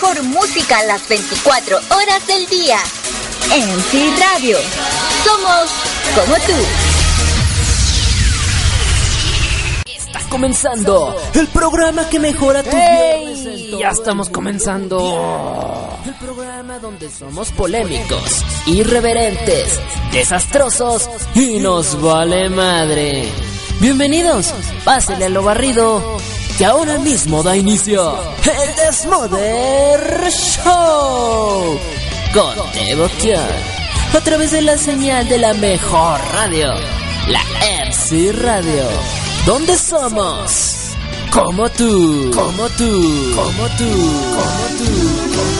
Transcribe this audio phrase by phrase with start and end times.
[0.00, 2.78] Por música las 24 horas del día.
[3.50, 4.56] MC Radio.
[5.24, 5.70] Somos
[6.14, 6.52] como tú.
[9.86, 13.76] Está comenzando el programa que mejora tu ¡Ey!
[13.78, 15.98] Ya estamos comenzando.
[16.06, 19.78] El programa donde somos polémicos, irreverentes,
[20.12, 23.28] desastrosos y nos vale madre.
[23.80, 24.52] Bienvenidos,
[24.84, 26.18] pásenle a lo barrido,
[26.60, 31.80] que ahora mismo da inicio el Desmoder Show
[32.34, 33.48] con Devoción
[34.12, 36.74] a través de la señal de la mejor radio,
[37.28, 37.42] la
[37.88, 38.84] MC Radio,
[39.46, 40.90] donde somos
[41.32, 43.88] como tú, como tú, como tú,
[44.36, 45.56] como tú, como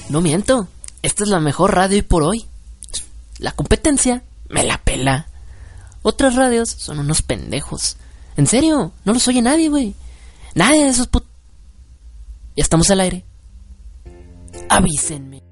[0.00, 0.08] tú.
[0.08, 0.68] No miento,
[1.02, 2.46] esta es la mejor radio y por hoy.
[3.38, 4.22] La competencia
[4.54, 5.26] me la pela.
[6.02, 7.96] Otras radios son unos pendejos.
[8.36, 9.94] En serio, no los oye nadie, güey.
[10.54, 11.24] Nadie de esos put...
[12.56, 13.24] Ya estamos al aire.
[14.68, 15.42] Avísenme.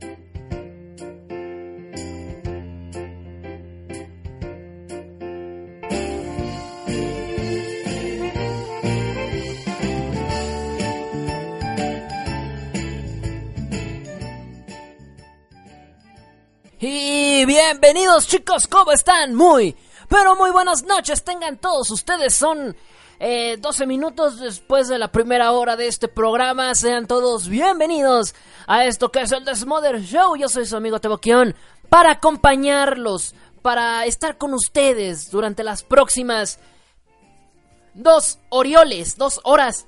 [17.53, 19.35] Bienvenidos chicos, ¿cómo están?
[19.35, 19.77] Muy,
[20.09, 22.75] pero muy buenas noches, tengan todos ustedes, son
[23.21, 28.35] eh, 12 minutos después de la primera hora de este programa, sean todos bienvenidos
[28.67, 31.55] a esto que es el Desmother Show, yo soy su amigo Teboquión,
[31.91, 36.59] para acompañarlos, para estar con ustedes durante las próximas
[37.93, 39.85] dos Orioles, dos horas,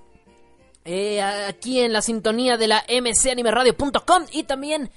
[0.84, 4.90] eh, aquí en la sintonía de la mcanimeradio.com y también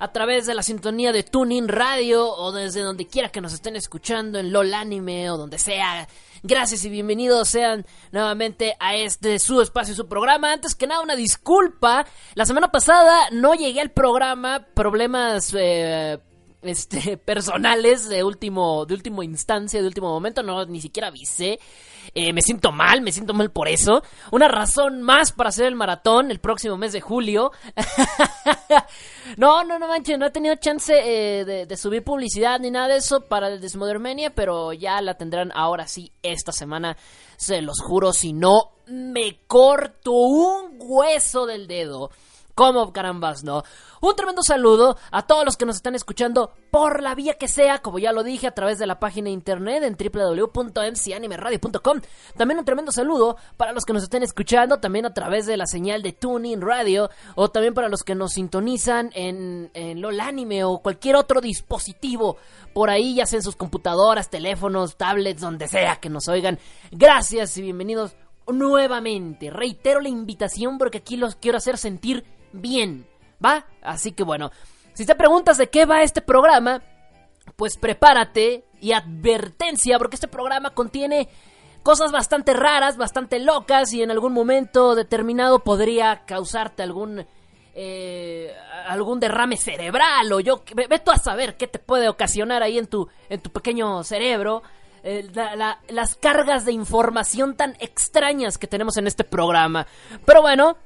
[0.00, 3.76] a través de la sintonía de Tuning Radio o desde donde quiera que nos estén
[3.76, 6.08] escuchando en LOL Anime o donde sea.
[6.42, 10.54] Gracias y bienvenidos sean nuevamente a este su espacio, su programa.
[10.54, 12.06] Antes que nada, una disculpa.
[12.34, 16.18] La semana pasada no llegué al programa, problemas eh,
[16.62, 20.42] este, personales de último, de último instancia, de último momento.
[20.42, 21.60] No, ni siquiera avisé.
[22.14, 24.02] Eh, me siento mal, me siento mal por eso.
[24.30, 27.52] Una razón más para hacer el maratón el próximo mes de julio.
[29.36, 32.96] no, no, no manches, no he tenido chance eh, de, subir publicidad ni nada de
[32.96, 36.96] eso para el Desmodermania, pero ya la tendrán ahora sí esta semana.
[37.36, 42.10] Se los juro, si no, me corto un hueso del dedo.
[42.60, 43.64] ¿Cómo carambas no?
[44.02, 47.78] Un tremendo saludo a todos los que nos están escuchando por la vía que sea,
[47.78, 52.00] como ya lo dije, a través de la página de internet en www.mcanimeradio.com.
[52.36, 55.64] También un tremendo saludo para los que nos estén escuchando también a través de la
[55.64, 60.62] señal de Tuning Radio o también para los que nos sintonizan en, en LOL Anime
[60.64, 62.36] o cualquier otro dispositivo
[62.74, 66.58] por ahí, ya sea en sus computadoras, teléfonos, tablets, donde sea que nos oigan.
[66.90, 68.14] Gracias y bienvenidos
[68.46, 69.48] nuevamente.
[69.48, 73.06] Reitero la invitación porque aquí los quiero hacer sentir bien,
[73.44, 73.66] ¿va?
[73.82, 74.50] Así que bueno,
[74.94, 76.82] si te preguntas de qué va este programa,
[77.56, 81.28] pues prepárate y advertencia porque este programa contiene
[81.82, 87.26] cosas bastante raras, bastante locas y en algún momento determinado podría causarte algún
[87.74, 88.52] eh,
[88.88, 92.86] algún derrame cerebral o yo ve, tú a saber qué te puede ocasionar ahí en
[92.86, 94.62] tu en tu pequeño cerebro.
[95.02, 99.86] Eh, la, la, las cargas de información tan extrañas que tenemos en este programa.
[100.26, 100.76] Pero bueno,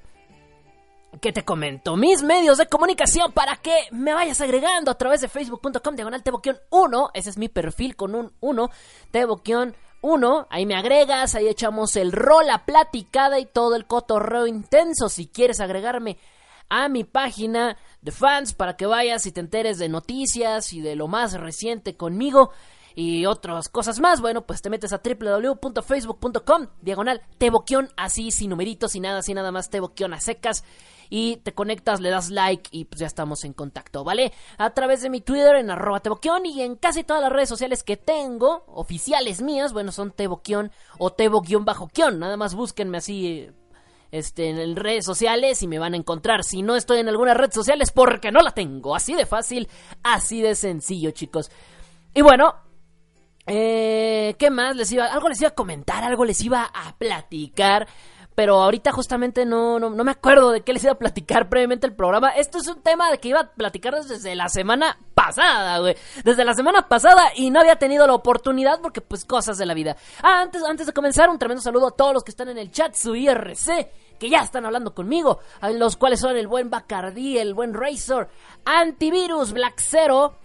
[1.20, 1.96] ¿Qué te comento?
[1.96, 6.58] Mis medios de comunicación para que me vayas agregando a través de facebook.com diagonal teboquión
[6.70, 7.10] 1.
[7.14, 8.70] Ese es mi perfil con un 1.
[9.10, 10.46] Teboquión 1.
[10.50, 15.08] Ahí me agregas, ahí echamos el rol, la platicada y todo el cotorreo intenso.
[15.08, 16.18] Si quieres agregarme
[16.68, 20.96] a mi página de fans para que vayas y te enteres de noticias y de
[20.96, 22.50] lo más reciente conmigo
[22.94, 28.92] y otras cosas más, bueno, pues te metes a www.facebook.com, diagonal, teboquión, así, sin numeritos,
[28.92, 30.64] sin nada, sin nada más, teboquión a secas,
[31.10, 34.32] y te conectas, le das like y pues ya estamos en contacto, ¿vale?
[34.58, 37.82] A través de mi Twitter en arroba teboquión y en casi todas las redes sociales
[37.82, 43.48] que tengo, oficiales mías, bueno, son teboquión o tebo-bajo-quión, nada más búsquenme así
[44.14, 46.44] este, en redes sociales y me van a encontrar.
[46.44, 48.94] Si no estoy en alguna red social es porque no la tengo.
[48.94, 49.68] Así de fácil,
[50.04, 51.50] así de sencillo, chicos.
[52.14, 52.54] Y bueno,
[53.46, 55.06] eh, ¿qué más les iba?
[55.06, 57.88] Algo les iba a comentar, algo les iba a platicar.
[58.34, 61.86] Pero ahorita justamente no, no, no me acuerdo de qué les iba a platicar previamente
[61.86, 62.30] el programa.
[62.30, 65.96] Esto es un tema de que iba a platicar desde la semana pasada, güey.
[66.24, 69.74] Desde la semana pasada y no había tenido la oportunidad porque pues cosas de la
[69.74, 69.96] vida.
[70.22, 72.70] Ah, antes, antes de comenzar, un tremendo saludo a todos los que están en el
[72.70, 75.40] chat, su IRC que ya están hablando conmigo,
[75.72, 78.28] los cuales son el buen Bacardí, el buen Razor,
[78.64, 80.36] Antivirus, Black Zero,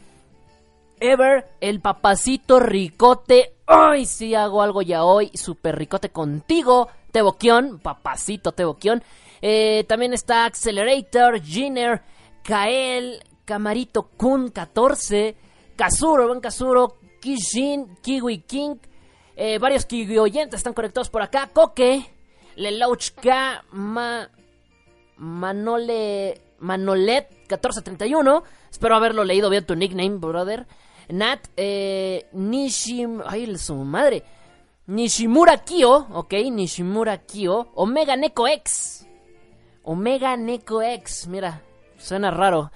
[1.00, 3.56] ever, el papacito ricote.
[3.68, 6.89] Ay, si hago algo ya hoy, super ricote contigo.
[7.11, 9.03] Teboquión, papacito Teboquión.
[9.41, 12.01] Eh, también está Accelerator, Giner,
[12.44, 15.35] Kael, Camarito Kun 14,
[15.75, 18.75] Kazuro, buen Kazuro, Kishin, Kiwi King.
[19.35, 21.50] Eh, varios Kiwi oyentes están conectados por acá.
[21.53, 22.06] Coque,
[22.56, 24.29] Lelouchka, Ma,
[25.17, 28.44] Manole, Manolet 1431.
[28.69, 30.67] Espero haberlo leído bien tu nickname, brother.
[31.09, 34.23] Nat, eh, Nishim, ay, su madre.
[34.89, 37.68] Nishimura Kyo, ok, Nishimura Kyo.
[37.75, 39.06] Omega Neko X.
[39.83, 41.62] Omega Neko X, mira,
[42.00, 42.71] suena raro.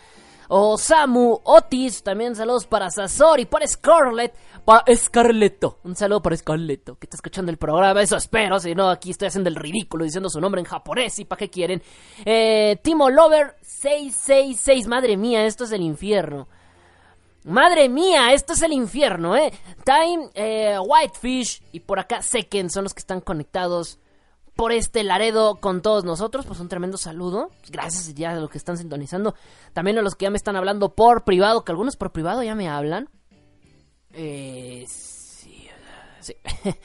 [0.48, 5.80] Osamu Otis, también saludos para Sasori, para Scarlett, para Scarletto.
[5.86, 9.30] Un saludo para Scarletto, que está escuchando el programa, eso espero, si no, aquí estoy
[9.30, 11.82] haciendo el ridículo diciendo su nombre en japonés y para qué quieren.
[12.26, 16.48] Eh, Timo Lover 666, madre mía, esto es el infierno.
[17.46, 19.52] Madre mía, esto es el infierno, ¿eh?
[19.84, 24.00] Time, eh, Whitefish y por acá Seken son los que están conectados
[24.56, 26.46] por este Laredo con todos nosotros.
[26.46, 27.50] Pues un tremendo saludo.
[27.70, 29.36] Gracias ya a los que están sintonizando.
[29.74, 32.56] También a los que ya me están hablando por privado, que algunos por privado ya
[32.56, 33.10] me hablan.
[34.14, 35.68] Eh, sí,
[36.22, 36.36] sí.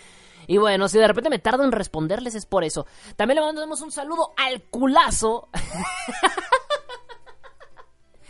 [0.51, 2.87] Y bueno, si de repente me tardo en responderles es por eso.
[3.17, 5.51] También le mandamos un saludo al culazo.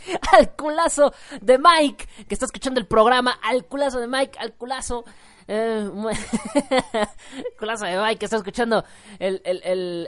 [0.31, 5.05] al culazo de Mike, que está escuchando el programa, al culazo de Mike, al culazo.
[5.47, 5.89] Eh,
[7.59, 8.83] culazo de Mike, que está escuchando
[9.17, 10.07] el, el, el,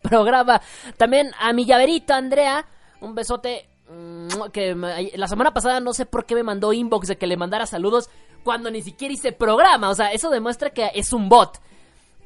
[0.00, 0.60] programa.
[0.96, 2.66] También a mi llaverito, Andrea,
[3.00, 3.68] un besote.
[3.88, 4.74] mm, Que
[5.14, 8.10] la semana pasada no sé por qué me mandó inbox de que le mandara saludos
[8.44, 9.90] cuando ni siquiera hice programa.
[9.90, 11.60] O sea, eso demuestra que es un bot.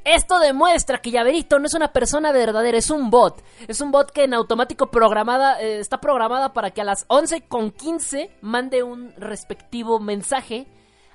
[0.05, 3.43] Esto demuestra que Llaverito no es una persona verdadera, es un bot.
[3.69, 7.43] Es un bot que en automático programada, eh, está programada para que a las 11
[7.43, 10.67] con 15 mande un respectivo mensaje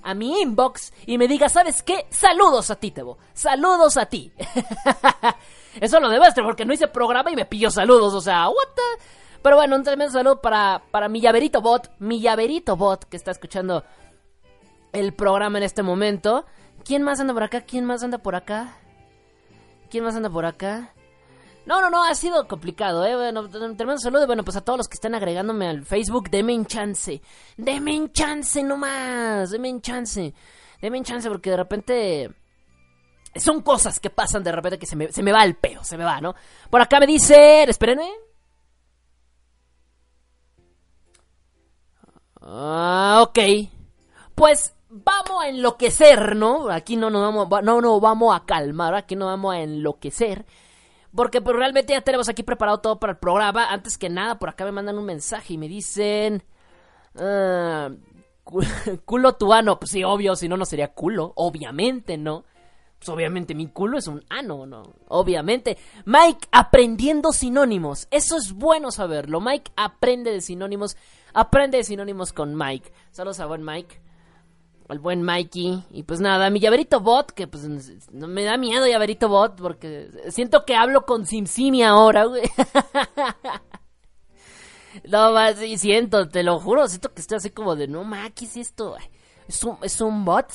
[0.04, 2.06] a mi inbox y me diga, ¿sabes qué?
[2.12, 3.18] Saludos a ti, Tebo.
[3.34, 4.32] Saludos a ti.
[5.82, 8.56] Eso lo demuestra porque no hice programa y me pilló saludos, o sea, what.
[9.42, 13.32] Pero bueno, un tremendo saludo para, para mi llaverito bot, mi llaverito bot que está
[13.32, 13.84] escuchando
[14.94, 16.46] el programa en este momento.
[16.86, 17.62] ¿Quién más anda por acá?
[17.62, 18.78] ¿Quién más anda por acá?
[19.90, 20.94] ¿Quién más anda por acá?
[21.66, 23.16] No, no, no, ha sido complicado, ¿eh?
[23.16, 24.28] Bueno, tremendo saludo.
[24.28, 27.24] Bueno, pues a todos los que están agregándome al Facebook, denme un chance.
[27.58, 29.50] Denme un chance nomás.
[29.50, 30.32] Denme un chance.
[30.80, 32.36] Denme un chance porque de repente...
[33.36, 35.98] Son cosas que pasan de repente que se me, se me va el peo, se
[35.98, 36.36] me va, ¿no?
[36.70, 37.68] Por acá me dicen...
[37.68, 38.12] Espérenme.
[42.42, 43.40] Ah, ok.
[44.36, 46.70] Pues vamos a enloquecer, ¿no?
[46.70, 50.46] Aquí no nos vamos, va- no nos vamos a calmar, aquí no vamos a enloquecer.
[51.16, 53.70] Porque pues, realmente ya tenemos aquí preparado todo para el programa.
[53.72, 56.44] Antes que nada, por acá me mandan un mensaje y me dicen...
[57.16, 57.90] ah,
[58.44, 58.64] cu-
[59.06, 59.80] culo tu ano.
[59.80, 61.32] Pues sí, obvio, si no, no sería culo.
[61.36, 62.44] Obviamente, ¿no?
[63.00, 64.84] Pues obviamente mi culo es un ano, ¿no?
[65.08, 65.78] Obviamente.
[66.06, 68.08] Mike aprendiendo sinónimos.
[68.12, 69.40] Eso es bueno saberlo.
[69.42, 70.98] Mike aprende de sinónimos.
[71.34, 72.92] Aprende de sinónimos con Mike.
[73.12, 74.02] Saludos a buen Mike.
[74.88, 75.84] Al buen Mikey.
[75.92, 77.68] Y pues nada, mi llaverito bot, que pues
[78.12, 82.44] no me da miedo llaverito bot, porque siento que hablo con SimSimi ahora, güey.
[85.04, 88.30] No más, sí, siento, te lo juro, siento que estoy así como de, no ma,
[88.30, 88.96] ¿qué es esto?
[89.48, 90.50] Es un, es un bot,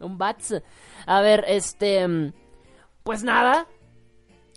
[0.00, 0.36] un bot.
[1.06, 2.32] A ver, este,
[3.02, 3.66] pues nada.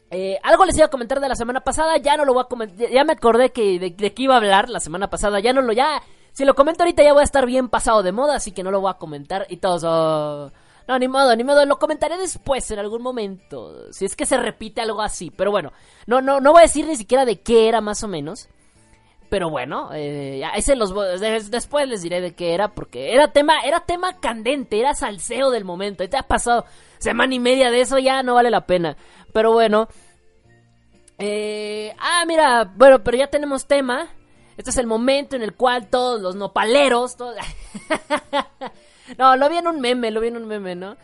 [0.09, 2.47] Eh, algo les iba a comentar de la semana pasada, ya no lo voy a
[2.47, 5.51] comentar, ya me acordé que de, de qué iba a hablar la semana pasada, ya
[5.51, 6.01] no lo, ya,
[6.37, 8.69] si lo comento ahorita ya voy a estar bien pasado de moda, así que no
[8.69, 10.51] lo voy a comentar y todos, oh,
[10.87, 14.37] no, ni modo, ni modo, lo comentaré después, en algún momento, si es que se
[14.37, 15.73] repite algo así, pero bueno,
[16.05, 18.49] no, no, no voy a decir ni siquiera de qué era más o menos.
[19.29, 20.93] Pero bueno, eh, ese los
[21.49, 25.65] después les diré de qué era porque era tema era tema candente, era salseo del
[25.65, 26.03] momento.
[26.03, 26.65] Ya ha pasado
[26.99, 28.95] semana y media de eso, ya no vale la pena.
[29.33, 29.89] Pero bueno,
[31.17, 34.07] eh, ah mira, bueno, pero ya tenemos tema.
[34.57, 37.35] Este es el momento en el cual todos los nopaleros, todos-
[39.17, 40.97] no, lo vi en un meme, lo vi en un meme, ¿no?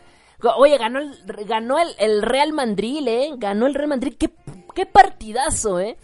[0.56, 3.30] Oye, ganó el, ganó el, el Real Madrid, ¿eh?
[3.38, 4.14] Ganó el Real Madrid.
[4.18, 4.30] Qué,
[4.74, 5.96] qué partidazo, ¿eh?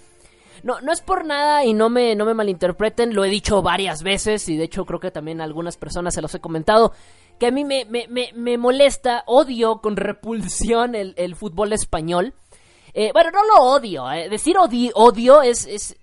[0.62, 4.02] No, no es por nada y no me, no me malinterpreten, lo he dicho varias
[4.02, 6.92] veces y de hecho creo que también a algunas personas se los he comentado,
[7.38, 12.34] que a mí me, me, me, me molesta, odio con repulsión el, el fútbol español.
[12.92, 15.96] Eh, bueno, no lo odio, eh, decir odi- odio es, es-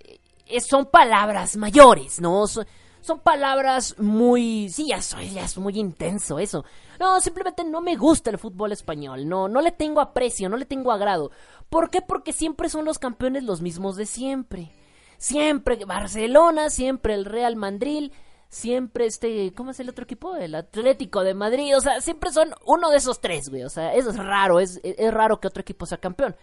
[0.67, 2.47] son palabras mayores, ¿no?
[2.47, 2.65] Son,
[3.01, 4.69] son palabras muy...
[4.69, 6.65] Sí, ya, soy, ya es muy intenso eso.
[6.99, 10.65] No, simplemente no me gusta el fútbol español, no, no le tengo aprecio, no le
[10.65, 11.31] tengo agrado.
[11.69, 12.01] ¿Por qué?
[12.01, 14.71] Porque siempre son los campeones los mismos de siempre.
[15.17, 18.11] Siempre Barcelona, siempre el Real Madrid,
[18.49, 20.35] siempre este, ¿cómo es el otro equipo?
[20.35, 23.93] El Atlético de Madrid, o sea, siempre son uno de esos tres, güey, o sea,
[23.93, 26.35] eso es raro, es, es raro que otro equipo sea campeón.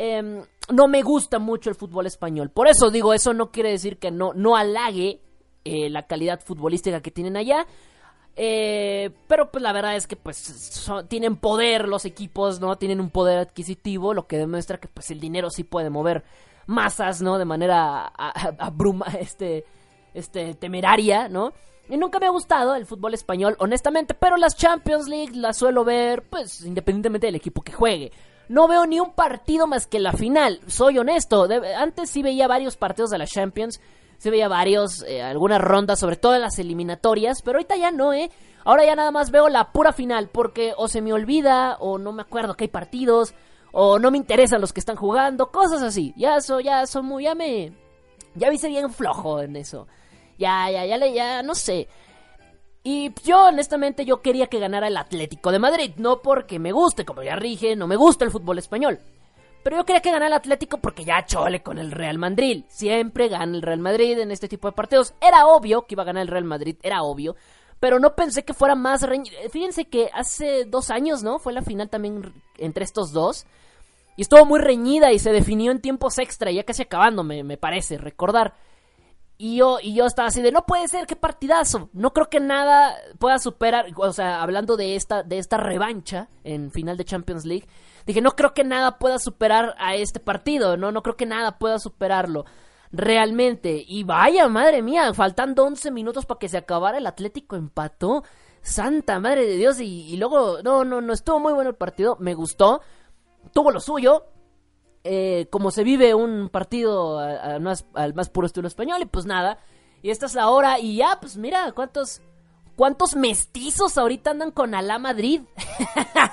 [0.00, 3.98] Em, no me gusta mucho el fútbol español, por eso digo, eso no quiere decir
[3.98, 5.20] que no, no halague
[5.64, 7.66] eh, la calidad futbolística que tienen allá,
[8.36, 12.78] eh, pero pues la verdad es que pues tienen poder los equipos, ¿no?
[12.78, 16.22] Tienen un poder adquisitivo, lo que demuestra que pues el dinero sí puede mover
[16.66, 17.36] masas, ¿no?
[17.36, 19.64] De manera abruma, este,
[20.14, 21.54] este, temeraria, ¿no?
[21.88, 25.82] Y nunca me ha gustado el fútbol español, honestamente, pero las Champions League las suelo
[25.82, 28.12] ver, pues, independientemente del equipo que juegue.
[28.48, 31.46] No veo ni un partido más que la final, soy honesto.
[31.76, 33.80] antes sí veía varios partidos de la Champions,
[34.16, 38.30] sí veía varios, eh, algunas rondas, sobre todo las eliminatorias, pero ahorita ya no, ¿eh?
[38.64, 42.12] Ahora ya nada más veo la pura final, porque o se me olvida, o no
[42.12, 43.34] me acuerdo que hay partidos,
[43.72, 46.12] o no me interesan los que están jugando, cosas así.
[46.16, 47.72] Ya eso, ya son muy, ya me,
[48.34, 49.86] ya vi bien flojo en eso.
[50.38, 51.88] Ya, ya, ya, le, ya, no sé.
[52.90, 55.92] Y yo, honestamente, yo quería que ganara el Atlético de Madrid.
[55.98, 58.98] No porque me guste, como ya rige, no me gusta el fútbol español.
[59.62, 62.64] Pero yo quería que ganara el Atlético porque ya chole con el Real Madrid.
[62.68, 65.12] Siempre gana el Real Madrid en este tipo de partidos.
[65.20, 67.36] Era obvio que iba a ganar el Real Madrid, era obvio.
[67.78, 69.36] Pero no pensé que fuera más reñido.
[69.50, 71.38] Fíjense que hace dos años, ¿no?
[71.38, 73.44] Fue la final también entre estos dos.
[74.16, 77.58] Y estuvo muy reñida y se definió en tiempos extra, ya casi acabando, me, me
[77.58, 78.54] parece, recordar.
[79.40, 81.90] Y yo, y yo estaba así de, no puede ser, qué partidazo.
[81.92, 86.72] No creo que nada pueda superar, o sea, hablando de esta, de esta revancha en
[86.72, 87.68] final de Champions League,
[88.04, 91.58] dije, no creo que nada pueda superar a este partido, no, no creo que nada
[91.58, 92.46] pueda superarlo.
[92.90, 93.84] Realmente.
[93.86, 98.24] Y vaya, madre mía, faltando 11 minutos para que se acabara el Atlético empató.
[98.62, 99.78] Santa madre de Dios.
[99.78, 102.80] Y, y luego, no, no, no, estuvo muy bueno el partido, me gustó.
[103.52, 104.24] Tuvo lo suyo,
[105.10, 109.58] eh, como se vive un partido al más puro estilo español, y pues nada.
[110.02, 112.20] Y esta es la hora, y ya, pues mira, cuántos,
[112.76, 115.40] cuántos mestizos ahorita andan con Alá Madrid.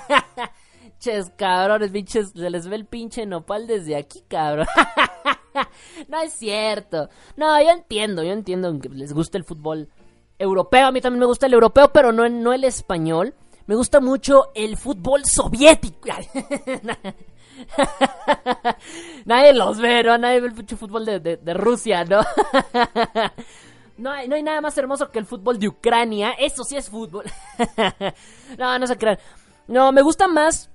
[1.00, 4.66] Ches, cabrones, pinches, se les ve el pinche nopal desde aquí, cabrón.
[6.08, 7.08] no es cierto.
[7.36, 9.88] No, yo entiendo, yo entiendo que les gusta el fútbol
[10.38, 10.88] europeo.
[10.88, 13.34] A mí también me gusta el europeo, pero no, no el español.
[13.66, 16.08] Me gusta mucho el fútbol soviético.
[19.24, 20.18] Nadie los ve, ¿no?
[20.18, 22.20] Nadie ve el fútbol de, Rusia, ¿no?
[23.98, 26.32] no, hay, no hay nada más hermoso que el fútbol de Ucrania.
[26.38, 27.24] Eso sí es fútbol.
[28.58, 29.18] no, no se crean.
[29.68, 30.70] No, me gusta más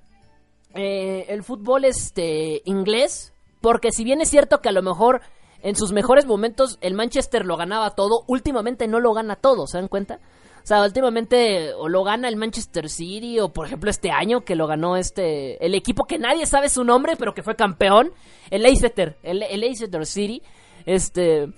[0.74, 3.32] eh, el fútbol este inglés.
[3.60, 5.22] Porque si bien es cierto que a lo mejor
[5.62, 9.78] en sus mejores momentos el Manchester lo ganaba todo, últimamente no lo gana todo, ¿se
[9.78, 10.18] dan cuenta?
[10.62, 14.54] O sea, últimamente o lo gana el Manchester City o por ejemplo este año que
[14.54, 18.12] lo ganó este el equipo que nadie sabe su nombre pero que fue campeón,
[18.50, 20.42] el Leicester, el, el Leicester City,
[20.86, 21.48] este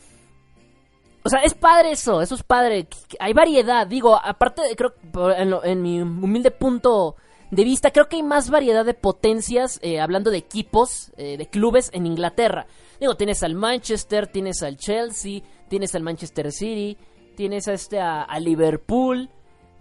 [1.27, 2.87] o sea, es padre eso, eso es padre.
[3.19, 4.93] Hay variedad, digo, aparte creo
[5.35, 7.17] en, en mi humilde punto
[7.51, 11.47] de vista, creo que hay más variedad de potencias, eh, hablando de equipos, eh, de
[11.47, 12.67] clubes en Inglaterra.
[13.01, 16.99] Digo, tienes al Manchester, tienes al Chelsea, tienes al Manchester City,
[17.35, 19.31] tienes a este a, Liverpool,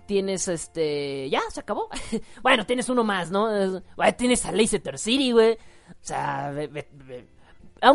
[0.05, 1.89] tienes este, ya, se acabó.
[2.43, 3.81] bueno, tienes uno más, ¿no?
[4.17, 5.53] Tienes a Leicester City, güey.
[5.53, 6.53] O sea,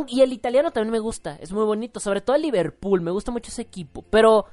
[0.06, 3.30] y el italiano también me gusta, es muy bonito, sobre todo el Liverpool, me gusta
[3.30, 4.46] mucho ese equipo, pero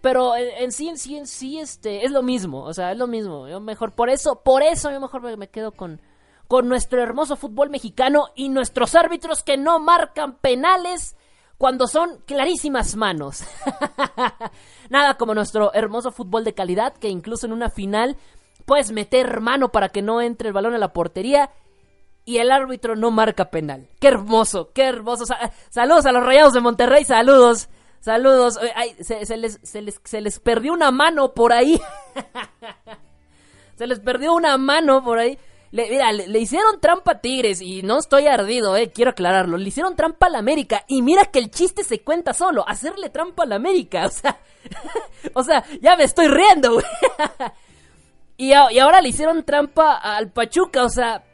[0.00, 3.06] pero en, sí en sí en sí este es lo mismo, o sea, es lo
[3.06, 3.46] mismo.
[3.60, 6.00] Mejor por eso, por eso yo mejor me, me quedo con
[6.48, 11.16] con nuestro hermoso fútbol mexicano y nuestros árbitros que no marcan penales
[11.58, 13.44] cuando son clarísimas manos.
[14.90, 18.16] Nada como nuestro hermoso fútbol de calidad que incluso en una final
[18.64, 21.50] puedes meter mano para que no entre el balón a la portería
[22.24, 23.88] y el árbitro no marca penal.
[24.00, 25.24] Qué hermoso, qué hermoso.
[25.70, 27.68] saludos a los Rayados de Monterrey, saludos.
[28.00, 28.58] Saludos.
[29.00, 31.80] se, les, perdió una mano por ahí.
[33.76, 35.38] se les perdió una mano por ahí.
[35.74, 39.56] Le, mira, le, hicieron trampa a Tigres y no estoy ardido, eh, quiero aclararlo.
[39.56, 43.10] Le hicieron trampa a la América y mira que el chiste se cuenta solo, hacerle
[43.10, 44.38] trampa a la América, o sea,
[45.34, 46.86] o sea, ya me estoy riendo, güey.
[48.36, 51.24] y, ahora le hicieron trampa al Pachuca, o sea,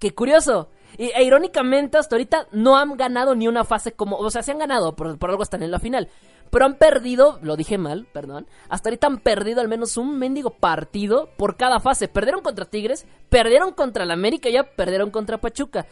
[0.00, 0.70] qué curioso.
[0.98, 4.16] Y, e irónicamente, hasta ahorita no han ganado ni una fase como.
[4.16, 6.08] O sea, se han ganado, por, por algo están en la final.
[6.50, 8.46] Pero han perdido, lo dije mal, perdón.
[8.68, 12.08] Hasta ahorita han perdido al menos un mendigo partido por cada fase.
[12.08, 15.86] Perdieron contra Tigres, perdieron contra la América y ya perdieron contra Pachuca.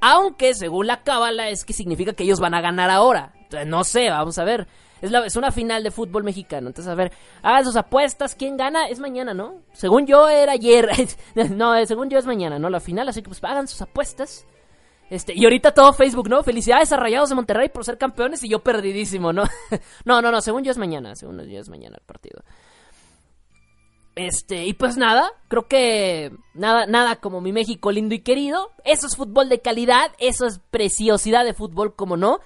[0.00, 3.34] Aunque, según la cábala, es que significa que ellos van a ganar ahora.
[3.66, 4.66] No sé, vamos a ver.
[5.02, 6.68] Es, la, es una final de fútbol mexicano.
[6.68, 8.34] Entonces, a ver, hagan sus apuestas.
[8.34, 8.88] ¿Quién gana?
[8.88, 9.60] Es mañana, ¿no?
[9.72, 10.88] Según yo era ayer.
[11.50, 12.70] no, según yo es mañana, ¿no?
[12.70, 13.08] La final.
[13.08, 14.46] Así que pues hagan sus apuestas.
[15.08, 16.42] Este, y ahorita todo Facebook, ¿no?
[16.42, 19.44] Felicidades a Rayados de Monterrey por ser campeones y yo perdidísimo, ¿no?
[20.04, 22.42] no, no, no, según yo es mañana, según yo es mañana el partido.
[24.16, 28.72] Este, y pues nada, creo que nada, nada como mi México lindo y querido.
[28.84, 32.40] Eso es fútbol de calidad, eso es preciosidad de fútbol, como no.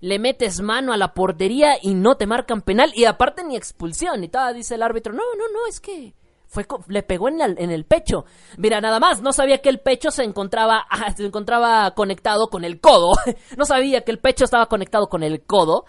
[0.00, 4.22] Le metes mano a la portería y no te marcan penal, y aparte ni expulsión,
[4.22, 6.14] y tal, dice el árbitro, no, no, no, es que
[6.48, 8.24] fue le pegó en el, en el pecho.
[8.56, 12.64] Mira, nada más, no sabía que el pecho se encontraba, ah, se encontraba conectado con
[12.64, 13.12] el codo.
[13.56, 15.84] No sabía que el pecho estaba conectado con el codo.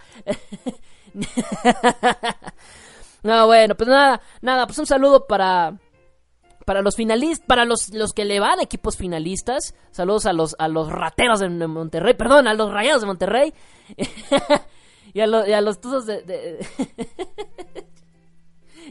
[3.21, 5.77] No, bueno, pues nada, nada, pues un saludo para
[6.65, 9.73] para los finalistas, para los, los que le van equipos finalistas.
[9.91, 13.53] Saludos a los a los rateros de Monterrey, perdón, a los rayados de Monterrey.
[15.13, 16.59] y, a los, y a los tuzos de, de...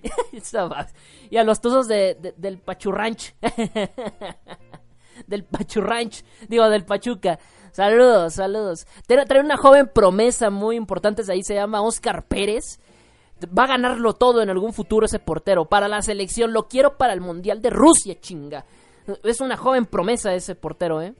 [1.31, 3.35] y a los tuzos de, del Pachurranch.
[5.27, 7.39] del Pachurranch, digo, del Pachuca.
[7.73, 8.87] Saludos, saludos.
[9.07, 12.81] Trae una joven promesa muy importante, ahí se llama Oscar Pérez
[13.47, 15.67] va a ganarlo todo en algún futuro ese portero.
[15.67, 18.65] Para la selección, lo quiero para el Mundial de Rusia, chinga.
[19.23, 21.15] Es una joven promesa ese portero, ¿eh?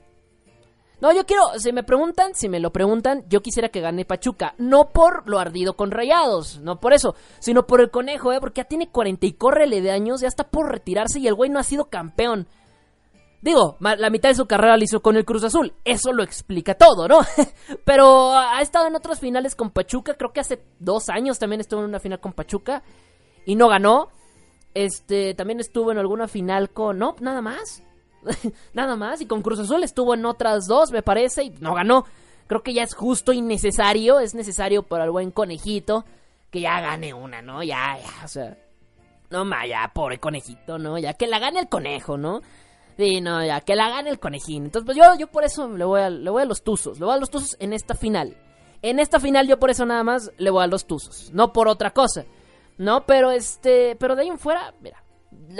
[1.01, 4.53] No, yo quiero, si me preguntan, si me lo preguntan, yo quisiera que gane Pachuca.
[4.57, 8.39] No por lo ardido con rayados, no por eso, sino por el conejo, ¿eh?
[8.39, 11.49] Porque ya tiene 40 y córrele de años, ya está por retirarse y el güey
[11.49, 12.47] no ha sido campeón.
[13.41, 15.73] Digo, la mitad de su carrera la hizo con el Cruz Azul.
[15.85, 17.19] Eso lo explica todo, ¿no?
[17.85, 20.15] Pero ha estado en otras finales con Pachuca.
[20.15, 22.83] Creo que hace dos años también estuvo en una final con Pachuca.
[23.45, 24.09] Y no ganó.
[24.73, 26.99] Este, también estuvo en alguna final con...
[26.99, 27.81] No, nada más.
[28.73, 29.21] nada más.
[29.21, 31.43] Y con Cruz Azul estuvo en otras dos, me parece.
[31.43, 32.05] Y no ganó.
[32.47, 34.19] Creo que ya es justo y necesario.
[34.19, 36.05] Es necesario para el buen conejito.
[36.49, 37.63] Que ya gane una, ¿no?
[37.63, 38.57] Ya, ya, o sea...
[39.29, 40.97] No, ma, ya, pobre conejito, ¿no?
[40.97, 42.41] Ya que la gane el conejo, ¿no?
[42.97, 44.65] Sí, no, ya, que la gane el conejín.
[44.65, 46.99] Entonces, pues yo, yo por eso le voy, a, le voy a los tuzos.
[46.99, 48.35] Le voy a los tuzos en esta final.
[48.81, 51.31] En esta final yo por eso nada más le voy a los tuzos.
[51.33, 52.25] No por otra cosa.
[52.77, 55.03] No, pero este, pero de ahí en fuera, mira.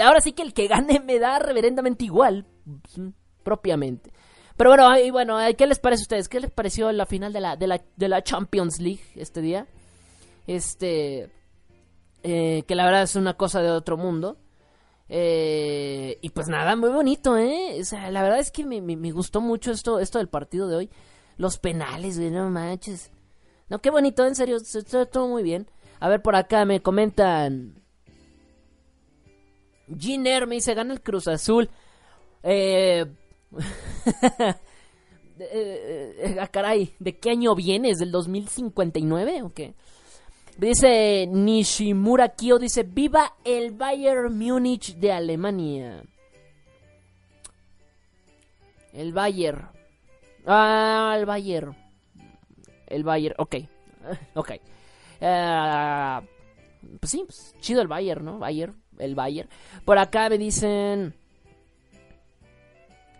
[0.02, 2.46] Ahora sí que el que gane me da reverendamente igual.
[3.44, 4.12] Propiamente.
[4.58, 6.30] Pero bueno, y bueno, ¿qué les parece a ustedes?
[6.30, 9.68] ¿Qué les pareció la final de la, de la, de la Champions League este día?
[10.48, 11.32] Este,
[12.24, 14.38] eh, que la verdad es una cosa de otro mundo.
[15.08, 17.78] Eh, y pues nada, muy bonito, ¿eh?
[17.80, 20.90] O sea, la verdad es que me, gustó mucho esto, esto del partido de hoy.
[21.38, 23.12] Los penales, güey, no manches.
[23.70, 24.58] No, qué bonito, en serio,
[25.12, 25.70] todo muy bien.
[26.00, 27.79] A ver, por acá me comentan.
[29.98, 31.70] Giner me dice, gana el Cruz Azul.
[32.44, 33.06] Eh...
[35.40, 37.98] eh, eh ah, caray, ¿de qué año vienes?
[37.98, 39.74] ¿Del 2059 o qué?
[40.58, 46.04] Dice Nishimura Kyo, dice, viva el Bayern Múnich de Alemania.
[48.92, 49.70] El Bayern.
[50.46, 51.76] Ah, el Bayern.
[52.88, 53.56] El Bayern, ok.
[54.36, 54.52] Ok.
[55.22, 56.26] Uh,
[57.00, 58.40] pues sí, pues, chido el Bayern, ¿no?
[58.40, 59.50] Bayern, el Bayern.
[59.86, 61.16] Por acá me dicen...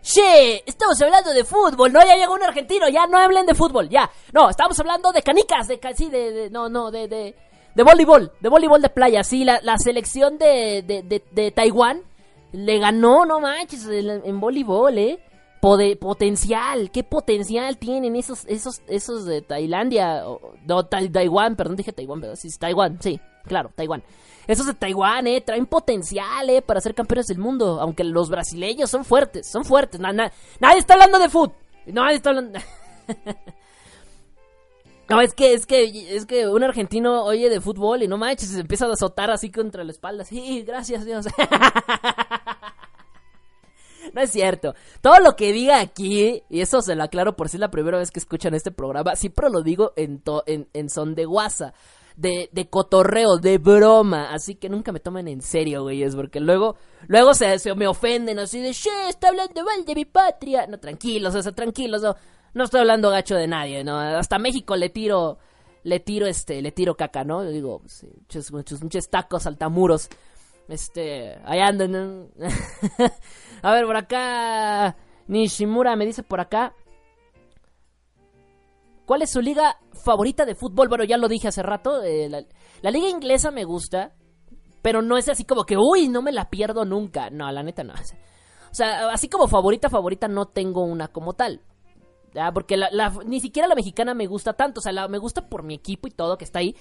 [0.02, 3.88] Che, estamos hablando de fútbol, no, ya llegó un argentino, ya no hablen de fútbol,
[3.90, 4.10] ya.
[4.32, 7.36] No, estamos hablando de canicas, de, sí, de, no, no, de, de,
[7.74, 12.02] de voleibol, de voleibol de playa, sí, la, la selección de, de, de, Taiwán
[12.52, 15.20] le ganó, no manches, en, voleibol, eh.
[15.60, 20.24] potencial, qué potencial tienen esos, esos, esos de Tailandia,
[20.66, 24.02] no, Taiwán, perdón, dije Taiwán, pero sí, Taiwán, sí, claro, Taiwán.
[24.50, 27.80] Esos de Taiwán, eh, traen potencial, eh, para ser campeones del mundo.
[27.80, 30.00] Aunque los brasileños son fuertes, son fuertes.
[30.00, 30.32] nadie
[30.76, 31.54] está hablando de fútbol.
[31.86, 32.58] Nadie está hablando.
[35.08, 38.48] no, es que, es que, es que un argentino oye de fútbol y no manches,
[38.48, 40.24] se empieza a azotar así contra la espalda.
[40.24, 41.26] Sí, gracias, Dios.
[44.12, 44.74] No es cierto.
[45.02, 47.96] Todo lo que diga aquí, y eso se lo aclaro por si es la primera
[47.96, 51.74] vez que escuchan este programa, siempre lo digo en, en, en son de guasa
[52.20, 54.30] de, de cotorreo, de broma.
[54.32, 56.76] Así que nunca me tomen en serio, güeyes, porque luego,
[57.08, 60.66] luego se, se me ofenden así de, che, está hablando mal de mi patria.
[60.66, 62.14] No, tranquilos, o sea, tranquilos, no,
[62.52, 63.98] no estoy hablando gacho de nadie, ¿no?
[63.98, 65.38] Hasta México le tiro,
[65.82, 67.42] le tiro, este, le tiro caca, ¿no?
[67.42, 70.08] Yo digo, muchos, muchos, muchos tacos, altamuros.
[70.68, 72.28] Este, ahí andan.
[73.62, 74.96] A ver, por acá.
[75.26, 76.74] Nishimura me dice por acá.
[79.10, 80.86] ¿Cuál es su liga favorita de fútbol?
[80.88, 82.00] Bueno, ya lo dije hace rato.
[82.04, 84.12] Eh, la, liga inglesa me gusta.
[84.82, 87.28] Pero no es así como que, uy, no me la pierdo nunca.
[87.28, 87.92] No, la neta no.
[88.70, 91.60] O sea, así como favorita, favorita no tengo una como tal.
[92.34, 92.52] ¿ya?
[92.52, 92.78] Porque
[93.26, 94.78] ni siquiera la mexicana me gusta tanto.
[94.78, 96.76] O sea, me gusta por mi equipo y todo que está ahí.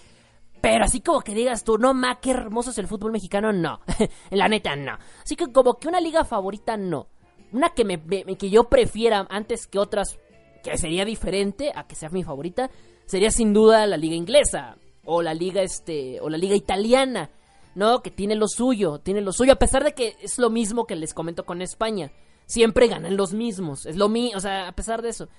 [0.62, 3.80] Pero así como que digas tú, no, ma, qué hermoso es el fútbol mexicano, no.
[4.30, 5.00] la neta, no.
[5.24, 7.08] Así que como que una liga favorita, no.
[7.52, 8.00] Una que, me,
[8.38, 10.20] que yo prefiera antes que otras
[10.62, 12.70] que sería diferente a que sea mi favorita,
[13.06, 17.30] sería sin duda la liga inglesa o la liga este o la liga italiana,
[17.76, 18.02] ¿no?
[18.02, 20.96] Que tiene lo suyo, tiene lo suyo a pesar de que es lo mismo que
[20.96, 22.12] les comento con España.
[22.46, 25.30] Siempre ganan los mismos, es lo mío, o sea, a pesar de eso.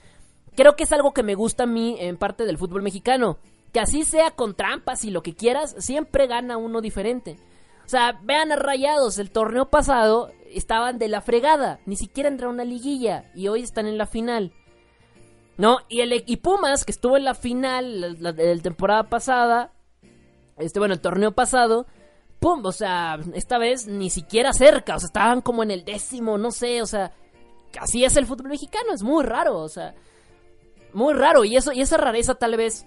[0.56, 3.38] Creo que es algo que me gusta a mí en parte del fútbol mexicano,
[3.72, 7.36] que así sea con trampas y lo que quieras, siempre gana uno diferente.
[7.84, 12.60] O sea, vean a Rayados, el torneo pasado estaban de la fregada, ni siquiera entraron
[12.60, 14.52] a una liguilla y hoy están en la final.
[15.60, 15.80] ¿No?
[15.90, 19.74] Y el y Pumas, que estuvo en la final la, la, temporada pasada,
[20.56, 21.86] este, bueno, el torneo pasado,
[22.38, 26.38] pum, o sea, esta vez ni siquiera cerca, o sea, estaban como en el décimo,
[26.38, 27.12] no sé, o sea,
[27.78, 29.94] así es el fútbol mexicano, es muy raro, o sea,
[30.94, 32.86] muy raro, y eso, y esa rareza tal vez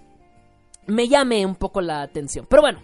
[0.88, 2.44] me llame un poco la atención.
[2.50, 2.82] Pero bueno,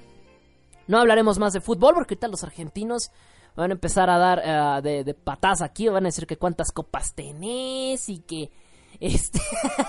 [0.87, 3.11] no hablaremos más de fútbol, porque ahorita los argentinos
[3.57, 4.39] van a empezar a dar
[4.79, 8.53] uh, de, de patas aquí, van a decir que cuántas copas tenés y que
[9.01, 9.41] este.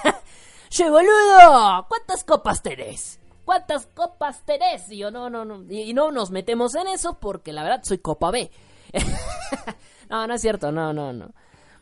[0.70, 3.20] che, boludo, ¿cuántas copas tenés?
[3.46, 4.90] ¿Cuántas copas tenés?
[4.92, 5.64] Y yo, no, no, no.
[5.70, 8.50] Y, no nos metemos en eso porque la verdad soy Copa B.
[10.10, 11.32] no, no es cierto, no, no, no.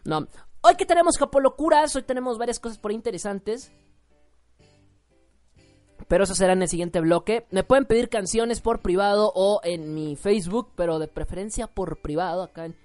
[0.05, 0.27] No.
[0.61, 3.71] Hoy que tenemos Capo Locuras, hoy tenemos varias cosas por interesantes.
[6.07, 7.45] Pero eso será en el siguiente bloque.
[7.51, 12.41] Me pueden pedir canciones por privado o en mi Facebook, pero de preferencia por privado,
[12.41, 12.75] acá en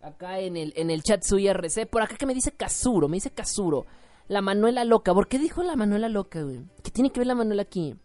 [0.00, 1.86] acá en el, en el chat su IRC.
[1.86, 3.86] Por acá que me dice Casuro, me dice Casuro.
[4.28, 5.14] La Manuela Loca.
[5.14, 6.60] ¿Por qué dijo la Manuela Loca, güey?
[6.82, 7.96] ¿Qué tiene que ver la Manuela aquí?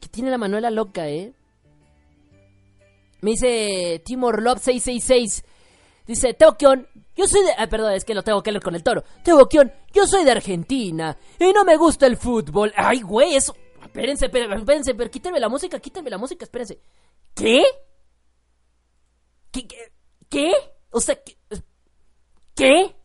[0.00, 1.32] ¿Qué tiene la Manuela Loca, eh?
[3.20, 5.44] Me dice Timor Love 666.
[6.06, 6.86] Dice, Teokion,
[7.16, 7.50] yo soy de...
[7.58, 9.02] Ah, perdón, es que lo tengo que leer con el toro.
[9.24, 12.72] Teokion, yo soy de Argentina y no me gusta el fútbol.
[12.76, 13.54] Ay, güey, eso...
[13.82, 16.78] Espérense, espérense, espérense, pero quítenme la música, quítenme la música, espérense.
[17.34, 17.62] ¿Qué?
[19.50, 19.66] ¿Qué?
[20.28, 20.52] ¿Qué?
[20.90, 21.36] O sea, ¿qué?
[22.54, 22.96] ¿Qué?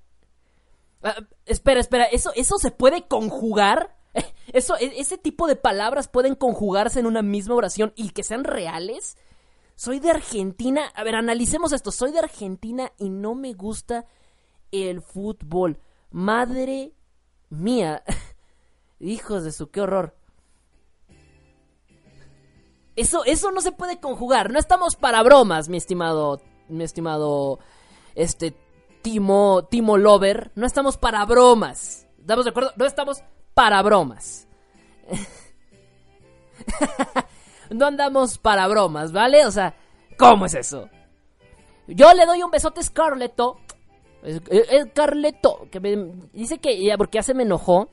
[1.04, 3.98] Uh, espera, espera, ¿eso, ¿eso se puede conjugar?
[4.54, 9.18] Eso, ese tipo de palabras pueden conjugarse en una misma oración y que sean reales.
[9.76, 10.92] Soy de Argentina.
[10.94, 11.92] A ver, analicemos esto.
[11.92, 14.06] Soy de Argentina y no me gusta
[14.72, 15.80] el fútbol.
[16.12, 16.94] Madre
[17.50, 18.04] mía.
[19.00, 20.16] Hijos de su, qué horror.
[22.96, 24.52] Eso, eso no se puede conjugar.
[24.52, 27.60] No estamos para bromas, mi estimado, mi estimado,
[28.16, 28.54] este,
[29.02, 30.52] Timo, Timo Lover.
[30.56, 32.08] No estamos para bromas.
[32.20, 32.72] ¿Estamos de acuerdo?
[32.76, 34.48] No estamos para bromas.
[37.70, 39.46] no andamos para bromas, ¿vale?
[39.46, 39.76] O sea,
[40.18, 40.90] ¿cómo es eso?
[41.88, 43.58] Yo le doy un besote a Scarleto.
[44.90, 45.98] Scarleto, que me
[46.32, 47.90] dice que ya, porque ya se me enojó.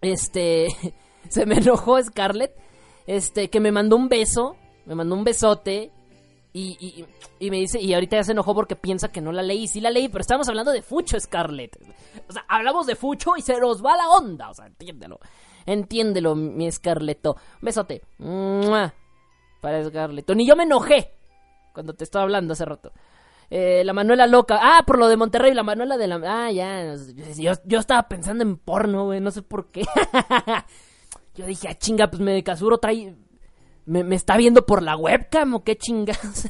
[0.00, 0.68] Este,
[1.28, 2.56] se me enojó Scarlett
[3.06, 5.92] este, que me mandó un beso, me mandó un besote
[6.54, 7.06] y,
[7.38, 9.66] y, me dice, y ahorita ya se enojó porque piensa que no la leí.
[9.68, 11.78] Sí la leí, pero estamos hablando de Fucho, Scarlett.
[12.28, 14.50] O sea, hablamos de Fucho y se nos va la onda.
[14.50, 15.18] O sea, entiéndelo.
[15.64, 17.36] Entiéndelo, mi Scarleto.
[17.62, 18.02] Besote.
[18.18, 18.92] ¡Mua!
[19.62, 20.34] Para Scarleto.
[20.34, 21.14] Ni yo me enojé
[21.72, 22.92] cuando te estaba hablando hace rato.
[23.48, 24.58] Eh, la Manuela loca.
[24.60, 26.20] Ah, por lo de Monterrey, la Manuela de la...
[26.26, 26.94] Ah, ya.
[27.36, 29.20] Yo, yo estaba pensando en porno, güey.
[29.20, 29.84] No sé por qué.
[31.34, 33.16] Yo dije, ah, chinga, pues me Casuro trae.
[33.84, 36.48] Me, me, está viendo por la webcam o qué chingas.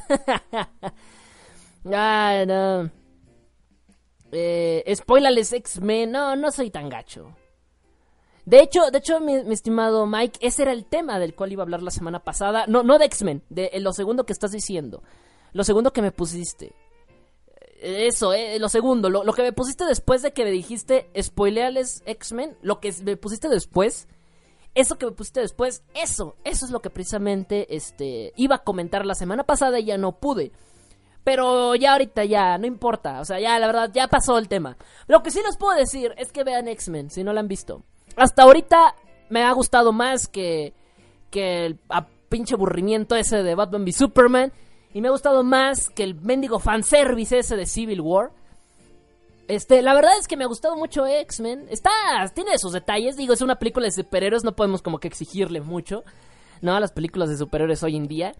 [1.85, 2.91] ah, no.
[4.31, 6.11] Eh, spoilerles X-Men.
[6.11, 7.35] No, no soy tan gacho.
[8.45, 11.65] De hecho, de hecho, mi, estimado Mike, ese era el tema del cual iba a
[11.65, 12.65] hablar la semana pasada.
[12.67, 15.01] No, no de X-Men, de lo segundo que estás diciendo.
[15.53, 16.73] Lo segundo que me pusiste.
[17.79, 22.01] Eso, eh, lo segundo, lo, lo que me pusiste después de que me dijiste spoileales
[22.05, 24.07] X-Men, lo que me pusiste después
[24.75, 29.05] eso que me pusiste después, eso, eso es lo que precisamente este, iba a comentar
[29.05, 30.51] la semana pasada y ya no pude.
[31.23, 33.21] Pero ya ahorita ya, no importa.
[33.21, 34.77] O sea, ya la verdad, ya pasó el tema.
[35.07, 37.83] Lo que sí les puedo decir es que vean X-Men, si no la han visto.
[38.15, 38.95] Hasta ahorita
[39.29, 40.73] me ha gustado más que,
[41.29, 41.79] que el
[42.29, 44.53] pinche aburrimiento ese de Batman v Superman.
[44.93, 48.31] Y me ha gustado más que el mendigo fanservice ese de Civil War.
[49.47, 51.67] Este, la verdad es que me ha gustado mucho X-Men.
[51.69, 51.91] Está,
[52.33, 53.17] tiene sus detalles.
[53.17, 56.03] Digo, es una película de superhéroes, no podemos como que exigirle mucho,
[56.61, 56.75] ¿no?
[56.75, 58.33] A las películas de superhéroes hoy en día.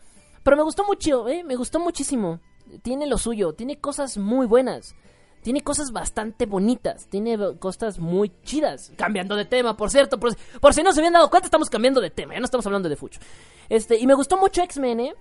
[0.43, 1.43] Pero me gustó mucho, ¿eh?
[1.43, 2.39] Me gustó muchísimo.
[2.81, 4.95] Tiene lo suyo, tiene cosas muy buenas.
[5.41, 8.93] Tiene cosas bastante bonitas, tiene cosas muy chidas.
[8.95, 11.99] Cambiando de tema, por cierto, por, por si no se habían dado cuenta, estamos cambiando
[11.99, 13.19] de tema, ya no estamos hablando de Fucho.
[13.67, 15.15] Este, y me gustó mucho X-Men, ¿eh?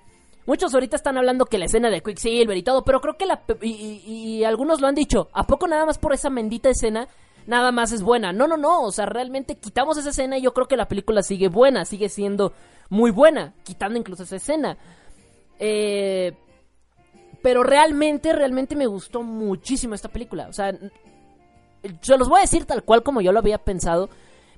[0.44, 3.42] Muchos ahorita están hablando que la escena de Quicksilver y todo, pero creo que la...
[3.60, 7.06] Y, algunos lo han dicho, ¿a poco nada más por esa bendita escena
[7.46, 8.32] nada más es buena?
[8.32, 11.22] No, no, no, o sea, realmente quitamos esa escena y yo creo que la película
[11.22, 12.52] sigue buena, sigue siendo
[12.88, 14.76] muy buena, quitando incluso esa escena.
[15.60, 16.32] Eh,
[17.40, 20.76] pero realmente, realmente me gustó muchísimo esta película, o sea,
[22.00, 24.08] se los voy a decir tal cual como yo lo había pensado.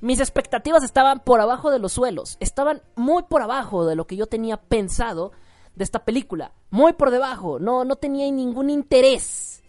[0.00, 4.16] Mis expectativas estaban por abajo de los suelos, estaban muy por abajo de lo que
[4.16, 5.32] yo tenía pensado
[5.74, 9.62] de esta película, muy por debajo, no, no tenía ningún interés,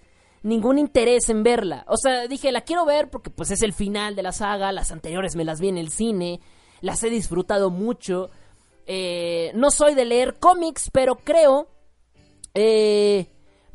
[0.43, 1.85] ningún interés en verla.
[1.87, 4.91] O sea, dije, la quiero ver porque pues es el final de la saga, las
[4.91, 6.41] anteriores me las vi en el cine,
[6.81, 8.29] las he disfrutado mucho.
[8.85, 11.67] Eh, no soy de leer cómics, pero creo,
[12.53, 13.27] eh,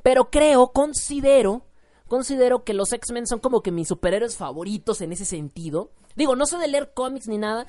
[0.04, 1.66] pero creo, considero,
[2.06, 5.90] considero que los X-Men son como que mis superhéroes favoritos en ese sentido.
[6.14, 7.66] Digo, no soy de leer cómics ni nada,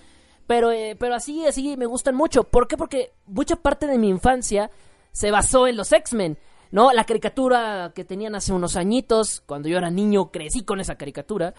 [0.51, 2.43] pero, eh, pero así, así me gustan mucho.
[2.43, 2.75] ¿Por qué?
[2.75, 4.69] Porque mucha parte de mi infancia
[5.13, 6.37] se basó en los X-Men.
[6.71, 6.91] ¿No?
[6.91, 11.53] La caricatura que tenían hace unos añitos, cuando yo era niño, crecí con esa caricatura.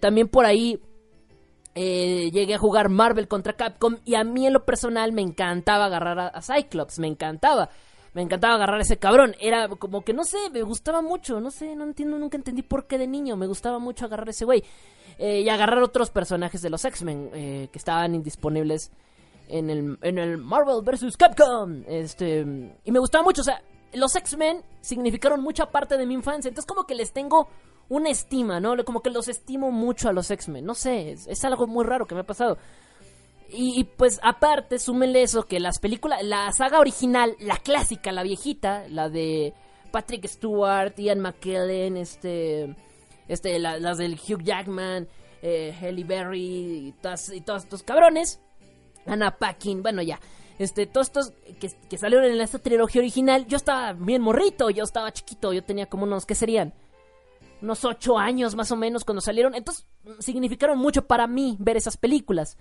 [0.00, 0.80] también por ahí
[1.80, 5.84] eh, llegué a jugar Marvel contra Capcom y a mí en lo personal me encantaba
[5.84, 7.70] agarrar a, Cyclops, me encantaba.
[8.18, 9.36] Me encantaba agarrar a ese cabrón.
[9.38, 11.40] Era como que no sé, me gustaba mucho.
[11.40, 13.36] No sé, no entiendo, nunca entendí por qué de niño.
[13.36, 14.64] Me gustaba mucho agarrar a ese güey.
[15.20, 18.90] Eh, y agarrar otros personajes de los X-Men eh, que estaban indisponibles
[19.46, 21.16] en el, en el Marvel vs.
[21.16, 21.84] Capcom.
[21.86, 22.40] Este,
[22.84, 23.42] y me gustaba mucho.
[23.42, 26.48] O sea, los X-Men significaron mucha parte de mi infancia.
[26.48, 27.46] Entonces, como que les tengo
[27.88, 28.84] una estima, ¿no?
[28.84, 30.64] Como que los estimo mucho a los X-Men.
[30.64, 32.58] No sé, es, algo muy raro que me ha pasado.
[33.50, 38.86] Y, pues aparte, súmenle eso, que las películas, la saga original, la clásica, la viejita,
[38.88, 39.54] la de
[39.90, 42.76] Patrick Stewart, Ian McKellen, este,
[43.26, 45.08] este, las del Hugh Jackman,
[45.40, 48.38] eh, Halle Berry y, y todos estos cabrones,
[49.06, 50.20] Anna Paquin, bueno ya,
[50.58, 54.84] este, todos estos que, que salieron en esta trilogía original, yo estaba bien morrito, yo
[54.84, 56.74] estaba chiquito, yo tenía como unos, ¿qué serían?
[57.60, 59.54] unos ocho años más o menos cuando salieron.
[59.54, 59.86] Entonces
[60.20, 62.56] significaron mucho para mí ver esas películas.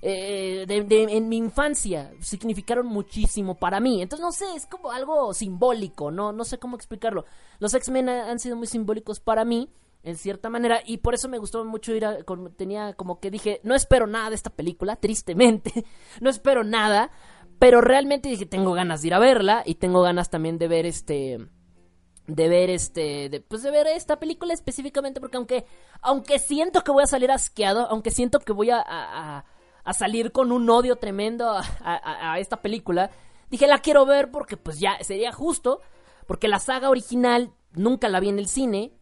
[0.00, 4.02] Eh, en mi infancia significaron muchísimo para mí.
[4.02, 6.32] Entonces, no sé, es como algo simbólico, ¿no?
[6.32, 7.24] No sé cómo explicarlo.
[7.58, 9.70] Los X-Men han sido muy simbólicos para mí,
[10.04, 12.18] en cierta manera, y por eso me gustó mucho ir a...
[12.56, 15.84] tenía como que dije, no espero nada de esta película, tristemente,
[16.20, 17.10] no espero nada,
[17.58, 20.86] pero realmente dije, tengo ganas de ir a verla y tengo ganas también de ver
[20.86, 21.38] este
[22.28, 25.64] de ver este de, pues de ver esta película específicamente porque aunque
[26.02, 29.46] aunque siento que voy a salir asqueado aunque siento que voy a
[29.92, 33.10] salir con un odio tremendo a, a, esta película
[33.50, 35.80] dije la quiero ver porque pues ya sería justo
[36.26, 38.92] porque la saga original nunca la vi en el cine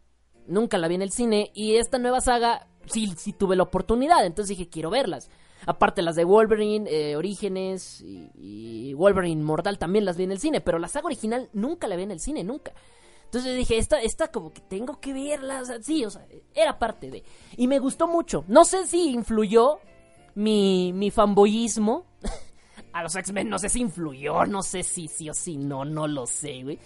[0.47, 4.25] nunca la vi en el cine y esta nueva saga sí sí tuve la oportunidad
[4.25, 5.29] entonces dije quiero verlas
[5.65, 10.39] aparte las de Wolverine eh, Orígenes y, y Wolverine Mortal también las vi en el
[10.39, 12.73] cine pero la saga original nunca la vi en el cine nunca.
[13.27, 16.79] Entonces dije, esta, esta como que tengo que verla, o sea, sí, o sea, era
[16.79, 17.23] parte de...
[17.57, 18.45] Y me gustó mucho.
[18.47, 19.79] No sé si influyó
[20.37, 22.05] mi, mi fanboyismo
[22.93, 26.07] a los X-Men, no sé si influyó, no sé si sí o si no, no
[26.07, 26.79] lo sé, güey.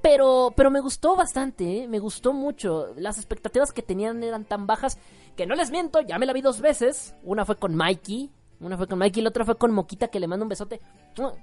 [0.00, 1.88] Pero, pero me gustó bastante, ¿eh?
[1.88, 2.94] me gustó mucho.
[2.96, 4.98] Las expectativas que tenían eran tan bajas
[5.34, 7.16] que no les miento, ya me la vi dos veces.
[7.24, 8.30] Una fue con Mikey,
[8.60, 10.80] una fue con Mikey y la otra fue con Moquita que le mando un besote.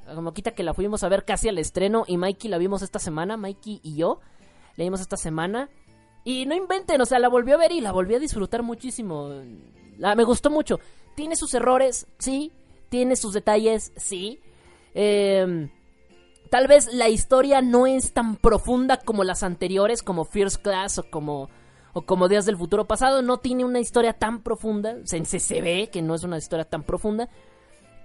[0.08, 3.00] A Moquita que la fuimos a ver casi al estreno y Mikey la vimos esta
[3.00, 4.20] semana, Mikey y yo.
[4.78, 5.70] La vimos esta semana.
[6.24, 9.32] Y no inventen, o sea, la volvió a ver y la volví a disfrutar muchísimo.
[9.98, 10.80] La, me gustó mucho.
[11.22, 12.52] Tiene sus errores, sí.
[12.90, 14.40] Tiene sus detalles, sí.
[14.96, 15.70] Em,
[16.50, 21.04] tal vez la historia no es tan profunda como las anteriores, como First Class o
[21.12, 21.48] como
[21.94, 25.90] o como Días del Futuro Pasado, no tiene una historia tan profunda, se, se ve
[25.92, 27.30] que no es una historia tan profunda,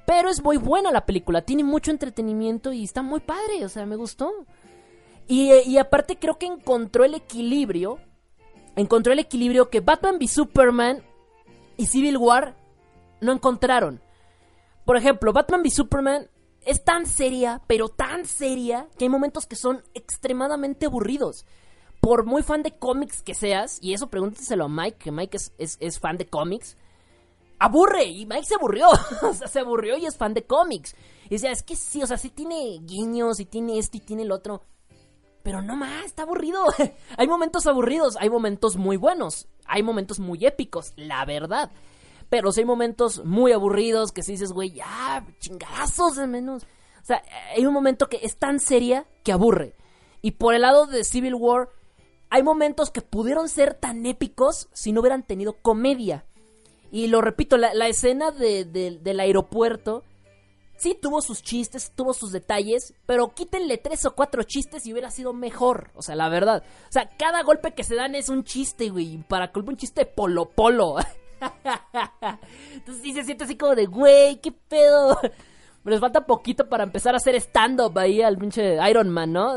[0.07, 3.87] pero es muy buena la película, tiene mucho entretenimiento y está muy padre, o sea,
[3.87, 4.31] me gustó.
[5.26, 7.98] Y, y aparte creo que encontró el equilibrio,
[8.74, 11.02] encontró el equilibrio que Batman v Superman
[11.79, 12.65] y Civil War
[13.20, 14.00] no encontraron.
[14.85, 16.31] Por ejemplo, Batman v Superman
[16.64, 21.46] es tan seria, pero tan seria, que hay momentos que son extremadamente aburridos
[22.00, 25.76] por muy fan de cómics que seas, y eso pregúnteselo a Mike, que Mike es,
[25.81, 26.76] es, fan de cómics,
[27.59, 28.88] aburre, y Mike se aburrió,
[29.22, 30.94] o sea, se aburrió y es fan de cómics.
[31.24, 34.22] Y decía, es que sí, o sea, sí tiene guiños, y tiene esto y tiene
[34.22, 34.62] el otro,
[35.42, 36.64] pero no más, está aburrido.
[37.16, 41.72] hay momentos aburridos, hay momentos muy buenos, hay momentos muy épicos, la verdad.
[42.28, 46.64] Pero sí hay momentos muy aburridos que si dices, güey, ya, chingadazos de menos.
[47.02, 47.22] O sea,
[47.54, 49.74] hay un momento que es tan seria que aburre.
[50.22, 51.68] Y por el lado de Civil War,
[52.30, 56.24] hay momentos que pudieron ser tan épicos si no hubieran tenido comedia.
[56.90, 60.02] Y lo repito, la, escena del aeropuerto
[60.76, 65.10] sí tuvo sus chistes, tuvo sus detalles, pero quítenle tres o cuatro chistes y hubiera
[65.10, 65.90] sido mejor.
[65.94, 66.62] O sea, la verdad.
[66.88, 69.22] O sea, cada golpe que se dan es un chiste, güey.
[69.28, 70.96] Para colmo un chiste polo polo.
[72.75, 75.18] Entonces sí se siente así como de, güey, qué pedo.
[75.85, 79.55] Les falta poquito para empezar a hacer stand-up ahí al pinche Iron Man, ¿no?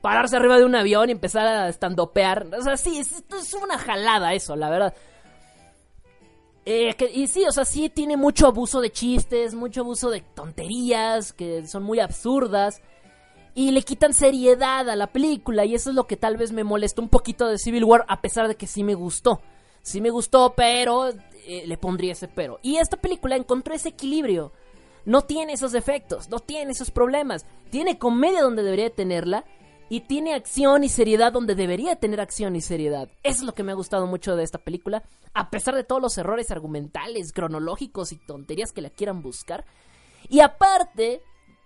[0.00, 2.46] pararse arriba de un avión y empezar a estandopear.
[2.58, 4.94] O sea, sí, es, es una jalada eso, la verdad.
[6.64, 11.32] Eh, y sí, o sea, sí tiene mucho abuso de chistes, mucho abuso de tonterías
[11.32, 12.82] que son muy absurdas.
[13.54, 15.64] Y le quitan seriedad a la película.
[15.64, 18.20] Y eso es lo que tal vez me molestó un poquito de Civil War, a
[18.20, 19.40] pesar de que sí me gustó.
[19.82, 21.08] Sí me gustó, pero
[21.46, 22.58] eh, le pondría ese pero.
[22.62, 24.52] Y esta película encontró ese equilibrio.
[25.04, 27.46] No tiene esos defectos, no tiene esos problemas.
[27.70, 29.44] Tiene comedia donde debería tenerla
[29.88, 33.08] y tiene acción y seriedad donde debería tener acción y seriedad.
[33.22, 36.02] Eso es lo que me ha gustado mucho de esta película, a pesar de todos
[36.02, 39.64] los errores argumentales, cronológicos y tonterías que la quieran buscar.
[40.28, 41.22] Y aparte,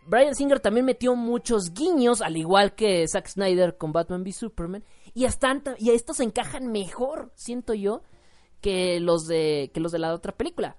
[0.06, 4.84] Brian Singer también metió muchos guiños, al igual que Zack Snyder con Batman v Superman,
[5.14, 5.26] y,
[5.78, 8.02] y estos encajan mejor, siento yo,
[8.60, 10.76] que los de que los de la otra película.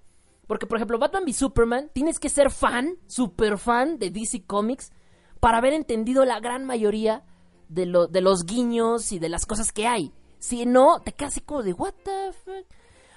[0.48, 4.92] Porque, por ejemplo, Batman v Superman, tienes que ser fan, super fan de DC Comics,
[5.40, 7.24] para haber entendido la gran mayoría
[7.70, 10.14] de, de los guiños y de las cosas que hay.
[10.40, 12.66] Si no, te quedas así como de, ¿What the fuck?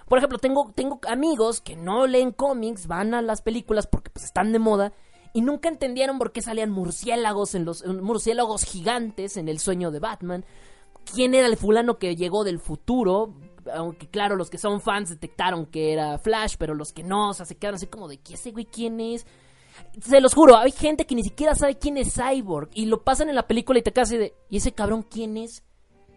[0.09, 4.24] Por ejemplo, tengo, tengo amigos que no leen cómics, van a las películas porque pues
[4.24, 4.92] están de moda
[5.33, 9.98] y nunca entendieron por qué salían murciélagos en los murciélagos gigantes en el sueño de
[9.98, 10.44] Batman.
[11.12, 13.35] ¿Quién era el fulano que llegó del futuro?
[13.73, 17.35] Aunque claro, los que son fans detectaron que era Flash, pero los que no, o
[17.35, 19.27] sea, se quedaron así como de, ¿qué ese güey quién es?
[20.01, 23.29] Se los juro, hay gente que ni siquiera sabe quién es Cyborg y lo pasan
[23.29, 25.62] en la película y te así de, ¿y ese cabrón quién es?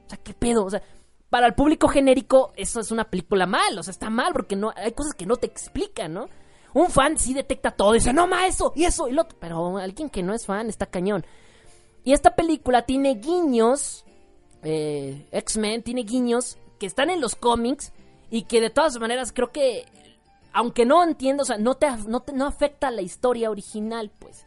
[0.06, 0.64] O sea, ¿qué pedo?
[0.64, 0.82] O sea,
[1.30, 4.72] para el público genérico eso es una película mal, o sea, está mal porque no
[4.76, 6.28] hay cosas que no te explican, ¿no?
[6.74, 9.38] Un fan sí detecta todo y dice, no, ma, eso, y eso, y lo otro.
[9.40, 11.26] Pero alguien que no es fan está cañón.
[12.04, 14.06] Y esta película tiene guiños,
[14.64, 17.92] eh, X-Men tiene guiños que están en los cómics
[18.30, 19.86] y que de todas maneras creo que
[20.54, 24.46] aunque no entiendo, o sea, no te, no, afecta la historia original, pues.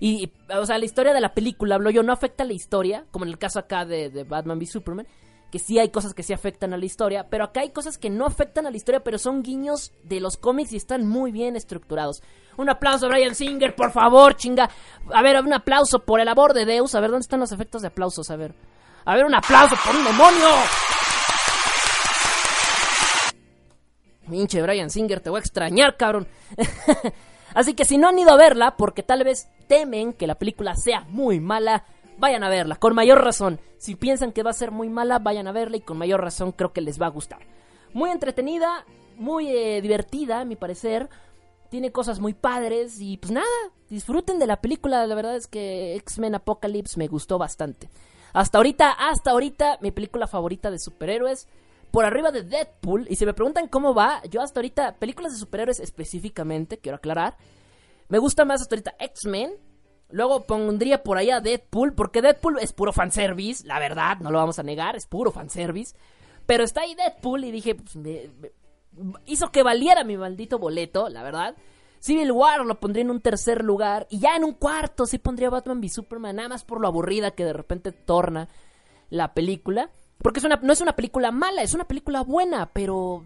[0.00, 3.24] Y, o sea, la historia de la película, hablo yo, no afecta la historia, como
[3.24, 5.06] en el caso acá de, Batman v Superman,
[5.50, 8.10] que sí hay cosas que sí afectan a la historia, pero acá hay cosas que
[8.10, 11.54] no afectan a la historia, pero son guiños de los cómics y están muy bien
[11.54, 12.22] estructurados.
[12.56, 14.68] Un aplauso a Brian Singer, por favor, chinga.
[15.12, 16.94] A ver, un aplauso por el amor de Deus.
[16.96, 18.30] A ver, ¿dónde están los efectos de aplausos?
[18.30, 18.54] A ver.
[19.04, 20.48] A ver, un aplauso por un demonio.
[24.28, 26.26] Pinche Brian Singer, te voy a extrañar, cabrón.
[27.54, 30.74] Así que si no han ido a verla, porque tal vez temen que la película
[30.74, 31.84] sea muy mala,
[32.18, 33.60] vayan a verla, con mayor razón.
[33.78, 36.52] Si piensan que va a ser muy mala, vayan a verla y con mayor razón
[36.52, 37.40] creo que les va a gustar.
[37.92, 38.84] Muy entretenida,
[39.16, 41.10] muy eh, divertida, a mi parecer.
[41.70, 43.46] Tiene cosas muy padres y pues nada,
[43.90, 45.06] disfruten de la película.
[45.06, 47.88] La verdad es que X-Men Apocalypse me gustó bastante.
[48.34, 51.46] Hasta ahorita, hasta ahorita, mi película favorita de superhéroes
[51.92, 53.06] por arriba de Deadpool.
[53.08, 57.36] Y si me preguntan cómo va, yo hasta ahorita, películas de superhéroes específicamente, quiero aclarar.
[58.08, 59.52] Me gusta más hasta ahorita X-Men.
[60.10, 64.58] Luego pondría por allá Deadpool, porque Deadpool es puro fanservice, la verdad, no lo vamos
[64.58, 65.94] a negar, es puro fanservice.
[66.44, 67.96] Pero está ahí Deadpool y dije, pues,
[69.26, 71.54] hizo que valiera mi maldito boleto, la verdad.
[72.04, 74.06] Civil War lo pondría en un tercer lugar.
[74.10, 77.30] Y ya en un cuarto sí pondría Batman v Superman, nada más por lo aburrida
[77.30, 78.50] que de repente torna
[79.08, 79.88] la película.
[80.18, 83.24] Porque es una, no es una película mala, es una película buena, pero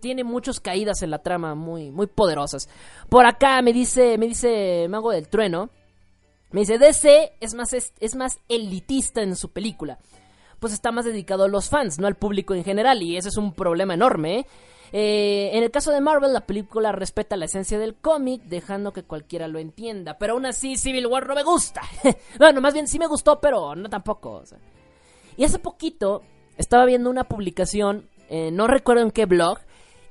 [0.00, 2.70] tiene muchas caídas en la trama muy, muy poderosas.
[3.10, 5.68] Por acá me dice, me dice Mago del Trueno,
[6.52, 9.98] me dice, DC es más, es, más elitista en su película.
[10.58, 13.36] Pues está más dedicado a los fans, no al público en general, y ese es
[13.36, 14.38] un problema enorme.
[14.38, 14.46] ¿eh?
[14.98, 19.02] Eh, en el caso de Marvel, la película respeta la esencia del cómic, dejando que
[19.02, 20.16] cualquiera lo entienda.
[20.16, 21.82] Pero aún así, Civil War no me gusta.
[22.38, 24.42] bueno, más bien sí me gustó, pero no tampoco.
[25.36, 26.22] Y hace poquito
[26.56, 29.58] estaba viendo una publicación, eh, no recuerdo en qué blog,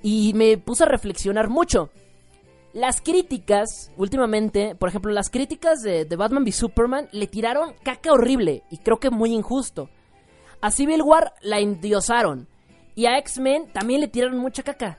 [0.03, 1.89] y me puse a reflexionar mucho.
[2.73, 8.61] Las críticas, últimamente, por ejemplo, las críticas de, Batman v Superman le tiraron caca horrible
[8.69, 9.89] y creo que muy injusto.
[10.61, 12.47] A Civil War la endiosaron
[12.95, 14.97] y a X-Men también le tiraron mucha caca.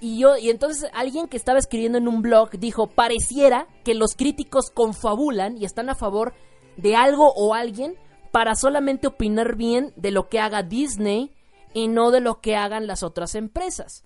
[0.00, 4.14] Y yo, y entonces alguien que estaba escribiendo en un blog dijo, pareciera que los
[4.14, 6.34] críticos confabulan y están a favor
[6.76, 7.96] de algo o alguien
[8.30, 11.34] para solamente opinar bien de lo que haga Disney
[11.74, 14.04] y no de lo que hagan las otras empresas.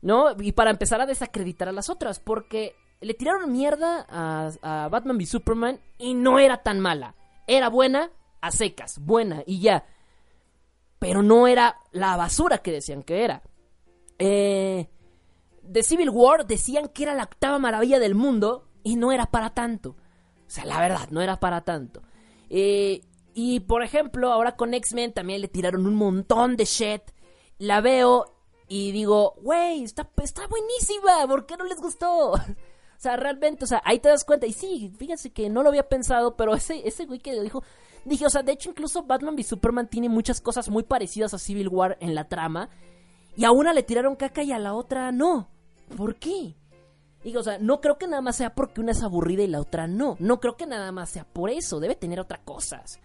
[0.00, 0.34] ¿No?
[0.40, 5.26] Y para empezar a desacreditar a las otras, porque le tiraron mierda a, Batman v
[5.26, 7.14] Superman y no era tan mala.
[7.46, 9.84] Era buena a secas, buena y ya.
[11.02, 13.42] Pero no era la basura que decían que era.
[14.20, 14.88] Eh,
[15.60, 19.50] de Civil War decían que era la octava maravilla del mundo y no era para
[19.50, 19.96] tanto.
[20.46, 22.02] O sea, la verdad, no era para tanto.
[22.50, 23.00] Eh,
[23.34, 27.02] y por ejemplo, ahora con X-Men también le tiraron un montón de shit.
[27.58, 28.36] La veo
[28.68, 32.34] y digo, güey, está, está buenísima, ¿por qué no les gustó?
[32.92, 34.46] O sea, realmente, o sea, ahí te das cuenta.
[34.46, 37.64] Y sí, fíjense que no lo había pensado, pero ese, ese güey que dijo,
[38.04, 41.38] Dije, o sea, de hecho incluso Batman v Superman tiene muchas cosas muy parecidas a
[41.38, 42.68] Civil War en la trama.
[43.36, 45.48] Y a una le tiraron caca y a la otra no.
[45.96, 46.56] ¿Por qué?
[47.24, 49.60] Digo, o sea, no creo que nada más sea porque una es aburrida y la
[49.60, 50.16] otra no.
[50.18, 51.78] No creo que nada más sea por eso.
[51.78, 53.00] Debe tener otras cosas.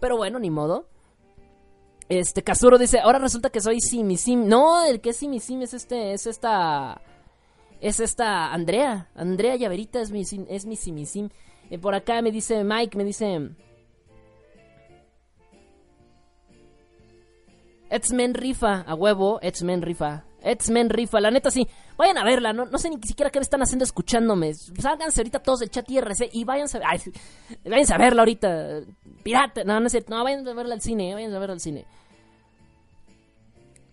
[0.00, 0.88] Pero bueno, ni modo.
[2.08, 4.48] Este, Kazuro dice, ahora resulta que soy Simi Sim.
[4.48, 7.00] No, el que es Simi Sim es este, es esta...
[7.80, 9.08] Es esta Andrea.
[9.14, 11.30] Andrea Llaverita es mi, es mi Simi Sim.
[11.70, 13.50] Eh, por acá me dice Mike, me dice...
[17.90, 20.24] X-Men rifa, a huevo, X-Men rifa.
[20.42, 21.66] X-Men rifa, la neta sí.
[21.98, 24.54] Vayan a verla, no, no sé ni siquiera qué me están haciendo escuchándome.
[24.54, 27.00] Sálganse ahorita todos del chat IRC y váyanse, ay,
[27.64, 28.80] váyanse a verla ahorita.
[29.22, 31.84] Pirata, no, no sé, no, vayan a verla al cine, vayan a verla al cine.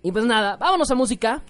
[0.04, 1.44] Y pues nada, vámonos a música.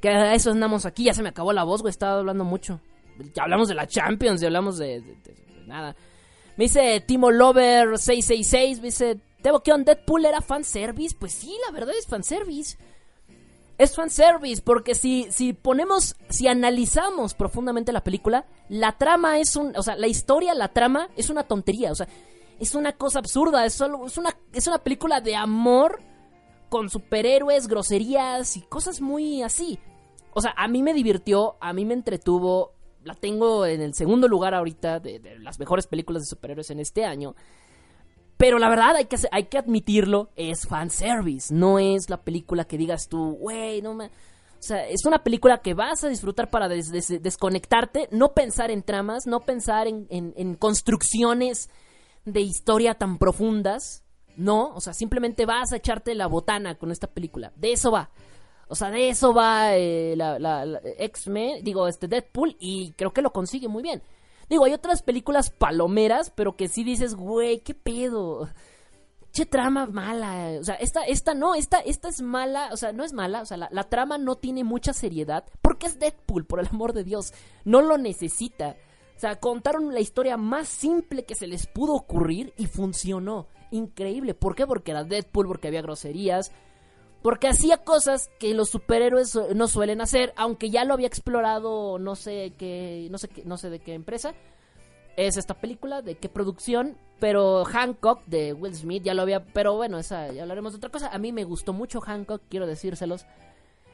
[0.00, 2.80] Que a eso andamos aquí, ya se me acabó la voz, güey, estaba hablando mucho.
[3.34, 5.94] Ya hablamos de la Champions, ya hablamos de, de, de nada.
[6.56, 11.16] Me dice Timo Lover 666, me dice, Tebo, ¿qué on Deadpool era fanservice?
[11.18, 12.78] Pues sí, la verdad es fanservice.
[13.78, 19.76] Es fanservice, porque si, si ponemos, si analizamos profundamente la película, la trama es un,
[19.76, 22.06] o sea, la historia, la trama es una tontería, o sea,
[22.60, 26.00] es una cosa absurda, es solo, es una, es una película de amor
[26.68, 29.80] con superhéroes, groserías y cosas muy así.
[30.32, 34.28] O sea, a mí me divirtió, a mí me entretuvo, la tengo en el segundo
[34.28, 37.34] lugar ahorita de, de las mejores películas de superhéroes en este año.
[38.42, 41.54] Pero la verdad, hay que, hay que admitirlo, es fanservice.
[41.54, 44.06] No es la película que digas tú, güey, no me...
[44.06, 44.10] O
[44.58, 48.82] sea, es una película que vas a disfrutar para des des desconectarte, no pensar en
[48.82, 51.70] tramas, no pensar en, en, en, construcciones
[52.24, 54.02] de historia tan profundas.
[54.34, 57.52] No, o sea, simplemente vas a echarte la botana con esta película.
[57.54, 58.10] De eso va.
[58.66, 63.12] O sea, de eso va eh, la, la, la X-Men, digo, este Deadpool, y creo
[63.12, 64.02] que lo consigue muy bien.
[64.48, 68.48] Digo, hay otras películas palomeras, pero que sí dices, güey, qué pedo.
[69.32, 70.58] Che trama mala.
[70.60, 72.68] O sea, esta, esta no, esta, esta es mala.
[72.72, 73.40] O sea, no es mala.
[73.40, 75.44] O sea, la, la, trama no tiene mucha seriedad.
[75.62, 77.32] Porque es Deadpool, por el amor de Dios.
[77.64, 78.76] No lo necesita.
[79.16, 83.46] O sea, contaron la historia más simple que se les pudo ocurrir y funcionó.
[83.70, 84.34] Increíble.
[84.34, 84.66] ¿Por qué?
[84.66, 86.52] Porque era Deadpool, porque había groserías.
[87.22, 92.16] Porque hacía cosas que los superhéroes no suelen hacer, aunque ya lo había explorado, no
[92.16, 94.34] sé qué, no sé qué, no sé de qué empresa
[95.16, 99.74] es esta película, de qué producción, pero Hancock de Will Smith ya lo había, pero
[99.74, 101.08] bueno, esa ya hablaremos de otra cosa.
[101.08, 103.26] A mí me gustó mucho Hancock, quiero decírselos.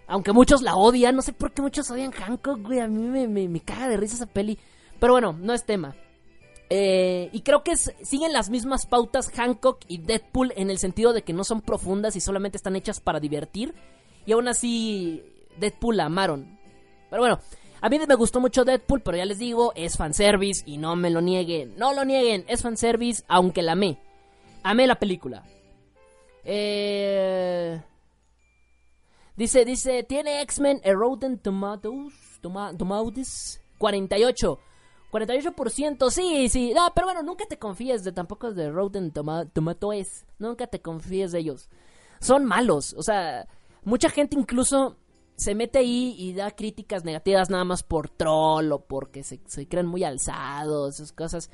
[0.06, 3.60] Aunque muchos la odian, no sé por qué muchos odian Hancock, güey, a mí me,
[3.60, 4.58] caga de risa esa peli.
[4.98, 5.94] Pero bueno, no es tema.
[6.70, 11.22] Eh, y creo que siguen las mismas pautas Hancock y Deadpool en el sentido de
[11.22, 13.74] que no son profundas y solamente están hechas para divertir.
[14.26, 15.24] Y aún así,
[15.58, 16.58] Deadpool la amaron.
[17.08, 17.40] Pero bueno,
[17.80, 21.10] a mí me gustó mucho Deadpool, pero ya les digo, es fanservice y no me
[21.10, 21.74] lo nieguen.
[21.76, 23.98] No lo nieguen, es fanservice, aunque la amé.
[24.62, 25.44] Amé la película.
[26.44, 27.80] Eh...
[29.38, 34.58] Dice, dice, tiene X-Men Erodent Tomatoes, toma, Tomatoes 48.
[35.10, 36.72] 48%, sí, sí.
[36.74, 40.26] No, pero bueno, nunca te confíes de tampoco de Rotten Tomatoes.
[40.38, 41.68] Nunca te confíes de ellos.
[42.20, 42.94] Son malos.
[42.94, 43.48] O sea,
[43.84, 44.96] mucha gente incluso
[45.36, 49.68] se mete ahí y da críticas negativas nada más por troll o porque se, se
[49.68, 51.48] creen muy alzados, esas cosas.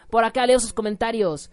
[0.10, 1.50] Por acá leo sus comentarios.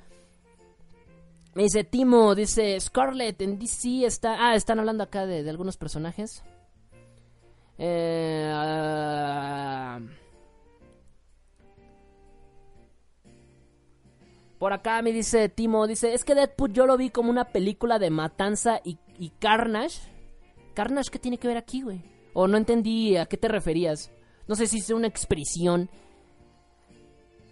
[1.54, 4.48] Me dice Timo, dice Scarlett en DC está.
[4.48, 6.42] Ah, están hablando acá de, de algunos personajes.
[7.78, 8.52] Eh,
[14.58, 18.00] por acá me dice Timo, dice, es que Deadpool yo lo vi como una película
[18.00, 18.98] de matanza y
[19.38, 20.13] carnage.
[20.74, 22.02] Carnage, ¿qué tiene que ver aquí, güey?
[22.34, 24.10] O no entendí a qué te referías.
[24.46, 25.88] No sé si es una expresión.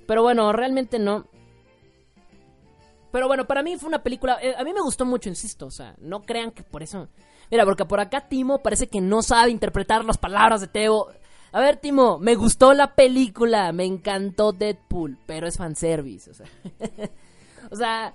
[0.07, 1.27] Pero bueno, realmente no.
[3.12, 4.39] Pero bueno, para mí fue una película.
[4.43, 5.66] Eh, a mí me gustó mucho, insisto.
[5.66, 7.09] O sea, no crean que por eso.
[7.51, 11.09] Mira, porque por acá Timo parece que no sabe interpretar las palabras de Teo.
[11.53, 13.73] A ver, Timo, me gustó la película.
[13.73, 15.18] Me encantó Deadpool.
[15.27, 16.31] Pero es fanservice.
[16.31, 16.47] O sea.
[17.70, 18.14] o sea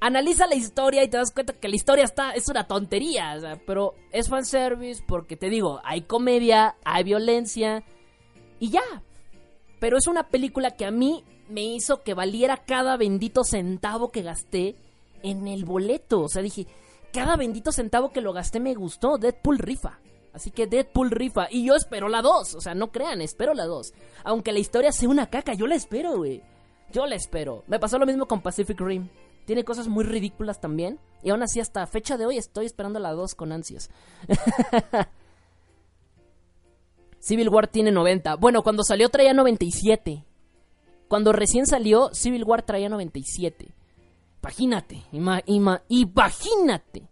[0.00, 3.40] analiza la historia y te das cuenta que la historia está es una tontería, o
[3.40, 7.84] sea, pero es fanservice porque te digo, hay comedia, hay violencia
[8.58, 9.02] y ya.
[9.78, 14.22] Pero es una película que a mí me hizo que valiera cada bendito centavo que
[14.22, 14.76] gasté
[15.22, 16.66] en el boleto, o sea, dije,
[17.12, 19.98] cada bendito centavo que lo gasté me gustó, Deadpool rifa.
[20.32, 21.48] Así que Deadpool rifa.
[21.50, 22.54] Y yo espero la 2.
[22.54, 23.92] O sea, no crean, espero la 2.
[24.22, 26.40] Aunque la historia sea una caca, yo la espero, güey.
[26.92, 27.64] Yo la espero.
[27.66, 29.08] Me pasó lo mismo con Pacific Rim.
[29.44, 30.98] Tiene cosas muy ridículas también.
[31.22, 33.90] Y aún así, hasta fecha de hoy, estoy esperando la 2 con ansias.
[37.18, 38.36] Civil War tiene 90.
[38.36, 40.24] Bueno, cuando salió traía 97.
[41.08, 43.74] Cuando recién salió, Civil War traía 97.
[44.42, 45.02] Imagínate,
[45.88, 47.08] imagínate.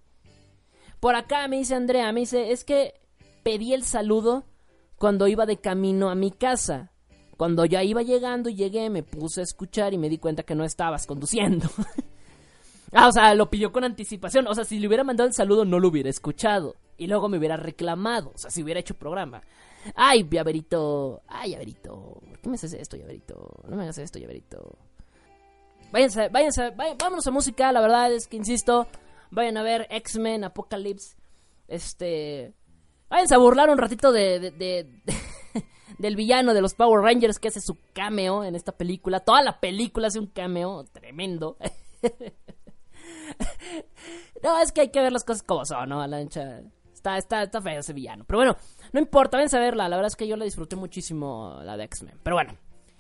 [0.99, 2.95] Por acá me dice Andrea, me dice, es que
[3.43, 4.45] pedí el saludo
[4.97, 6.93] cuando iba de camino a mi casa.
[7.37, 10.55] Cuando ya iba llegando y llegué, me puse a escuchar y me di cuenta que
[10.55, 11.69] no estabas conduciendo.
[12.93, 14.47] ah, o sea, lo pidió con anticipación.
[14.47, 16.77] O sea, si le hubiera mandado el saludo, no lo hubiera escuchado.
[16.97, 18.33] Y luego me hubiera reclamado.
[18.35, 19.43] O sea, si hubiera hecho programa.
[19.95, 21.23] Ay, llaverito.
[21.27, 22.21] Ay, llaverito.
[22.29, 23.63] ¿Por qué me haces esto, llaverito?
[23.69, 24.77] No me hagas esto, llaverito.
[25.91, 27.73] Váyanse, váyanse, vámonos a música.
[27.73, 28.87] La verdad es que, insisto,
[29.31, 31.17] vayan a ver X-Men, Apocalypse.
[31.67, 32.53] Este.
[33.09, 34.53] Váyanse a burlar un ratito de,
[35.99, 39.21] del villano de los Power Rangers que hace su cameo en esta película.
[39.21, 41.57] Toda la película hace un cameo tremendo.
[44.43, 46.07] no, es que hay que ver las cosas como son, ¿no?
[46.07, 46.63] La ancha.
[46.93, 48.25] Está, está, está feo ese villano.
[48.27, 48.57] Pero bueno,
[48.93, 49.89] no importa, váyanse a verla.
[49.89, 52.19] La verdad es que yo la disfruté muchísimo, la de X-Men.
[52.23, 52.57] Pero bueno,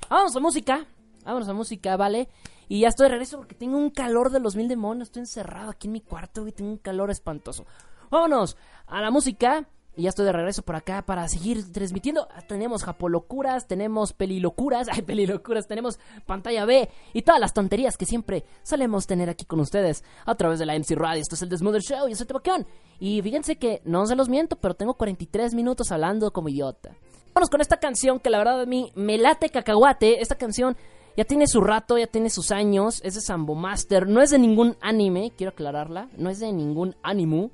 [0.08, 0.86] vamos a música.
[1.24, 2.28] Vámonos a música, ¿vale?
[2.68, 5.08] Y ya estoy de regreso porque tengo un calor de los mil demonios.
[5.08, 7.66] Estoy encerrado aquí en mi cuarto y tengo un calor espantoso.
[8.10, 8.56] Vámonos
[8.86, 9.68] a la música.
[9.98, 12.28] Y ya estoy de regreso por acá para seguir transmitiendo.
[12.46, 18.44] Tenemos Japolocuras, tenemos Pelilocuras, ay, Pelilocuras, tenemos Pantalla B y todas las tonterías que siempre
[18.62, 21.20] solemos tener aquí con ustedes a través de la MC Radio.
[21.20, 22.64] Esto es el Desmother Show, yo soy Tebacón.
[23.00, 26.94] Y fíjense que no se los miento, pero tengo 43 minutos hablando como idiota.
[27.34, 30.22] Vamos con esta canción que la verdad a mí me late cacahuate.
[30.22, 30.76] Esta canción
[31.16, 33.00] ya tiene su rato, ya tiene sus años.
[33.02, 34.06] Es de Sambo Master.
[34.06, 36.08] No es de ningún anime, quiero aclararla.
[36.16, 37.50] No es de ningún anime.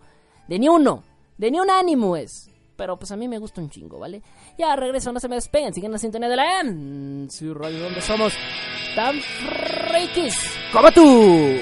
[0.47, 1.05] De ni uno.
[1.37, 2.51] De ni un ánimo es.
[2.77, 4.23] Pero pues a mí me gusta un chingo, ¿vale?
[4.59, 5.73] Ya regreso, no se me despeguen.
[5.73, 7.29] Siguen la sintonía de la M.
[7.55, 8.33] Radio donde somos
[8.97, 10.37] tan frikis
[10.73, 11.59] como tú.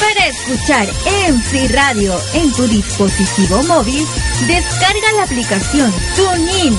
[0.00, 0.86] Para escuchar
[1.32, 4.04] MC Radio en tu dispositivo móvil,
[4.46, 6.76] descarga la aplicación TuneIn.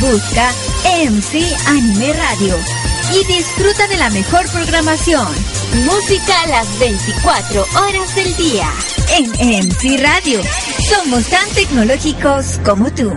[0.00, 0.50] Busca
[0.84, 2.83] MC Anime Radio
[3.14, 5.28] y disfruta de la mejor programación.
[5.84, 8.68] Música a las 24 horas del día.
[9.10, 9.30] En
[9.66, 10.40] MC Radio.
[10.88, 13.12] Somos tan tecnológicos como tú.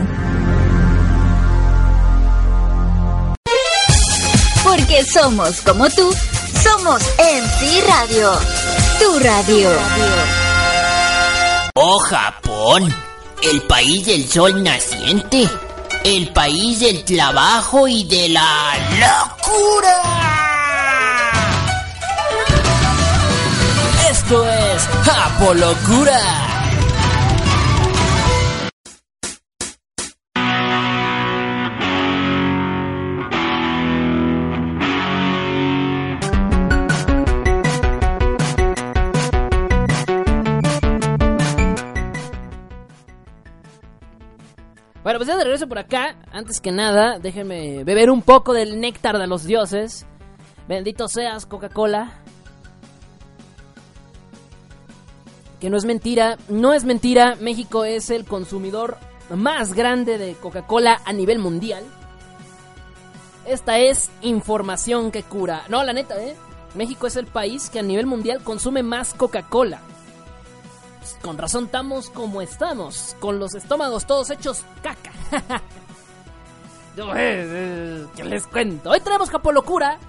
[4.63, 6.13] Porque somos como tú,
[6.61, 8.31] somos MC Radio.
[8.99, 9.69] Tu radio.
[11.73, 12.93] Oh Japón,
[13.41, 15.49] el país del sol naciente
[16.03, 20.17] el país del trabajo y de la locura.
[24.09, 26.46] Esto es Apolocura.
[45.17, 46.15] Pues de regreso por acá.
[46.31, 50.05] Antes que nada, déjenme beber un poco del néctar de los dioses.
[50.67, 52.21] Bendito seas, Coca-Cola.
[55.59, 57.35] Que no es mentira, no es mentira.
[57.41, 58.99] México es el consumidor
[59.31, 61.83] más grande de Coca-Cola a nivel mundial.
[63.47, 65.63] Esta es información que cura.
[65.67, 66.35] No, la neta, ¿eh?
[66.75, 69.81] México es el país que a nivel mundial consume más Coca-Cola
[71.21, 75.11] con razón estamos como estamos, con los estómagos todos hechos caca.
[76.97, 78.89] Eh, eh, ¿Qué les cuento?
[78.89, 79.99] Hoy tenemos Japolocura.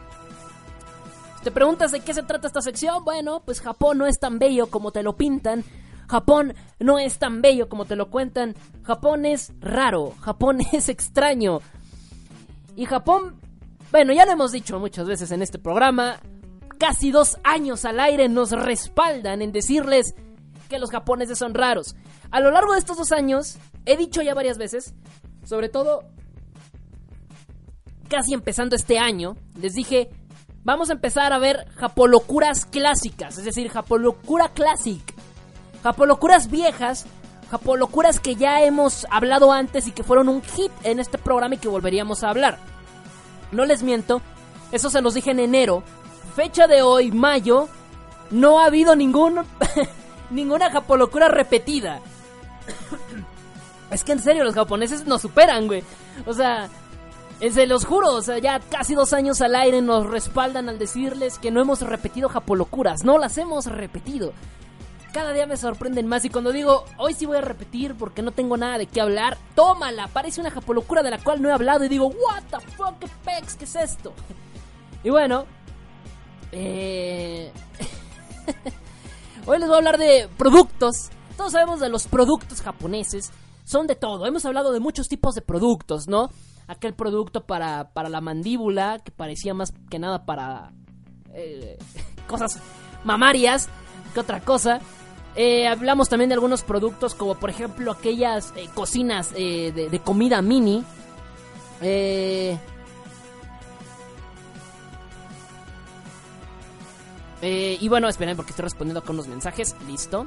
[1.44, 3.04] ¿Te preguntas de qué se trata esta sección?
[3.04, 5.64] Bueno, pues Japón no es tan bello como te lo pintan.
[6.08, 8.54] Japón no es tan bello como te lo cuentan.
[8.82, 10.14] Japón es raro.
[10.20, 11.60] Japón es extraño.
[12.74, 13.36] Y Japón,
[13.90, 16.16] bueno, ya lo hemos dicho muchas veces en este programa.
[16.78, 20.14] Casi dos años al aire nos respaldan en decirles
[20.68, 21.96] que los japoneses son raros.
[22.30, 24.94] A lo largo de estos dos años, he dicho ya varias veces,
[25.44, 26.04] sobre todo
[28.08, 30.10] casi empezando este año, les dije,
[30.64, 35.14] vamos a empezar a ver japolocuras clásicas, es decir, japolocura classic,
[35.82, 37.06] japolocuras viejas,
[37.50, 41.58] japolocuras que ya hemos hablado antes y que fueron un hit en este programa y
[41.58, 42.58] que volveríamos a hablar.
[43.52, 44.20] No les miento,
[44.72, 45.82] eso se los dije en enero,
[46.34, 47.68] fecha de hoy, mayo,
[48.30, 49.40] no ha habido ningún
[50.30, 52.00] ninguna japolocura repetida.
[53.90, 55.82] es que en serio, los japoneses nos superan, güey.
[56.26, 56.68] O sea,
[57.40, 60.76] Eh, Se los juro, o sea, ya casi dos años al aire nos respaldan al
[60.78, 63.04] decirles que no hemos repetido Japolocuras.
[63.04, 64.32] No las hemos repetido.
[65.12, 68.32] Cada día me sorprenden más y cuando digo, hoy sí voy a repetir porque no
[68.32, 71.84] tengo nada de qué hablar, tómala, parece una Japolocura de la cual no he hablado
[71.84, 74.12] y digo, what the fuck, qué pex, qué es esto.
[75.04, 75.46] Y bueno,
[76.50, 77.52] eh...
[79.48, 81.08] hoy les voy a hablar de productos.
[81.36, 83.30] Todos sabemos de los productos japoneses,
[83.64, 84.26] son de todo.
[84.26, 86.30] Hemos hablado de muchos tipos de productos, ¿no?
[86.66, 90.72] Aquel producto para, para la mandíbula, que parecía más que nada para
[91.32, 91.78] eh,
[92.28, 92.60] cosas
[93.04, 93.68] mamarias
[94.12, 94.80] que otra cosa.
[95.34, 99.98] Eh, hablamos también de algunos productos como por ejemplo aquellas eh, cocinas eh, de, de
[100.00, 100.84] comida mini.
[101.80, 102.58] Eh,
[107.42, 109.74] eh, y bueno, esperen porque estoy respondiendo con unos mensajes.
[109.86, 110.26] Listo.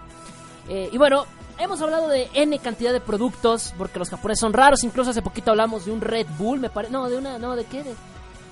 [0.70, 1.26] Eh, y bueno,
[1.58, 4.84] hemos hablado de N cantidad de productos porque los japoneses son raros.
[4.84, 6.94] Incluso hace poquito hablamos de un Red Bull, me parece.
[6.94, 7.38] No, de una.
[7.40, 7.84] No, ¿de qué?
[7.84, 7.96] De-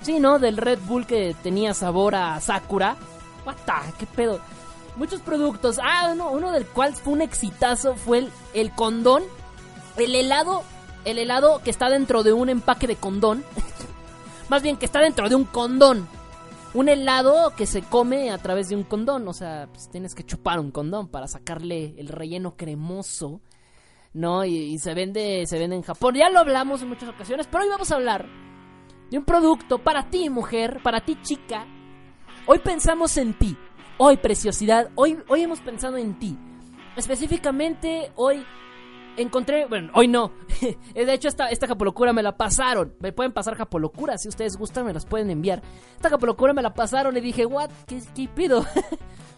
[0.02, 0.40] Sí, ¿no?
[0.40, 2.96] Del Red Bull que tenía sabor a Sakura.
[3.46, 4.40] What the- ¿Qué pedo?
[4.96, 5.78] Muchos productos.
[5.84, 9.24] Ah, uno, uno del cual fue un exitazo fue el condón.
[9.98, 10.64] El helado.
[11.06, 13.44] El helado que está dentro de un empaque de condón.
[14.50, 16.08] Más bien que está dentro de un condón.
[16.74, 19.28] Un helado que se come a través de un condón.
[19.28, 23.42] O sea, pues tienes que chupar un condón para sacarle el relleno cremoso.
[24.14, 24.44] ¿No?
[24.46, 25.46] Y, y se vende.
[25.48, 26.16] Se vende en Japón.
[26.16, 27.48] Ya lo hablamos en muchas ocasiones.
[27.48, 28.28] Pero hoy vamos a hablar
[29.10, 31.66] de un producto para ti, mujer, para ti, chica.
[32.46, 33.58] Hoy pensamos en ti.
[33.98, 34.92] Hoy, preciosidad.
[34.96, 36.38] Hoy, hoy hemos pensado en ti.
[36.96, 38.46] Específicamente, hoy
[39.22, 39.66] encontré.
[39.66, 40.32] Bueno, hoy no.
[40.94, 42.96] De hecho, esta, esta japolocura me la pasaron.
[43.00, 44.22] Me pueden pasar japolocuras.
[44.22, 45.62] Si ustedes gustan, me las pueden enviar.
[45.96, 47.70] Esta japolocura me la pasaron y dije, ¿what?
[47.88, 48.66] ¿Qué, qué pido?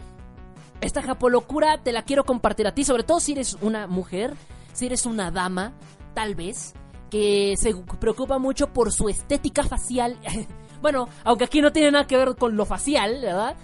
[0.81, 2.83] Esta japolocura te la quiero compartir a ti.
[2.83, 4.35] Sobre todo si eres una mujer.
[4.73, 5.73] Si eres una dama,
[6.13, 6.73] tal vez
[7.11, 10.17] que se preocupa mucho por su estética facial.
[10.81, 13.55] bueno, aunque aquí no tiene nada que ver con lo facial, ¿verdad?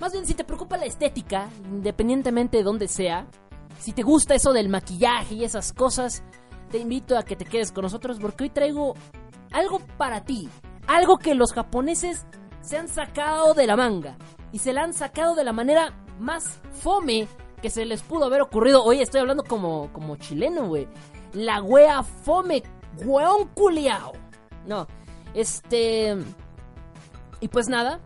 [0.00, 3.26] Más bien si te preocupa la estética, independientemente de dónde sea,
[3.80, 6.22] si te gusta eso del maquillaje y esas cosas,
[6.70, 8.94] te invito a que te quedes con nosotros porque hoy traigo
[9.52, 10.48] algo para ti,
[10.86, 12.26] algo que los japoneses
[12.60, 14.16] se han sacado de la manga
[14.52, 17.26] y se la han sacado de la manera más fome
[17.62, 18.84] que se les pudo haber ocurrido.
[18.84, 20.86] Oye, estoy hablando como, como chileno, güey.
[21.32, 22.62] La wea fome,
[23.04, 24.12] weón culiao.
[24.66, 24.86] No,
[25.34, 26.16] este...
[27.40, 28.00] Y pues nada,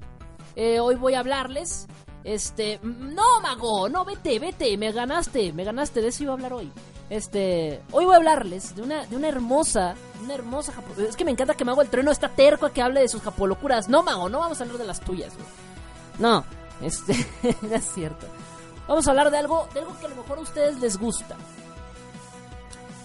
[0.54, 1.88] eh, hoy voy a hablarles.
[2.24, 6.36] Este, mm, no, mago, no, vete, vete, me ganaste, me ganaste, de eso iba a
[6.36, 6.72] hablar hoy.
[7.10, 11.24] Este, hoy voy a hablarles de una, de una hermosa, una hermosa japo- Es que
[11.24, 13.88] me encanta que Mago el Trueno está terco a que hable de sus japolocuras.
[13.90, 15.46] No, Mago, no vamos a hablar de las tuyas, güey.
[16.18, 16.44] No,
[16.80, 17.14] este,
[17.62, 18.26] no es cierto.
[18.88, 21.36] Vamos a hablar de algo, de algo que a lo mejor a ustedes les gusta.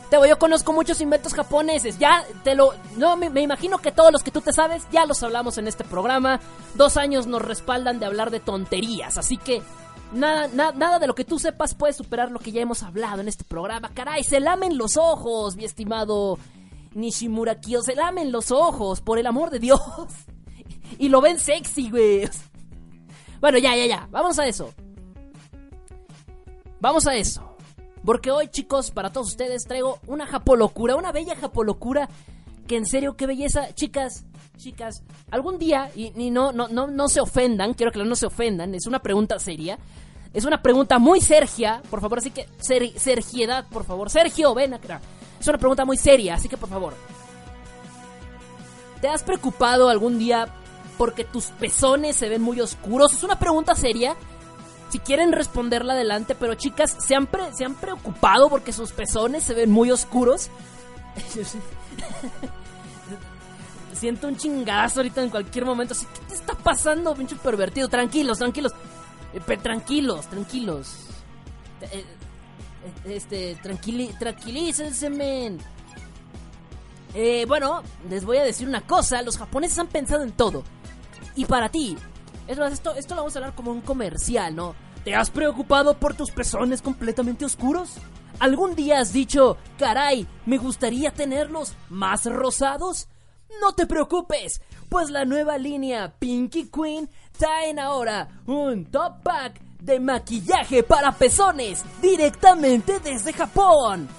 [0.10, 2.00] Teo, yo conozco muchos inventos japoneses.
[2.00, 2.74] Ya te lo.
[2.98, 5.68] No, me, me imagino que todos los que tú te sabes ya los hablamos en
[5.68, 6.40] este programa.
[6.76, 9.18] Dos años nos respaldan de hablar de tonterías.
[9.20, 9.62] Así que
[10.12, 13.22] nada, na- nada de lo que tú sepas puede superar lo que ya hemos hablado
[13.22, 13.92] en este programa.
[13.94, 16.40] Caray, se lamen los ojos, mi estimado
[16.96, 17.84] Nishimura Kyo.
[17.84, 19.80] Se lamen los ojos, por el amor de Dios.
[20.98, 22.28] Y lo ven sexy, güey.
[23.40, 24.08] Bueno, ya, ya, ya.
[24.10, 24.74] Vamos a eso.
[26.82, 27.49] Vamos a eso.
[28.06, 32.10] Porque hoy, chicos, para todos ustedes traigo una japolocura, una bella japolocura.
[32.68, 33.74] Que en serio, qué belleza.
[33.74, 34.26] Chicas,
[34.60, 38.76] chicas, algún día, y, no, no, no, no se ofendan, quiero que no se ofendan,
[38.76, 39.80] es una pregunta seria.
[40.32, 44.12] Es una pregunta muy sergia, por favor, así que ser, sergiedad, por favor.
[44.12, 45.02] Sergio, ven acá.
[45.40, 46.94] Es una pregunta muy seria, así que por favor.
[49.02, 50.54] ¿Te has preocupado algún día
[51.00, 53.14] porque tus pezones se ven muy oscuros?
[53.14, 54.16] Es una pregunta seria.
[54.90, 59.44] Si quieren responderla adelante, pero chicas, ¿se han, pre- se han preocupado porque sus pezones
[59.44, 60.50] se ven muy oscuros?
[63.94, 65.94] Siento un chingadazo ahorita en cualquier momento.
[65.96, 67.88] ¿Qué te está pasando, pinche pervertido?
[67.90, 68.72] Tranquilos, tranquilos.
[69.34, 70.94] Eh, tranquilos, tranquilos.
[71.82, 72.06] Eh, eh,
[73.16, 75.60] Este, tranquili tranquilícense, men.
[77.48, 79.22] Bueno, les voy a decir una cosa.
[79.22, 80.64] Los japoneses han pensado en todo.
[81.36, 81.98] Y para ti,
[82.50, 84.74] es más, esto, esto lo vamos a hablar como un comercial, ¿no?
[85.04, 87.98] ¿Te has preocupado por tus pezones completamente oscuros?
[88.40, 93.08] ¿Algún día has dicho, caray, me gustaría tenerlos más rosados?
[93.62, 100.00] No te preocupes, pues la nueva línea Pinky Queen traen ahora un top pack de
[100.00, 104.10] maquillaje para pezones directamente desde Japón.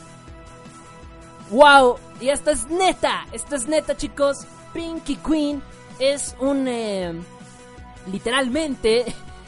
[1.50, 1.96] ¡Wow!
[2.20, 4.46] Y esto es neta, esto es neta chicos.
[4.72, 5.60] Pinky Queen
[5.98, 6.68] es un...
[6.68, 7.20] eh,
[8.06, 9.04] literalmente,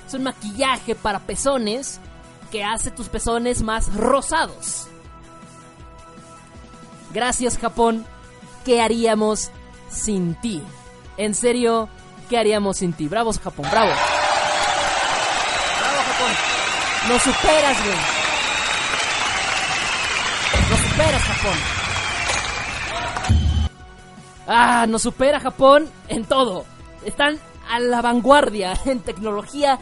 [0.07, 2.01] es un maquillaje para pezones
[2.51, 4.89] que hace tus pezones más rosados.
[7.13, 8.07] Gracias Japón.
[8.65, 9.51] ¿Qué haríamos
[9.91, 10.63] sin ti.
[11.17, 11.89] En serio,
[12.29, 13.09] ¿qué haríamos sin ti?
[13.09, 13.91] Bravos, Japón, bravo.
[15.81, 16.33] Bravo, Japón.
[17.09, 17.97] Nos superas, güey.
[20.71, 21.59] Nos superas, Japón.
[24.47, 26.65] Ah, nos supera Japón en todo.
[27.05, 27.39] Están
[27.73, 29.79] a la vanguardia en tecnología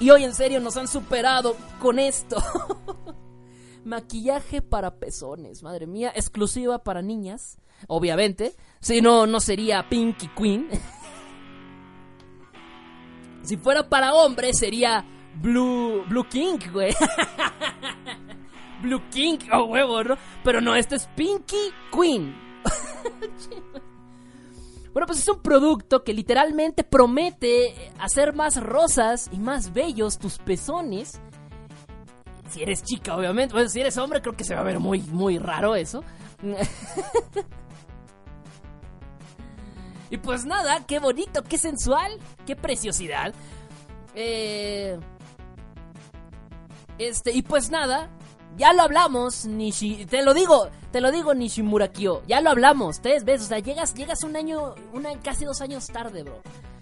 [0.00, 2.42] y hoy en serio nos han superado con esto.
[3.84, 7.58] Maquillaje para pezones, madre mía, exclusiva para niñas,
[7.88, 8.54] obviamente.
[8.80, 10.68] Si no, no sería Pinky Queen.
[13.42, 16.94] si fuera para hombres, sería Blue, Blue King, güey.
[18.82, 20.16] Blue King, oh huevo, ¿no?
[20.42, 22.34] Pero no, este es Pinky Queen.
[24.96, 30.38] Bueno, pues es un producto que literalmente promete hacer más rosas y más bellos tus
[30.38, 31.20] pezones.
[32.48, 33.52] Si eres chica, obviamente.
[33.52, 36.02] Bueno, si eres hombre, creo que se va a ver muy, muy raro eso.
[40.10, 42.12] y pues nada, qué bonito, qué sensual,
[42.46, 43.34] qué preciosidad.
[44.14, 44.98] Eh...
[46.96, 48.08] Este, y pues nada,
[48.56, 50.06] ya lo hablamos, Nishi.
[50.06, 52.22] Te lo digo, te lo digo, Nishimura Kyo.
[52.26, 53.46] Ya lo hablamos, tres veces.
[53.46, 56.40] O sea, llegas, llegas un año, una, casi dos años tarde, bro.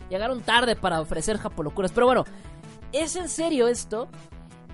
[0.09, 1.93] Llegaron tarde para ofrecer Japolocuras.
[1.93, 2.25] Pero bueno,
[2.93, 4.09] ¿es en serio esto?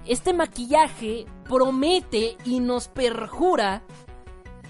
[0.06, 3.82] Este maquillaje promete y nos perjura,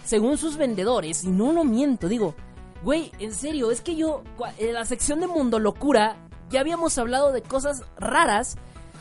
[0.05, 2.35] según sus vendedores, y no lo miento, digo,
[2.83, 4.23] güey, en serio, es que yo,
[4.59, 6.17] en la sección de Mundo Locura,
[6.51, 8.57] ya habíamos hablado de cosas raras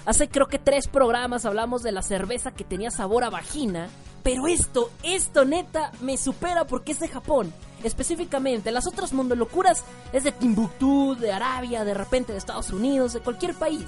[0.05, 3.89] Hace creo que tres programas hablamos de la cerveza que tenía sabor a vagina.
[4.23, 7.53] Pero esto, esto neta, me supera porque es de Japón.
[7.83, 13.13] Específicamente, las otras mundo locuras es de Timbuktu, de Arabia, de repente de Estados Unidos,
[13.13, 13.85] de cualquier país.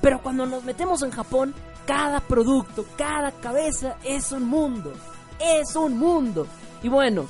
[0.00, 1.54] Pero cuando nos metemos en Japón,
[1.86, 4.92] cada producto, cada cabeza es un mundo.
[5.38, 6.46] Es un mundo.
[6.82, 7.26] Y bueno,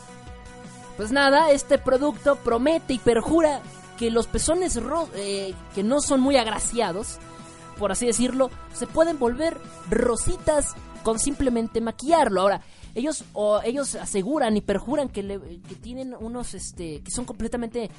[0.97, 3.61] pues nada, este producto promete y perjura
[3.99, 4.81] que los pezones
[5.15, 7.19] eh, que no son muy agraciados
[7.81, 9.57] por así decirlo, se pueden volver
[9.89, 12.43] rositas con simplemente maquillarlo.
[12.43, 12.61] Ahora,
[12.95, 15.23] ellos o ellos aseguran y perjuran que,
[15.81, 17.91] tienen unos este que son completamente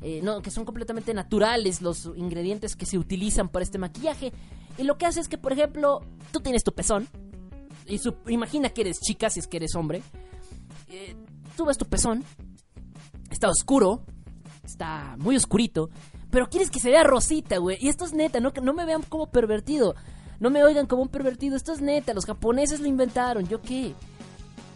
[0.00, 4.32] eh, no, que son completamente naturales los ingredientes que se utilizan para este maquillaje.
[4.78, 6.00] Y lo que hace es que, por ejemplo,
[6.32, 7.06] tú tienes tu pezón.
[7.86, 10.02] Y imagina que eres chica si es que eres hombre.
[10.88, 11.14] Eh,
[11.58, 12.24] tú ves tu pezón.
[13.30, 14.02] Está oscuro.
[14.64, 15.90] Está muy oscurito.
[16.36, 17.78] Pero quieres que se vea rosita, güey.
[17.80, 19.94] Y esto es neta, no, no me vean como pervertido.
[20.38, 21.56] No me oigan como un pervertido.
[21.56, 23.48] Esto es neta, los japoneses lo inventaron.
[23.48, 23.94] ¿Yo qué?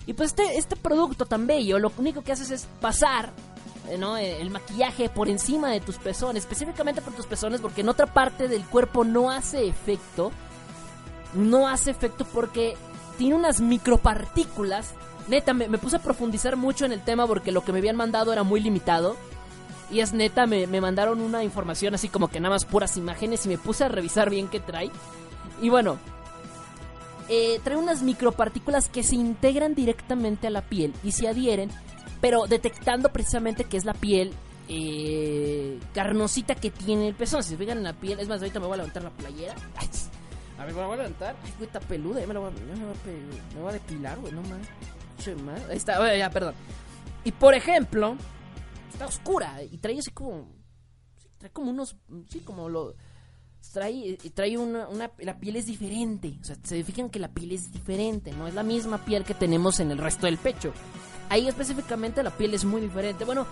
[0.06, 3.34] Y pues este, este producto tan bello, lo único que haces es pasar
[3.90, 4.16] eh, ¿no?
[4.16, 8.06] Eh, el maquillaje por encima de tus pezones, específicamente por tus pezones, porque en otra
[8.06, 10.32] parte del cuerpo no hace efecto.
[11.34, 12.74] No hace efecto porque
[13.18, 14.94] tiene unas micropartículas.
[15.28, 18.32] Neta, me puse a profundizar mucho en el tema porque lo que me habían mandado
[18.32, 19.14] era muy limitado.
[19.90, 23.48] Y es neta, me, mandaron una información así como que nada más puras imágenes y
[23.48, 24.90] me puse a revisar bien qué trae.
[25.60, 25.98] Y bueno,
[27.28, 31.70] eh, trae unas micropartículas que se integran directamente a la piel y se adhieren,
[32.20, 34.32] pero detectando precisamente que es la piel
[34.68, 37.42] eh, carnosita que tiene el pezón.
[37.42, 39.54] Si se fijan en la piel, es más, ahorita me voy a levantar la playera.
[40.56, 41.34] a ver, me voy a levantar.
[41.42, 44.68] Ay, güey, está peluda, me, lo voy a, me, voy a, depilar, güey, no mames.
[45.68, 46.54] Ahí está, ya, perdón.
[47.24, 48.16] Y por ejemplo,
[48.92, 50.48] está oscura y trae así como
[51.38, 51.96] trae como unos
[52.28, 52.94] sí como lo
[53.72, 54.88] trae trae una,
[55.18, 58.54] la piel es diferente o sea se fijan que la piel es diferente no es
[58.54, 60.72] la misma piel que tenemos en el resto del pecho.
[61.28, 63.24] Ahí específicamente la piel es muy diferente.
[63.24, 63.46] Bueno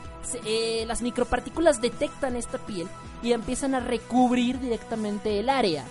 [0.44, 2.88] eh, las micropartículas detectan esta piel
[3.22, 5.84] y empiezan a recubrir directamente el área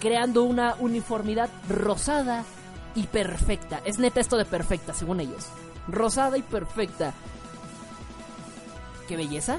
[0.00, 2.44] creando una uniformidad rosada
[2.96, 3.80] y perfecta.
[3.84, 5.46] Es neta esto de perfecta según ellos.
[5.86, 7.14] Rosada y perfecta
[9.08, 9.58] ¡Qué belleza!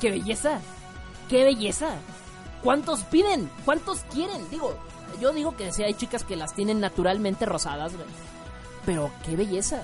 [0.00, 0.60] ¡Qué belleza!
[1.28, 1.96] ¡Qué belleza!
[2.62, 3.50] ¿Cuántos piden?
[3.64, 4.48] ¿Cuántos quieren?
[4.50, 4.74] Digo,
[5.20, 8.06] yo digo que sí hay chicas que las tienen naturalmente rosadas, güey.
[8.86, 9.82] Pero qué belleza.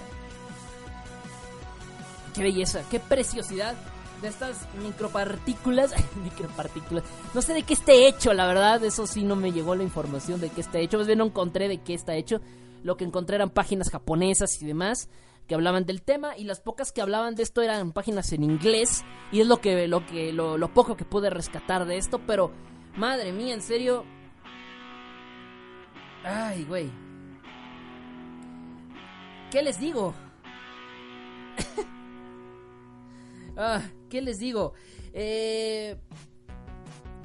[2.34, 3.74] Qué belleza, qué preciosidad
[4.22, 5.94] de estas micropartículas.
[6.22, 7.04] micropartículas.
[7.34, 8.82] No sé de qué esté hecho, la verdad.
[8.84, 10.98] Eso sí no me llegó la información de qué está hecho.
[10.98, 12.40] Más bien no encontré de qué está hecho.
[12.82, 15.08] Lo que encontré eran páginas japonesas y demás
[15.50, 19.04] que hablaban del tema y las pocas que hablaban de esto eran páginas en inglés
[19.32, 22.52] y es lo que lo que lo, poco que pude rescatar de esto, pero
[22.96, 24.04] madre mía, en serio.
[26.22, 26.88] Ay, güey.
[29.50, 30.14] ¿Qué les digo?
[33.56, 34.74] ah, ¿qué les digo?
[35.12, 35.98] Eh,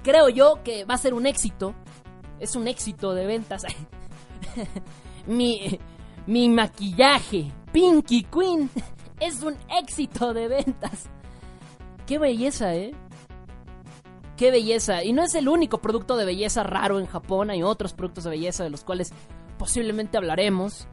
[0.02, 1.76] creo yo que va a ser un éxito.
[2.40, 3.68] Es un éxito de ventas.
[5.28, 5.80] mi
[6.26, 8.70] mi maquillaje Pinky Queen
[9.20, 11.10] Es un éxito de ventas.
[12.08, 12.94] Qué belleza, ¿eh?
[14.38, 15.04] Qué belleza.
[15.04, 17.50] Y no es el único producto de belleza raro en Japón.
[17.50, 19.12] Hay otros productos de belleza de los cuales
[19.58, 20.88] posiblemente hablaremos.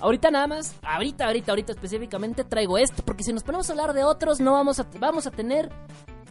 [0.00, 3.02] Ahorita nada más, ahorita, ahorita, ahorita específicamente traigo esto.
[3.02, 5.70] Porque si nos ponemos a hablar de otros, no vamos a, vamos a tener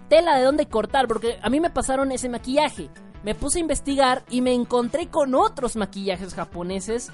[0.10, 1.08] tela de dónde cortar.
[1.08, 2.92] Porque a mí me pasaron ese maquillaje.
[3.24, 7.12] Me puse a investigar y me encontré con otros maquillajes japoneses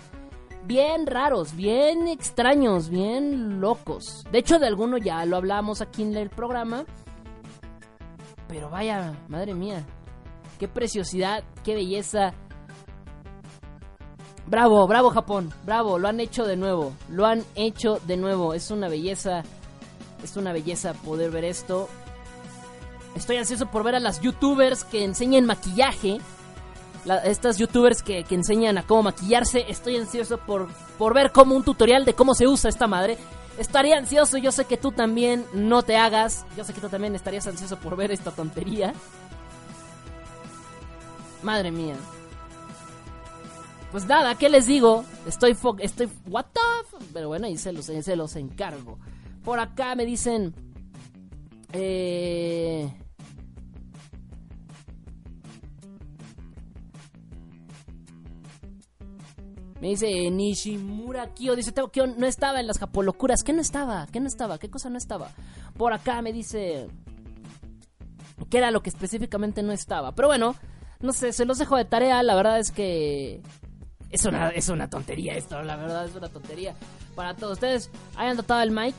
[0.66, 4.26] bien raros, bien extraños, bien locos.
[4.32, 6.86] De hecho, de alguno ya lo hablamos aquí en el programa.
[8.48, 9.86] Pero vaya, madre mía.
[10.60, 12.34] Qué preciosidad, qué belleza.
[14.46, 18.72] Bravo, bravo Japón, bravo, lo han hecho de nuevo, lo han hecho de nuevo, es
[18.72, 19.42] una belleza,
[20.22, 21.88] es una belleza poder ver esto.
[23.16, 26.20] Estoy ansioso por ver a las youtubers que enseñan maquillaje,
[27.24, 31.64] estas youtubers que, que, enseñan a cómo maquillarse, estoy ansioso por, por ver como un
[31.64, 33.18] tutorial de cómo se usa esta madre.
[33.58, 36.46] Estaría ansioso, yo sé que tú también no te hagas.
[36.58, 38.94] Yo sé que tú también estarías ansioso por ver esta tontería.
[41.44, 41.96] Madre mía.
[43.92, 45.06] Pues nada, ¿qué les digo?
[45.28, 46.60] Estoy estoy what the
[47.14, 48.98] pero bueno, ahí los, se los encargo.
[49.44, 50.56] Por acá me dicen
[51.74, 52.92] eh
[59.84, 63.44] Me dice Nishimura Kyo, dice Kyo no estaba en las japolocuras.
[63.44, 64.08] ¿Qué no estaba?
[64.10, 64.58] ¿Qué no estaba?
[64.58, 65.28] ¿Qué cosa no estaba?
[65.76, 66.88] Por acá me dice
[68.50, 70.16] ¿Qué era lo que específicamente no estaba?
[70.16, 70.56] Pero bueno,
[71.02, 72.24] no sé, se los dejo de tarea.
[72.24, 73.42] La verdad es que
[74.10, 76.76] es una, es una tontería esto, la verdad es una tontería.
[77.14, 78.96] Para todos ustedes, ¿hayan dotado el mic?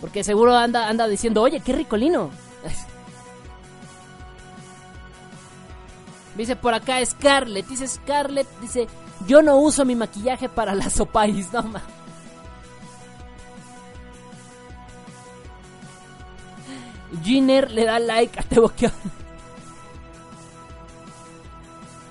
[0.00, 2.30] Porque seguro anda, anda diciendo, oye, qué ricolino.
[6.36, 7.66] Dice por acá Scarlett.
[7.66, 8.48] Dice Scarlett.
[8.60, 8.88] Dice:
[9.26, 11.52] Yo no uso mi maquillaje para las sopais.
[11.52, 11.82] No ma.
[17.22, 18.90] Giner le da like a Teboqueo.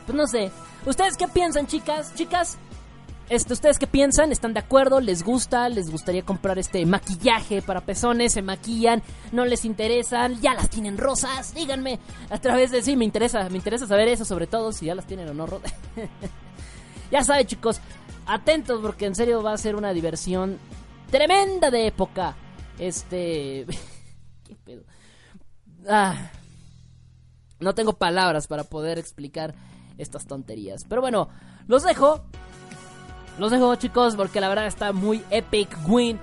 [0.06, 0.52] Pues no sé.
[0.86, 2.14] ¿Ustedes qué piensan, chicas?
[2.16, 2.58] Chicas,
[3.30, 4.32] este, ¿Ustedes qué piensan?
[4.32, 5.00] ¿Están de acuerdo?
[5.00, 5.68] ¿Les gusta?
[5.70, 8.34] ¿Les gustaría comprar este maquillaje para pezones?
[8.34, 9.02] ¿Se maquillan?
[9.32, 10.40] ¿No les interesan?
[10.42, 11.54] ¿Ya las tienen rosas?
[11.54, 12.00] Díganme
[12.30, 12.82] a través de...
[12.82, 15.48] Sí, me interesa, me interesa saber eso, sobre todo si ya las tienen o no
[15.48, 15.74] rosas.
[17.12, 17.80] ya saben chicos,
[18.26, 20.60] atentos porque en serio va a ser una diversión
[21.10, 22.36] tremenda de época.
[22.78, 23.66] Este...
[24.44, 24.84] ¿Qué pedo?
[25.90, 26.30] Ah,
[27.60, 29.56] no tengo palabras para poder explicar
[29.98, 30.86] estas tonterías.
[30.88, 31.30] Pero bueno,
[31.68, 32.24] los dejo.
[33.38, 36.20] Los dejo chicos porque la verdad está muy epic win.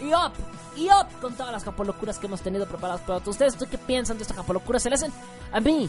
[0.00, 0.32] Y up,
[0.76, 3.56] y up con todas las japolocuras que hemos tenido preparadas para todos ustedes.
[3.70, 4.80] qué piensan de esta japolocura?
[4.80, 5.12] ¿Se le hacen
[5.52, 5.88] a mí?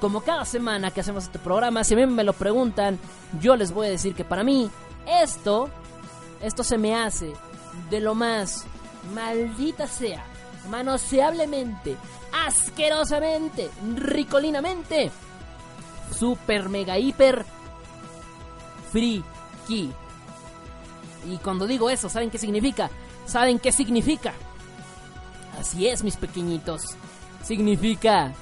[0.00, 2.98] Como cada semana que hacemos este programa, si a mí me lo preguntan,
[3.40, 4.70] yo les voy a decir que para mí
[5.06, 5.68] esto,
[6.40, 7.32] esto se me hace
[7.90, 8.64] de lo más
[9.14, 10.24] maldita sea,
[10.70, 11.96] manoseablemente,
[12.46, 15.10] asquerosamente, ricolinamente,
[16.16, 17.44] super mega hiper
[18.90, 19.22] free
[21.24, 22.90] y cuando digo eso, ¿saben qué significa?
[23.26, 24.32] ¿Saben qué significa?
[25.58, 26.96] Así es, mis pequeñitos.
[27.42, 28.32] Significa.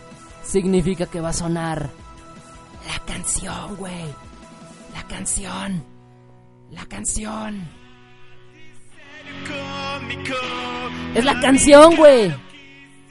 [0.42, 1.90] Significa que va a sonar.
[2.86, 4.06] La canción, güey.
[4.94, 5.84] La canción.
[6.70, 7.68] La canción.
[11.14, 12.34] Es la canción, güey.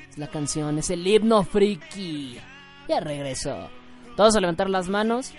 [0.09, 2.39] Es la canción, es el himno friki.
[2.87, 3.69] Ya regreso.
[4.15, 5.33] Todos a levantar las manos.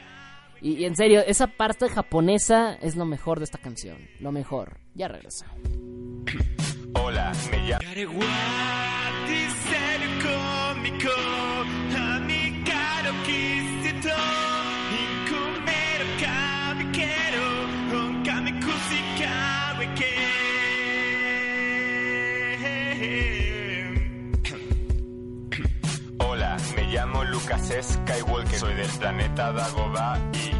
[0.63, 3.97] Y, en serio, esa parte japonesa es lo mejor de esta canción.
[4.21, 4.79] Lo mejor.
[4.95, 5.47] Ya regresa.
[6.95, 7.81] Hola, me llamo.
[27.83, 28.59] Skywalker.
[28.59, 30.60] Soy del planeta Dagobah y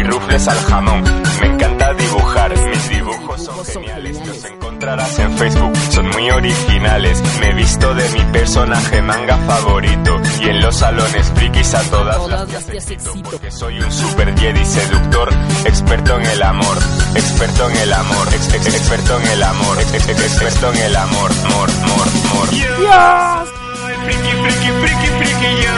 [0.01, 1.03] y rufles al jamón.
[1.41, 4.17] Me encanta dibujar, mis dibujos son geniales.
[4.27, 7.21] Los encontrarás en Facebook, son muy originales.
[7.39, 10.21] Me he visto de mi personaje manga favorito.
[10.41, 13.29] Y en los salones frikis a todas, Todas las excito, excito.
[13.29, 15.29] Porque soy un super Jedi seductor,
[15.65, 16.77] experto en el amor,
[17.15, 20.79] experto en el amor, ex- ex- experto en el amor, ex- ex- ex- experto en
[20.79, 22.47] el amor, mor, mor, mor.
[22.49, 25.77] Soy friki, friki, friki, friki, yo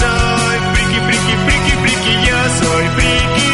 [0.00, 3.53] soy friki, friki, friki, friki, yo soy friki,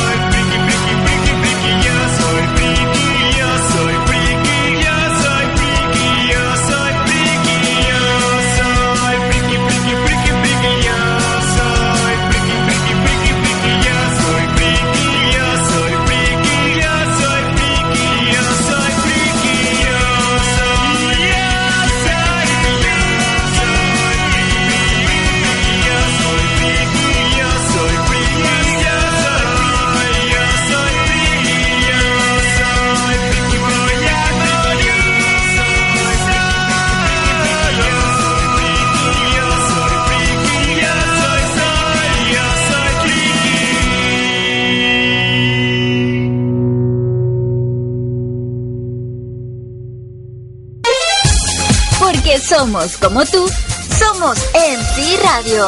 [52.61, 53.49] somos como tú,
[53.97, 55.67] somos MC Radio.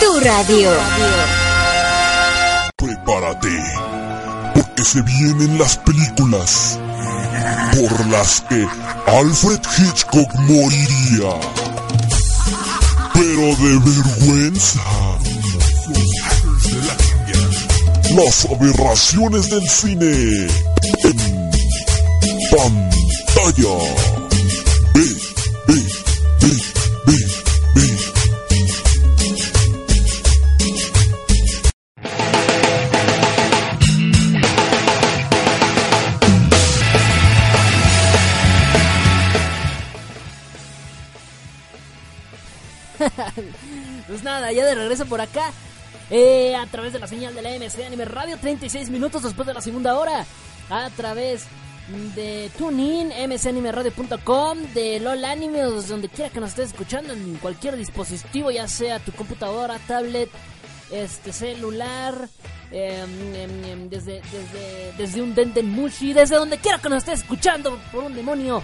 [0.00, 0.70] Tu radio.
[2.76, 3.56] Prepárate,
[4.52, 6.80] porque se vienen las películas
[7.76, 8.66] por las que
[9.06, 11.30] Alfred Hitchcock moriría.
[13.14, 14.80] Pero de vergüenza.
[18.16, 20.48] Las aberraciones del cine
[21.04, 21.50] en
[22.50, 24.15] pantalla.
[44.52, 45.52] Ya de regreso por acá.
[46.10, 49.54] eh, a través de la señal de la MC Anime Radio, 36 minutos después de
[49.54, 50.24] la segunda hora.
[50.70, 51.44] A través
[52.16, 58.50] de TuneIn, mcanimeradio.com, de LOL Animes, donde quiera que nos estés escuchando, en cualquier dispositivo,
[58.50, 60.28] ya sea tu computadora, tablet,
[60.90, 62.28] este celular,
[62.70, 67.20] em, em, em, desde, desde, desde un Denden Mushi, desde donde quiera que nos estés
[67.20, 68.62] escuchando, por un demonio.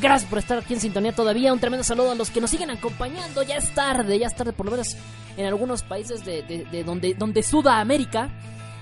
[0.00, 1.52] Gracias por estar aquí en sintonía todavía.
[1.52, 3.42] Un tremendo saludo a los que nos siguen acompañando.
[3.42, 4.96] Ya es tarde, ya es tarde por lo menos
[5.36, 8.28] en algunos países de, de- de donde, donde Sudamérica.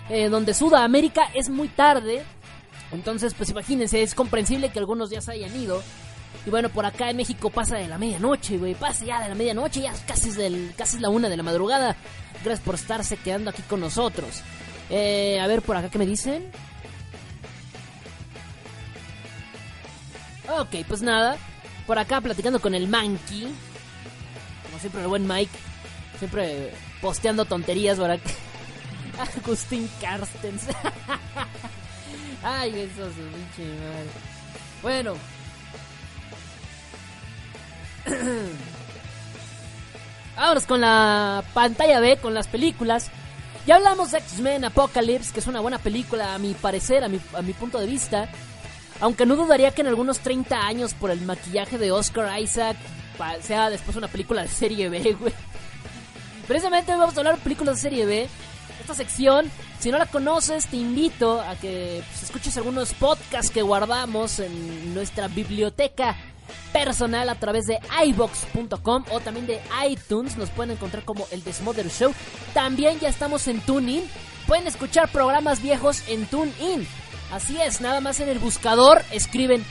[0.09, 2.23] eh, donde Sudamérica es muy tarde.
[2.93, 5.83] Entonces, pues imagínense, es comprensible que algunos ya se hayan ido.
[6.47, 8.75] Y bueno, por acá en México pasa de la medianoche, güey.
[8.77, 11.43] Pasa ya de la medianoche, ya casi es, del, casi es la una de la
[11.43, 11.97] madrugada.
[12.45, 14.43] Gracias por estarse quedando aquí con nosotros.
[14.91, 16.51] Eh, a ver, por acá, ¿qué me dicen?
[20.49, 21.37] Ok, pues nada.
[21.87, 23.53] Por acá platicando con el Monkey.
[24.65, 25.59] Como siempre, el buen Mike.
[26.19, 28.31] Siempre posteando tonterías para que...
[29.19, 30.65] Agustín Carstens.
[32.43, 34.11] Ay, eso es pinche madre.
[34.83, 35.15] Bueno.
[40.37, 43.11] Vámonos con la pantalla B, con las películas.
[43.67, 47.19] Ya hablamos de X-Men Apocalypse, que es una buena película a mi parecer, a mi,
[47.35, 48.29] a mi punto de vista.
[49.01, 52.77] Aunque no dudaría que en algunos 30 años, por el maquillaje de Oscar Isaac,
[53.41, 55.33] sea después una película de serie B, güey.
[56.47, 58.29] Precisamente hoy vamos a hablar de películas de serie B.
[58.81, 63.63] Esta sección, si no la conoces, te invito a que pues, escuches algunos podcasts que
[63.63, 66.15] guardamos en nuestra biblioteca
[66.73, 70.37] personal a través de iBox.com o también de iTunes.
[70.37, 72.13] Nos pueden encontrar como el Desmother Show.
[72.55, 74.05] También ya estamos en TuneIn.
[74.47, 76.87] Pueden escuchar programas viejos en TuneIn.
[77.33, 79.65] Así es, nada más en el buscador escriben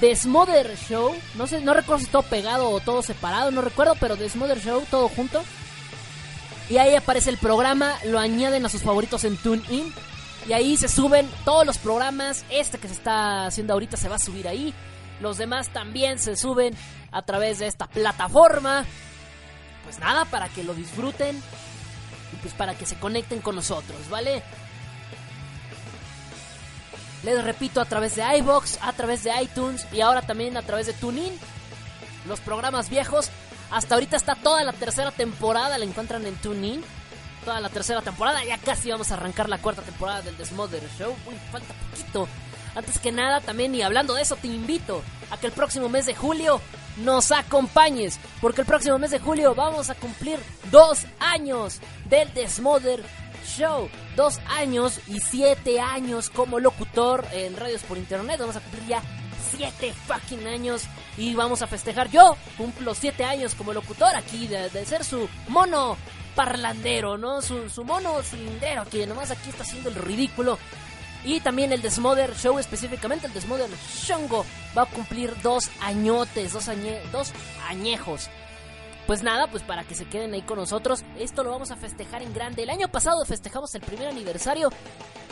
[0.00, 1.14] Desmother Show.
[1.34, 4.82] No sé, no recuerdo si todo pegado o todo separado, no recuerdo, pero Desmother Show
[4.90, 5.42] todo junto.
[6.70, 9.92] Y ahí aparece el programa, lo añaden a sus favoritos en TuneIn.
[10.48, 12.44] Y ahí se suben todos los programas.
[12.50, 14.74] Este que se está haciendo ahorita se va a subir ahí.
[15.24, 16.76] Los demás también se suben
[17.10, 18.84] a través de esta plataforma.
[19.84, 21.42] Pues nada, para que lo disfruten
[22.30, 24.42] y pues para que se conecten con nosotros, ¿vale?
[27.22, 30.88] Les repito, a través de iBox, a través de iTunes y ahora también a través
[30.88, 31.32] de TuneIn.
[32.28, 33.30] Los programas viejos.
[33.70, 36.84] Hasta ahorita está toda la tercera temporada, la encuentran en TuneIn.
[37.46, 41.16] Toda la tercera temporada, ya casi vamos a arrancar la cuarta temporada del Desmother Show.
[41.26, 42.28] Uy, falta poquito.
[42.74, 46.06] Antes que nada, también y hablando de eso, te invito a que el próximo mes
[46.06, 46.60] de julio
[46.98, 48.18] nos acompañes.
[48.40, 50.38] Porque el próximo mes de julio vamos a cumplir
[50.70, 53.02] dos años del Desmother
[53.46, 53.88] Show.
[54.16, 58.38] Dos años y siete años como locutor en radios por internet.
[58.40, 59.02] Vamos a cumplir ya
[59.56, 60.84] siete fucking años
[61.16, 62.10] y vamos a festejar.
[62.10, 65.96] Yo cumplo siete años como locutor aquí de, ser su mono
[66.34, 67.40] parlandero, ¿no?
[67.42, 70.58] Su, su mono cilindrero que nomás aquí está haciendo el ridículo.
[71.24, 74.44] Y también el Desmother Show, específicamente el Desmother Shongo,
[74.76, 77.32] va a cumplir dos añotes, dos, añe, dos
[77.68, 78.28] añejos.
[79.06, 82.22] Pues nada, pues para que se queden ahí con nosotros, esto lo vamos a festejar
[82.22, 82.62] en grande.
[82.62, 84.70] El año pasado festejamos el primer aniversario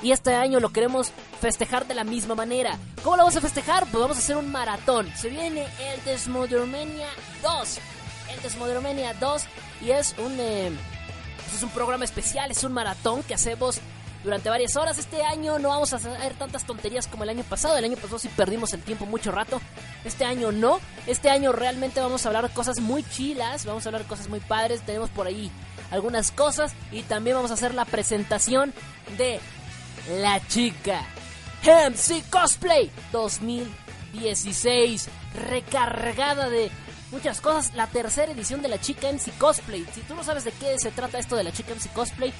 [0.02, 2.76] y este año lo queremos festejar de la misma manera.
[3.02, 3.86] ¿Cómo lo vamos a festejar?
[3.86, 5.10] Pues vamos a hacer un maratón.
[5.16, 7.08] Se viene el Desmodermania
[7.42, 7.78] 2.
[8.34, 9.42] El Desmodermania 2
[9.82, 10.36] y es un...
[10.38, 10.70] Eh,
[11.36, 13.80] pues es un programa especial, es un maratón que hacemos
[14.24, 14.98] durante varias horas.
[14.98, 17.76] Este año no vamos a hacer tantas tonterías como el año pasado.
[17.76, 19.60] El año pasado sí perdimos el tiempo mucho rato.
[20.04, 20.80] Este año no.
[21.06, 23.64] Este año realmente vamos a hablar cosas muy chilas.
[23.64, 24.82] Vamos a hablar cosas muy padres.
[24.82, 25.50] Tenemos por ahí
[25.90, 26.72] algunas cosas.
[26.90, 28.72] Y también vamos a hacer la presentación
[29.16, 29.40] de
[30.20, 31.04] La Chica
[31.62, 35.08] MC Cosplay 2016.
[35.48, 36.70] Recargada de
[37.10, 37.74] muchas cosas.
[37.74, 39.86] La tercera edición de la Chica MC Cosplay.
[39.94, 42.32] Si tú no sabes de qué se trata esto de la Chica MC Cosplay,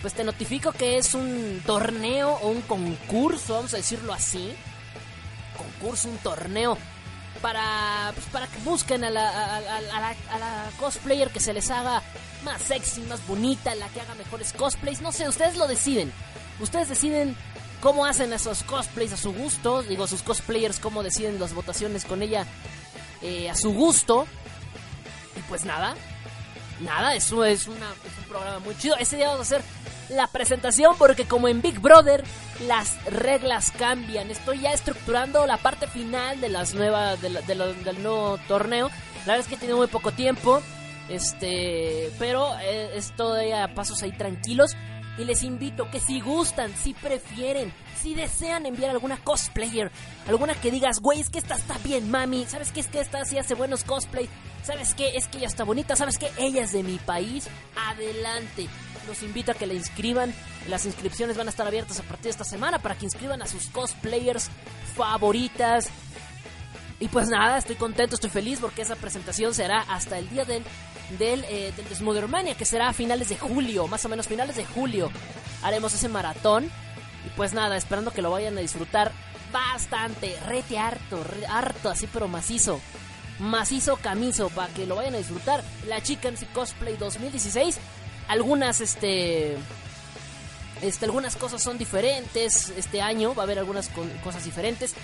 [0.00, 4.54] pues te notifico que es un torneo o un concurso, vamos a decirlo así.
[5.56, 6.78] Concurso, un torneo
[7.42, 12.02] para, pues, para que busquen a la, a, la, cosplayer que se les haga
[12.44, 15.00] más sexy, más bonita, la que haga mejores cosplays.
[15.00, 16.12] No sé, ustedes lo deciden.
[16.60, 17.36] Ustedes deciden
[17.80, 19.82] cómo hacen esos cosplays a su gusto.
[19.82, 22.46] Digo, sus cosplayers, cómo deciden las votaciones con ella
[23.22, 24.26] eh, a su gusto.
[25.36, 25.94] Y pues nada,
[26.80, 28.96] nada, eso es, una, es un programa muy chido.
[28.96, 29.62] Ese día vamos a hacer
[30.10, 32.24] la presentación porque como en Big Brother
[32.66, 34.30] las reglas cambian.
[34.30, 38.88] Estoy ya estructurando la parte final de las nuevas del nuevo torneo.
[39.26, 40.60] La verdad es que tiene muy poco tiempo.
[41.08, 44.76] Este, pero eh, es todavía pasos ahí tranquilos.
[45.20, 49.92] Y les invito que si gustan, si prefieren, si desean enviar alguna cosplayer,
[50.26, 52.80] alguna que digas, güey, es que esta está bien, mami, ¿sabes qué?
[52.80, 54.30] Es que esta sí hace buenos cosplay,
[54.62, 55.16] ¿sabes qué?
[55.16, 56.30] Es que ella está bonita, ¿sabes qué?
[56.38, 58.66] Ella es de mi país, adelante.
[59.06, 60.32] Los invito a que la inscriban.
[60.68, 63.46] Las inscripciones van a estar abiertas a partir de esta semana para que inscriban a
[63.46, 64.48] sus cosplayers
[64.96, 65.90] favoritas.
[66.98, 70.62] Y pues nada, estoy contento, estoy feliz porque esa presentación será hasta el día del,
[71.18, 75.10] del, eh, del que será a finales de julio, más o menos finales de julio.
[75.62, 76.70] Haremos ese maratón.
[77.26, 79.12] Y pues nada, esperando que lo vayan a disfrutar
[79.52, 82.80] bastante, rete harto, harto, así pero macizo.
[83.38, 85.62] Macizo camizo, para que lo vayan a disfrutar.
[85.86, 87.78] La Chicken Cosplay 2016
[88.30, 89.56] algunas, este,
[90.82, 93.90] este, algunas cosas son diferentes este año, va a haber algunas
[94.22, 94.94] cosas diferentes.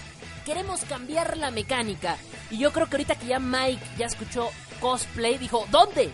[0.46, 2.16] Queremos cambiar la mecánica.
[2.52, 4.48] Y yo creo que ahorita que ya Mike ya escuchó
[4.80, 6.12] cosplay, dijo, ¿dónde?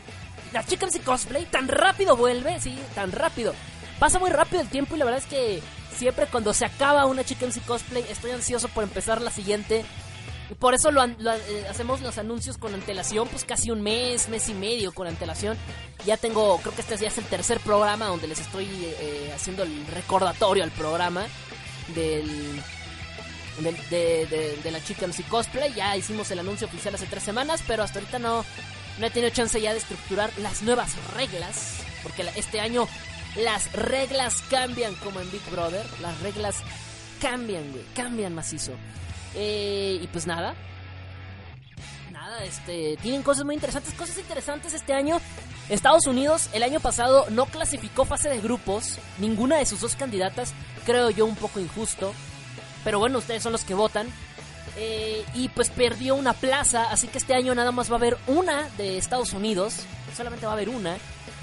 [0.55, 1.45] ¿Las chicas y cosplay?
[1.45, 2.59] ¿Tan rápido vuelve?
[2.59, 3.53] Sí, tan rápido.
[3.99, 5.63] Pasa muy rápido el tiempo y la verdad es que
[5.95, 9.85] siempre cuando se acaba una chica en cosplay estoy ansioso por empezar la siguiente
[10.51, 14.31] Y por eso lo, lo, eh, hacemos los anuncios con antelación, pues casi un mes,
[14.31, 15.59] mes y medio con antelación.
[16.07, 19.63] Ya tengo, creo que este ya es el tercer programa donde les estoy eh, haciendo
[19.63, 21.27] el recordatorio al programa
[21.95, 22.63] del,
[23.59, 25.73] de, de, de, la Chica MC Cosplay.
[25.75, 28.45] Ya hicimos el anuncio oficial hace tres semanas, pero hasta ahorita no,
[28.99, 31.77] no he tenido chance ya de estructurar las nuevas reglas.
[32.03, 32.89] Porque este año
[33.37, 35.85] las reglas cambian como en Big Brother.
[36.01, 36.57] Las reglas
[37.21, 37.85] cambian, güey.
[37.95, 38.73] Cambian macizo.
[39.35, 40.55] Eh, y pues nada.
[42.11, 42.97] Nada, este.
[43.01, 43.95] Tienen cosas muy interesantes.
[43.95, 45.21] Cosas interesantes este año.
[45.69, 48.99] Estados Unidos el año pasado no clasificó fase de grupos.
[49.19, 50.53] Ninguna de sus dos candidatas.
[50.85, 52.13] Creo yo un poco injusto.
[52.85, 54.09] Pero bueno, ustedes son los que votan.
[54.77, 56.91] Eh, y pues perdió una plaza.
[56.91, 59.81] Así que este año nada más va a haber una de Estados Unidos.
[60.17, 60.97] Solamente va a haber una.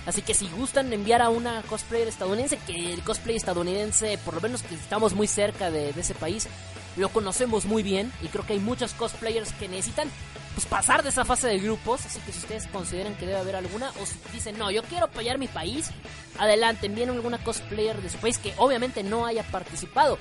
[0.06, 4.42] Así que si gustan enviar a una cosplayer estadounidense, que el cosplay estadounidense, por lo
[4.42, 6.48] menos que estamos muy cerca de, ese país,
[6.96, 8.12] lo conocemos muy bien.
[8.22, 10.10] Y creo que hay muchos cosplayers que necesitan
[10.56, 12.06] pues, pasar de esa fase de grupos.
[12.06, 15.06] Así que si ustedes consideran que debe haber alguna, o si dicen, no, yo quiero
[15.06, 15.92] apoyar mi país,
[16.40, 20.18] adelante, envíen alguna cosplayer de su país que obviamente no haya participado.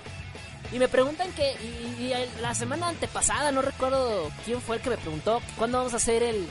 [0.73, 4.91] Y me preguntan que, y, y la semana antepasada, no recuerdo quién fue el que
[4.91, 6.47] me preguntó, ¿cuándo vamos a hacer el,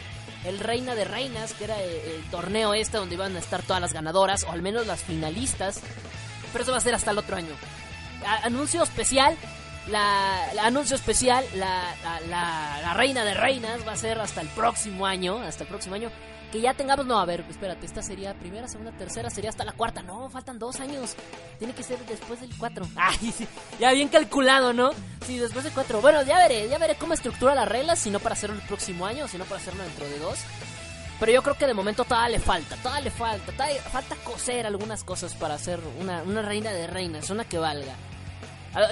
[0.46, 3.82] el Reina de Reinas, que era el, el, torneo este donde iban a estar todas
[3.82, 5.82] las ganadoras, o al menos las finalistas.
[6.52, 7.54] Pero eso va a ser hasta el otro año.
[8.44, 9.38] Anuncio especial,
[9.88, 11.96] la, la anuncio especial, la,
[12.28, 15.96] la, la, Reina de Reinas va a ser hasta el próximo año, hasta el próximo
[15.96, 16.10] año.
[16.52, 19.74] Que ya tengamos, no, a ver, espérate, esta sería primera, segunda, tercera, sería hasta la
[19.74, 20.02] cuarta.
[20.02, 21.16] No, faltan dos años.
[21.60, 22.88] Tiene que ser después del cuatro.
[22.96, 23.48] Ay, sí,
[23.80, 24.92] ya bien calculado, ¿no?
[25.26, 26.00] Sí, después del cuatro.
[26.02, 29.06] Bueno, ya veré, ya veré cómo estructura las reglas, si no para hacerlo el próximo
[29.06, 30.40] año, si no para hacerlo dentro de dos.
[31.20, 33.52] Pero yo creo que de momento todavía le falta, todavía le falta,
[33.92, 37.96] falta coser algunas cosas para hacer una, una reina de reinas, una que valga.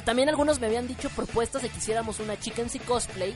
[0.03, 3.35] También algunos me habían dicho propuestas de que hiciéramos una chicken si cosplay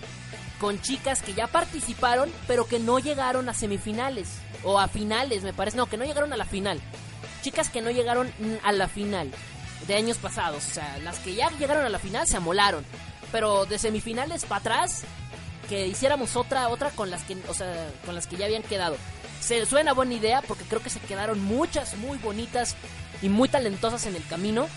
[0.60, 4.30] con chicas que ya participaron, pero que no llegaron a semifinales.
[4.64, 5.78] O a finales, me parece.
[5.78, 6.80] No, que no llegaron a la final.
[7.42, 8.32] Chicas que no llegaron
[8.64, 9.32] a la final
[9.88, 10.68] de años pasados.
[10.68, 12.86] O sea, las que ya llegaron a la final se amolaron.
[13.32, 15.04] Pero de semifinales para atrás,
[15.70, 18.98] que hiciéramos otra, otra con las que, o sea, con las que ya habían quedado.
[19.40, 22.76] Se suena buena idea porque creo que se quedaron muchas muy bonitas
[23.22, 24.68] y muy talentosas en el camino.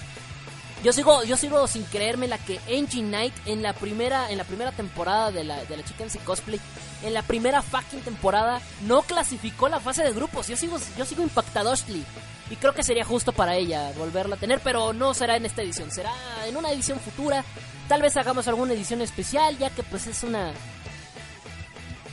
[0.83, 4.45] Yo sigo, yo sigo sin creerme la que Engine Knight en la primera, en la
[4.45, 6.61] primera temporada de la, de la Chicken Cosplay,
[7.05, 10.49] en la primera fucking temporada, no clasificó la fase de grupos.
[10.49, 12.05] Yo sigo, yo sigo impactadosly.
[12.51, 15.63] Y creo que sería justo para ella volverla a tener, pero no será en esta
[15.63, 16.13] edición, será
[16.47, 17.45] en una edición futura.
[17.89, 20.53] Tal vez hagamos alguna edición especial, ya que pues es una.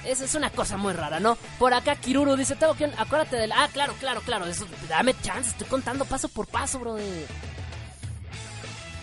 [0.06, 1.38] Esa es una cosa muy rara, ¿no?
[1.58, 2.86] Por acá Kiruru dice, tengo que...
[2.86, 3.52] Acuérdate del...
[3.52, 4.46] Ah, claro, claro, claro.
[4.46, 7.28] Eso, dame chance, estoy contando paso por paso, brother.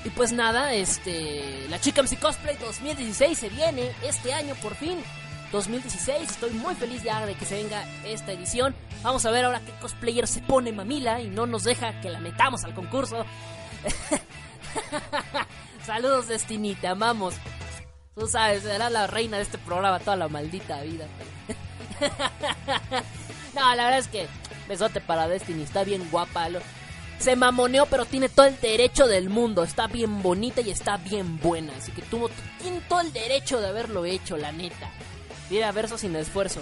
[0.06, 1.66] Y pues nada, este.
[1.68, 5.02] La Chica MC Cosplay 2016 se viene este año por fin.
[5.50, 8.72] 2016, estoy muy feliz ya de que se venga esta edición.
[9.02, 12.20] Vamos a ver ahora qué cosplayer se pone mamila y no nos deja que la
[12.20, 13.24] metamos al concurso.
[15.84, 17.34] Saludos, Destiny, te amamos.
[18.14, 21.06] Tú sabes, serás la reina de este programa toda la maldita vida.
[23.56, 24.28] no, la verdad es que
[24.68, 26.48] besote para Destiny, está bien guapa.
[27.18, 29.64] Se mamoneó, pero tiene todo el derecho del mundo.
[29.64, 31.72] Está bien bonita y está bien buena.
[31.76, 32.30] Así que tuvo
[32.88, 34.90] todo el derecho de haberlo hecho, la neta.
[35.50, 36.60] Mira, verso sin esfuerzo.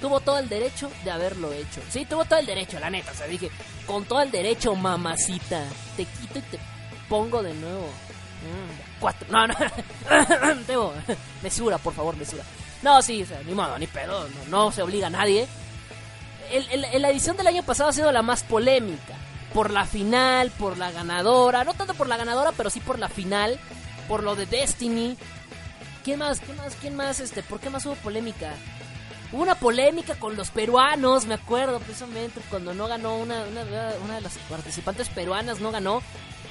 [0.00, 1.80] Tuvo todo el derecho de haberlo hecho.
[1.88, 3.10] Sí, tuvo todo el derecho, la neta.
[3.10, 3.50] O sea, dije,
[3.86, 5.64] con todo el derecho, mamacita.
[5.96, 6.58] Te quito y te
[7.08, 7.86] pongo de nuevo.
[7.86, 9.26] Mm, cuatro.
[9.30, 9.54] No, no.
[10.66, 10.92] Debo.
[11.42, 12.44] Mesura, por favor, mesura.
[12.82, 14.28] No, sí, o ni modo, ni pedo.
[14.48, 15.48] No, se obliga a nadie.
[16.50, 19.16] El, la edición del año pasado ha sido la más polémica
[19.56, 23.08] por la final, por la ganadora, no tanto por la ganadora, pero sí por la
[23.08, 23.58] final,
[24.06, 25.16] por lo de Destiny.
[26.04, 26.40] ¿Quién más?
[26.40, 26.76] ¿Quién más?
[26.78, 27.20] ¿Quién más?
[27.20, 28.52] Este, ¿por qué más hubo polémica?
[29.32, 33.64] Hubo una polémica con los peruanos, me acuerdo precisamente cuando no ganó una, una,
[34.04, 36.02] una de las participantes peruanas, no ganó.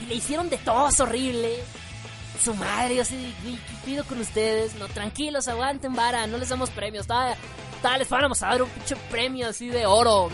[0.02, 1.60] Y le hicieron de tos horrible.
[2.44, 4.76] Su madre, yo ¿qué pido con ustedes?
[4.76, 7.08] No, tranquilos, aguanten, vara, no les damos premios.
[7.08, 7.36] Tal,
[7.82, 10.30] tal, les vamos a dar un pinche premio así de oro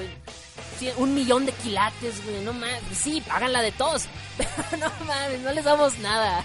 [0.97, 2.43] un millón de quilates, güey.
[2.43, 2.81] No mames.
[2.93, 4.05] Sí, háganla de todos.
[4.37, 6.43] Pero no mames, no les damos nada.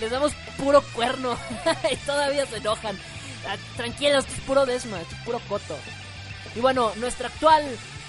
[0.00, 1.36] Les damos puro cuerno.
[1.90, 2.98] y todavía se enojan.
[3.76, 5.76] Tranquilos, es puro desma, es puro coto.
[6.54, 7.64] Y bueno, nuestra actual.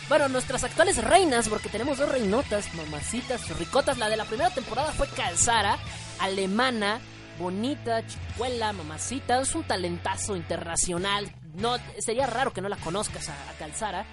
[0.10, 3.98] Bueno, nuestras actuales reinas, porque tenemos dos reinotas, mamacitas, ricotas.
[3.98, 5.78] La de la primera temporada fue Calzara,
[6.19, 6.99] alemana,
[7.40, 9.41] bonita, chicuela, mamacita.
[9.41, 11.34] Es un talentazo internacional.
[11.56, 14.06] No, sería raro que no la conozcas a, Calzara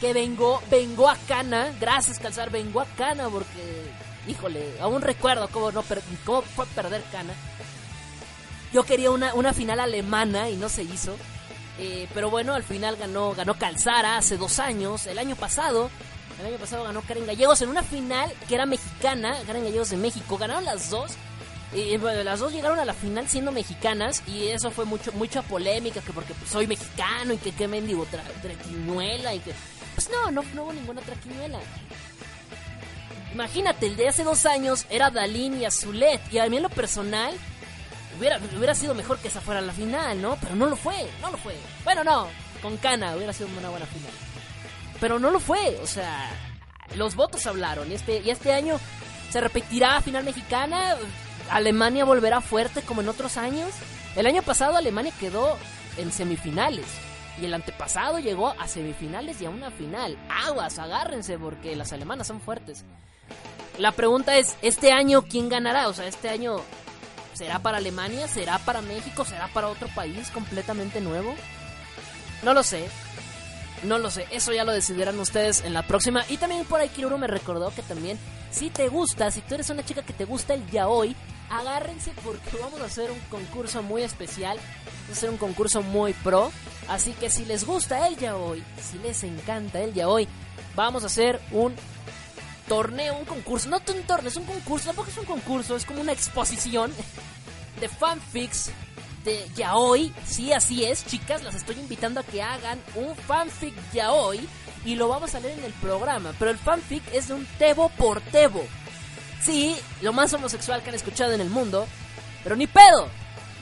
[0.00, 3.90] que vengo, vengo a Cana, gracias Calzar, vengo a Cana porque,
[4.28, 5.82] híjole, aún recuerdo cómo, no
[6.26, 7.32] cómo fue perder Cana.
[8.74, 11.16] Yo quería una, una final alemana y no se hizo.
[11.78, 15.90] Eh, pero bueno, al final ganó, ganó Calzara hace dos años, el año pasado.
[16.38, 19.96] El año pasado ganó Karen Gallegos en una final que era mexicana, Karen Gallegos de
[19.96, 20.36] México.
[20.36, 21.12] Ganaron las dos.
[21.72, 25.42] Y bueno, las dos llegaron a la final siendo mexicanas y eso fue mucho mucha
[25.42, 29.52] polémica que porque pues, soy mexicano y que qué mendigo tra traquiñuela y que
[29.94, 31.58] pues no, no, no hubo ninguna traquiñuela.
[33.32, 36.70] Imagínate, el de hace dos años era Dalín y Azulet y a mí en lo
[36.70, 37.34] personal
[38.16, 40.36] hubiera, hubiera sido mejor que esa fuera la final, ¿no?
[40.40, 41.56] Pero no lo fue, no lo fue.
[41.84, 42.28] Bueno, no,
[42.62, 44.25] con Cana hubiera sido una buena final.
[45.00, 46.30] Pero no lo fue, o sea,
[46.94, 48.78] los votos hablaron y este, y este año
[49.30, 50.96] se repetirá final mexicana.
[51.50, 53.70] Alemania volverá fuerte como en otros años.
[54.16, 55.56] El año pasado Alemania quedó
[55.96, 56.86] en semifinales.
[57.40, 60.16] Y el antepasado llegó a semifinales y a una final.
[60.46, 62.84] Aguas, agárrense porque las alemanas son fuertes.
[63.78, 65.88] La pregunta es, ¿este año quién ganará?
[65.88, 66.62] O sea, este año
[67.34, 68.26] ¿será para Alemania?
[68.26, 69.24] ¿Será para México?
[69.24, 71.34] ¿Será para otro país completamente nuevo?
[72.42, 72.88] No lo sé.
[73.82, 76.24] No lo sé, eso ya lo decidirán ustedes en la próxima.
[76.28, 78.18] Y también por ahí Kiruro me recordó que también,
[78.50, 81.14] si te gusta, si tú eres una chica que te gusta el yaoi,
[81.50, 84.58] agárrense porque vamos a hacer un concurso muy especial.
[84.58, 86.50] Vamos a hacer un concurso muy pro.
[86.88, 90.26] Así que si les gusta el yaoi, si les encanta el yaoi,
[90.74, 91.74] vamos a hacer un
[92.68, 93.68] torneo, un concurso.
[93.68, 94.86] No un torneo, es un concurso.
[94.86, 96.92] Tampoco es un concurso, es como una exposición
[97.80, 98.70] de fanfics
[99.26, 100.14] de yaoi.
[100.26, 101.42] Sí, así es, chicas.
[101.42, 104.48] Las estoy invitando a que hagan un fanfic yaoi.
[104.86, 106.32] Y lo vamos a leer en el programa.
[106.38, 108.64] Pero el fanfic es de un tebo por tebo.
[109.42, 111.86] Sí, lo más homosexual que han escuchado en el mundo.
[112.42, 113.08] Pero ni pedo.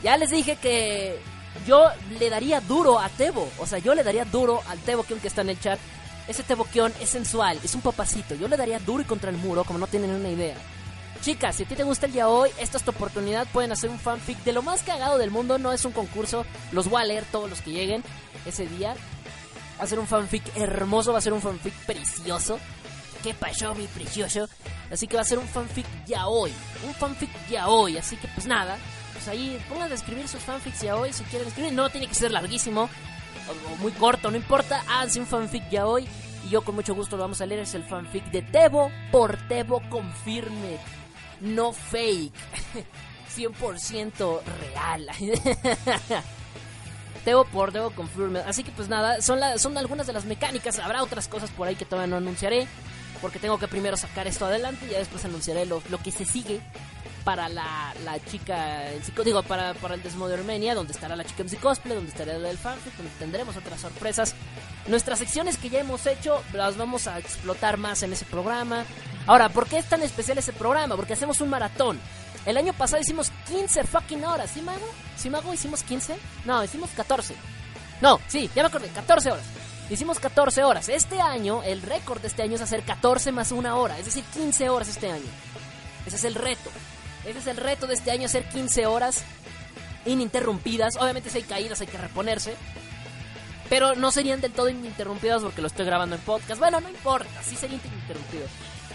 [0.05, 1.19] Ya les dije que
[1.67, 1.89] yo
[2.19, 3.49] le daría duro a Tebo.
[3.59, 5.79] O sea, yo le daría duro al Tebo que está en el chat.
[6.29, 8.35] Ese Teboquión es sensual, es un papacito.
[8.35, 10.57] Yo le daría duro y contra el muro, como no tienen una idea.
[11.23, 13.47] Chicas, si a ti te gusta el día hoy, esta es tu oportunidad.
[13.53, 15.59] Pueden hacer un fanfic de lo más cagado del mundo.
[15.59, 18.03] No es un concurso, los voy a leer todos los que lleguen
[18.45, 18.95] ese día.
[19.79, 22.59] Va a ser un fanfic hermoso, va a ser un fanfic precioso.
[23.23, 24.49] ¿Qué pasó, mi precioso?
[24.91, 26.53] Así que va a ser un fanfic ya hoy.
[26.87, 27.97] Un fanfic ya hoy.
[27.97, 28.77] Así que, pues nada.
[29.15, 31.73] Pues ahí pongan a escribir sus fanfics ya hoy si quieren escribir.
[31.73, 34.85] No tiene que ser larguísimo o, muy corto, no importa.
[34.89, 36.07] Háganse un fanfic ya hoy.
[36.45, 37.61] Y yo con mucho gusto lo vamos a leer.
[37.61, 40.79] Es el fanfic de Tebo por Tebo Confirmed.
[41.45, 42.33] No fake.
[43.37, 45.09] 100% real.
[47.25, 48.43] Tebo por Tebo Confirmed.
[48.47, 50.79] Así que pues nada, son, son algunas de las mecánicas.
[50.79, 52.67] Habrá otras cosas por ahí que todavía no anunciaré.
[53.21, 56.61] Porque tengo que primero sacar esto adelante y ya después anunciaré lo que se sigue
[57.25, 61.17] para la, la chica, el psico- digo, para, para el Desmo de Armenia, donde estará
[61.17, 64.35] la chica en cosplay, donde estará el fanfic, donde tendremos otras sorpresas.
[64.87, 68.85] Nuestras secciones que ya hemos hecho, las vamos a explotar más en ese programa.
[69.27, 70.97] Ahora, ¿por qué es tan especial ese programa?
[70.97, 71.99] Porque hacemos un maratón.
[72.45, 74.87] El año pasado hicimos 15 fucking horas, ¿sí, Mago?
[75.17, 75.55] ¿Sí, Mago?
[75.55, 76.15] ¿Hicimos 15?
[76.45, 77.35] No, hicimos 14.
[78.03, 79.45] No, sí, ya me acordé, 14 horas.
[79.89, 80.91] Hicimos 14 horas.
[80.91, 84.25] Este año, el récord de este año es hacer 14 más una hora, es decir,
[84.35, 85.25] 15 horas este año.
[86.07, 86.71] Ese es el reto.
[87.27, 89.25] Ese es el reto de este año, hacer 15 horas
[90.07, 90.97] ininterrumpidas.
[90.97, 92.55] Obviamente si hay caídas hay que reponerse.
[93.69, 96.61] Pero no serían del todo ininterrumpidas porque lo estoy grabando en podcast.
[96.61, 98.47] Bueno, no importa, sí sería ininterrumpido.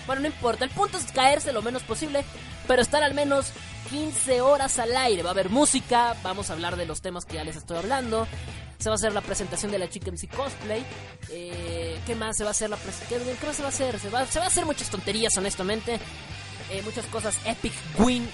[0.05, 2.23] Bueno, no importa, el punto es caerse lo menos posible,
[2.67, 3.51] pero estar al menos
[3.89, 5.23] 15 horas al aire.
[5.23, 8.27] Va a haber música, vamos a hablar de los temas que ya les estoy hablando.
[8.77, 10.85] Se va a hacer la presentación de la chica MC Cosplay.
[11.29, 12.69] Eh, ¿Qué más se va a hacer?
[12.69, 13.99] La ¿Qué, qué más se va a hacer?
[13.99, 15.99] Se va a hacer muchas tonterías, honestamente.
[16.69, 18.27] Eh, muchas cosas epic, win,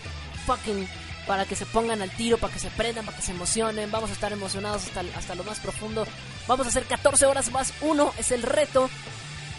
[0.46, 0.88] fucking,
[1.26, 3.92] para que se pongan al tiro, para que se prendan, para que se emocionen.
[3.92, 6.06] Vamos a estar emocionados hasta, hasta lo más profundo.
[6.48, 8.90] Vamos a hacer 14 horas más uno, es el reto.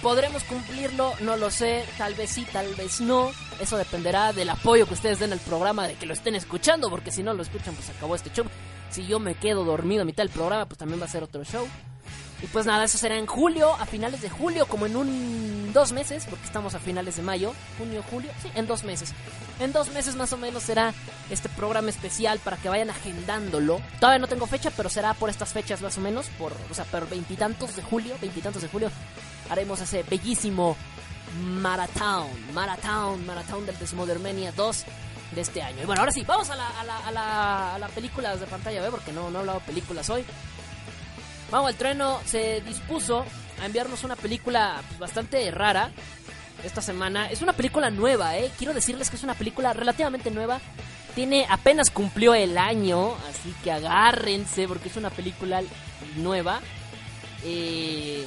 [0.02, 1.14] ¿Podremos cumplirlo?
[1.20, 3.32] No lo sé, tal vez sí, tal vez no.
[3.60, 7.10] Eso dependerá del apoyo que ustedes den al programa, de que lo estén escuchando, porque
[7.10, 8.44] si no lo escuchan, pues acabó este show.
[8.90, 11.42] Si yo me quedo dormido a mitad del programa, pues también va a ser otro
[11.44, 11.66] show.
[12.42, 15.92] Y pues nada, eso será en julio, a finales de julio, como en un dos
[15.92, 19.14] meses, porque estamos a finales de mayo, junio, julio, sí, en dos meses.
[19.58, 20.92] En dos meses más o menos será
[21.30, 23.80] este programa especial para que vayan agendándolo.
[24.00, 26.84] Todavía no tengo fecha, pero será por estas fechas más o menos, por, o sea,
[26.84, 28.90] por veintitantos de julio, veintitantos de julio,
[29.48, 30.76] haremos ese bellísimo
[31.42, 34.84] Maratón, Maratón, Maratón del Desmodermenia 2
[35.34, 35.82] de este año.
[35.82, 38.46] Y bueno, ahora sí, vamos a la, a la, a la, a la películas de
[38.46, 38.90] pantalla, ¿ve?
[38.90, 40.24] porque no, no he hablado de películas hoy.
[41.50, 43.24] Vamos, el trueno se dispuso
[43.60, 45.90] a enviarnos una película pues, bastante rara
[46.64, 47.30] esta semana.
[47.30, 48.50] Es una película nueva, ¿eh?
[48.58, 50.60] Quiero decirles que es una película relativamente nueva.
[51.14, 55.62] Tiene apenas cumplió el año, así que agárrense porque es una película
[56.16, 56.60] nueva.
[57.44, 58.26] Eh,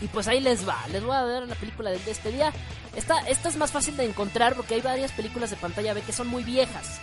[0.00, 2.52] y pues ahí les va, les voy a dar la película de este día.
[2.96, 6.12] Esta, esta es más fácil de encontrar porque hay varias películas de pantalla B que
[6.12, 7.00] son muy viejas.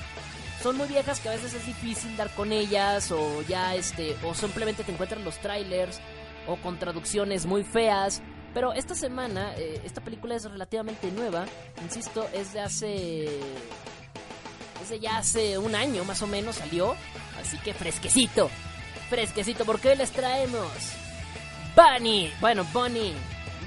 [0.65, 4.33] Son muy viejas que a veces es difícil dar con ellas o ya este o
[4.33, 5.99] simplemente te encuentran los trailers
[6.47, 8.23] o con traducciones muy feas.
[8.51, 11.45] Pero esta semana, eh, esta película es relativamente nueva,
[11.83, 13.25] insisto, es de hace...
[14.81, 16.95] Es de ya hace un año más o menos salió,
[17.39, 18.49] así que fresquecito,
[19.07, 20.67] fresquecito, porque hoy les traemos
[21.75, 23.13] Bunny, bueno, Bunny,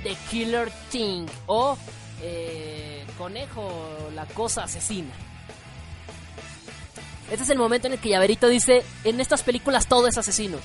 [0.02, 1.78] The Killer Thing o
[2.22, 5.14] eh, Conejo, la cosa asesina.
[7.30, 10.58] Este es el momento en el que Llaverito dice, en estas películas todo es asesino.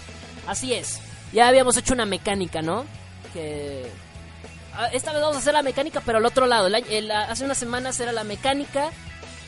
[0.48, 1.00] Así es.
[1.34, 2.86] Ya habíamos hecho una mecánica, ¿no?
[3.34, 3.86] Que...
[4.74, 6.68] ah, Esta vez vamos a hacer la mecánica, pero al otro lado.
[6.68, 8.92] El- hace unas semanas era la mecánica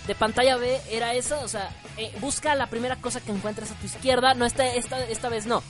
[0.08, 1.40] de pantalla B, era esa.
[1.40, 4.34] O sea, eh, busca la primera cosa que encuentres a tu izquierda.
[4.34, 5.64] No, esta, esta, esta vez no.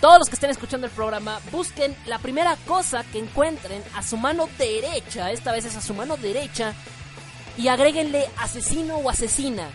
[0.00, 4.16] Todos los que estén escuchando el programa, busquen la primera cosa que encuentren a su
[4.18, 5.32] mano derecha.
[5.32, 6.74] Esta vez es a su mano derecha.
[7.56, 9.70] Y agréguenle asesino o asesina.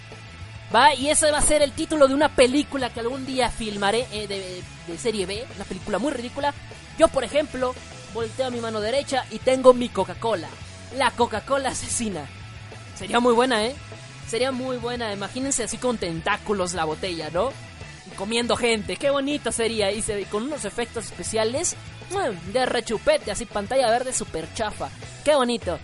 [0.73, 0.93] ¿Va?
[0.95, 4.27] Y ese va a ser el título de una película que algún día filmaré eh,
[4.27, 5.45] de, de serie B.
[5.55, 6.53] Una película muy ridícula.
[6.97, 7.75] Yo, por ejemplo,
[8.13, 10.47] volteo a mi mano derecha y tengo mi Coca-Cola.
[10.97, 12.25] La Coca-Cola asesina.
[12.95, 13.75] Sería muy buena, ¿eh?
[14.27, 15.11] Sería muy buena.
[15.11, 17.51] Imagínense así con tentáculos la botella, ¿no?
[18.15, 18.95] Comiendo gente.
[18.95, 19.91] Qué bonito sería.
[19.91, 21.75] Y con unos efectos especiales
[22.53, 24.89] de rechupete, así pantalla verde super chafa.
[25.23, 25.79] Qué bonito.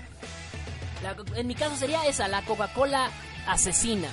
[1.36, 3.10] En mi caso sería esa, la Coca-Cola
[3.48, 4.10] asesina.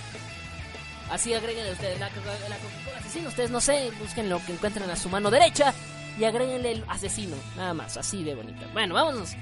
[1.15, 3.29] Así agréguenle ustedes la, la asesina.
[3.29, 5.73] Ustedes no sé, busquen lo que encuentren a su mano derecha
[6.19, 7.37] y agréguenle el asesino.
[7.57, 8.67] Nada más, así de bonito.
[8.73, 9.37] Bueno, vámonos.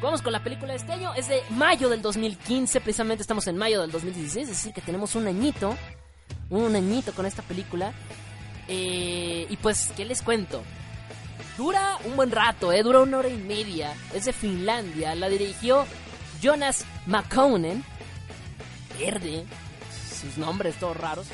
[0.00, 1.12] Vamos con la película de este año.
[1.14, 2.80] Es de mayo del 2015.
[2.80, 4.48] Precisamente estamos en mayo del 2016.
[4.48, 5.76] Es decir, que tenemos un añito.
[6.48, 7.92] Un añito con esta película.
[8.68, 10.62] Eh, y pues, ¿qué les cuento?
[11.58, 12.84] Dura un buen rato, ¿eh?
[12.84, 13.94] Dura una hora y media.
[14.14, 15.16] Es de Finlandia.
[15.16, 15.84] La dirigió
[16.40, 17.84] Jonas McConen.
[18.96, 19.44] Verde.
[20.20, 21.26] Sus nombres todos raros.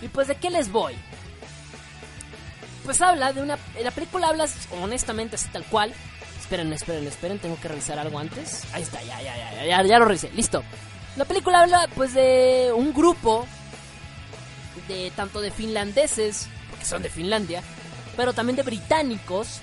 [0.00, 0.94] Y pues, ¿de qué les voy?
[2.84, 3.58] Pues habla de una...
[3.82, 4.46] La película habla
[4.82, 5.92] honestamente así tal cual.
[6.40, 8.64] Esperen, esperen, esperen, tengo que revisar algo antes.
[8.72, 10.62] Ahí está, ya, ya, ya, ya, ya, ya lo revisé, listo.
[11.16, 13.46] La película habla pues de un grupo
[14.88, 17.62] de tanto de finlandeses, porque son de Finlandia,
[18.16, 19.60] pero también de británicos,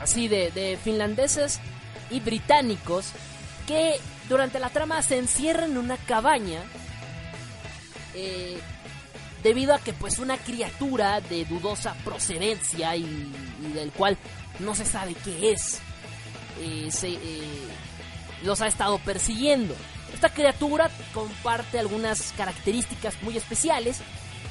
[0.00, 1.60] así de, de finlandeses
[2.10, 3.12] y británicos,
[3.66, 6.62] que durante la trama se encierran en una cabaña
[8.14, 8.58] eh,
[9.42, 13.32] debido a que pues una criatura de dudosa procedencia y,
[13.74, 14.16] del cual
[14.58, 15.80] no se sabe qué es,
[16.60, 17.68] eh, se, eh,
[18.42, 19.74] los ha estado persiguiendo.
[20.12, 24.00] Esta criatura comparte algunas características muy especiales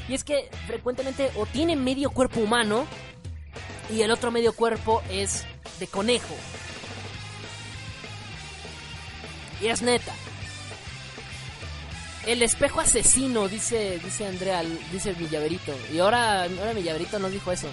[0.08, 2.86] y es que frecuentemente o tiene medio cuerpo humano
[3.90, 5.46] y el otro medio cuerpo es
[5.80, 6.36] de conejo.
[9.62, 10.14] Y es neta.
[12.26, 15.74] El espejo asesino, dice, dice Andrea, dice mi llaverito.
[15.94, 17.68] Y ahora, ahora mi llaverito nos dijo eso.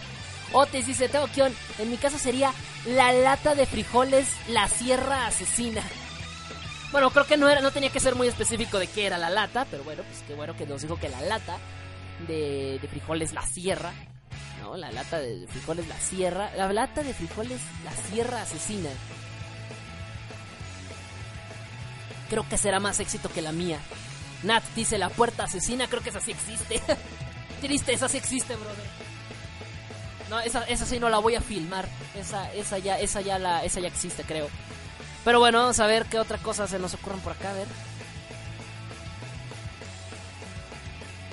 [0.53, 1.55] Otis dice, tengo guion.
[1.79, 2.53] En mi caso sería
[2.87, 5.83] la lata de frijoles, la sierra asesina.
[6.93, 9.31] Bueno, creo que no era, no tenía que ser muy específico de qué era la
[9.31, 11.57] lata, pero bueno, pues qué bueno que nos dijo que la lata
[12.27, 13.93] de, de frijoles, la sierra.
[14.61, 16.51] No, la lata de frijoles, la sierra.
[16.57, 18.91] La lata de frijoles, la sierra asesina.
[22.29, 23.79] Creo que será más éxito que la mía.
[24.43, 26.81] Nat dice la puerta asesina, creo que esa sí existe.
[27.61, 28.85] Triste, esa sí existe, brother.
[30.31, 31.87] No, esa, esa sí no la voy a filmar.
[32.15, 34.49] Esa, esa ya, esa ya la, esa ya existe, creo.
[35.25, 37.67] Pero bueno, vamos a ver qué otra cosa se nos ocurren por acá, a ver.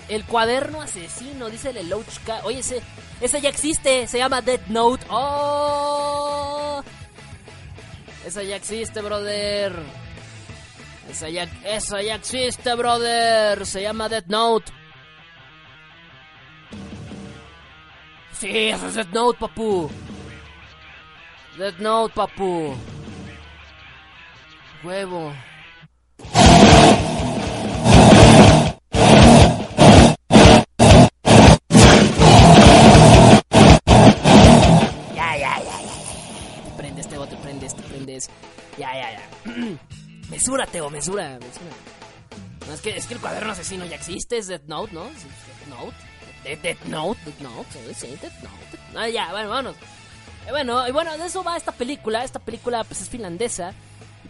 [0.09, 2.41] El cuaderno asesino, dice el Elochka.
[2.43, 2.81] Oye, ese,
[3.21, 5.05] ese ya existe, se llama Dead Note.
[5.09, 6.84] ¡Oh!
[8.25, 9.73] Esa ya existe, brother.
[11.09, 13.65] Esa ya, esa ya existe, brother.
[13.65, 14.71] Se llama Dead Note.
[18.34, 19.89] Sí, eso es Dead Note, papu.
[21.57, 22.75] Dead Note, papu.
[24.84, 25.34] Huevo.
[40.38, 41.72] Mesura, Teo, mesura, mesura.
[42.68, 45.05] No, es que, es que el cuaderno asesino ya existe, es Death Note, ¿no?
[45.09, 45.97] Sí, Death Note.
[46.61, 48.15] Death, Note, Death Note, sí.
[48.95, 49.76] Ah, ya, bueno, vámonos.
[50.45, 52.23] Eh, bueno, y bueno, de eso va esta película.
[52.23, 53.73] Esta película pues es finlandesa.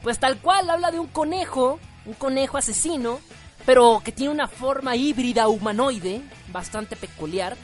[0.02, 3.20] Pues tal cual habla de un conejo, un conejo asesino,
[3.66, 7.58] pero que tiene una forma híbrida humanoide, bastante peculiar.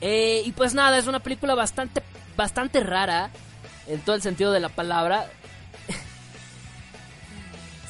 [0.00, 2.02] Eh, y pues nada, es una película bastante,
[2.36, 3.30] bastante rara,
[3.88, 5.28] en todo el sentido de la palabra.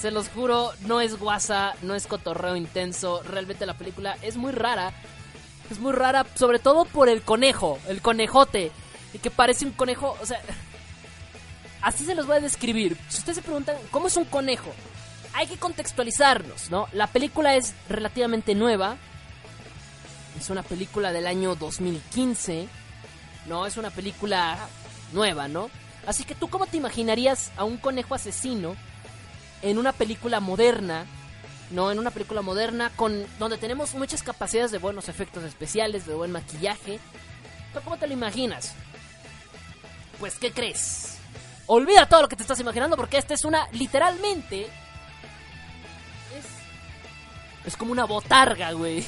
[0.00, 3.22] Se los juro, no es guasa, no es cotorreo intenso.
[3.22, 4.94] Realmente la película es muy rara.
[5.70, 8.72] Es muy rara, sobre todo por el conejo, el conejote.
[9.12, 10.40] Y que parece un conejo, o sea...
[11.82, 12.96] Así se los voy a describir.
[13.08, 14.70] Si ustedes se preguntan, ¿cómo es un conejo?
[15.34, 16.88] Hay que contextualizarnos, ¿no?
[16.92, 18.96] La película es relativamente nueva.
[20.38, 22.68] Es una película del año 2015.
[23.46, 24.58] No, es una película
[25.12, 25.70] nueva, ¿no?
[26.06, 28.76] Así que tú, ¿cómo te imaginarías a un conejo asesino
[29.62, 31.06] en una película moderna?
[31.70, 36.14] No, en una película moderna con donde tenemos muchas capacidades de buenos efectos especiales, de
[36.14, 36.98] buen maquillaje.
[37.72, 38.74] ¿Tú cómo te lo imaginas?
[40.18, 41.18] Pues, ¿qué crees?
[41.66, 44.62] Olvida todo lo que te estás imaginando porque esta es una, literalmente,
[46.36, 46.44] es,
[47.64, 49.04] es como una botarga, güey.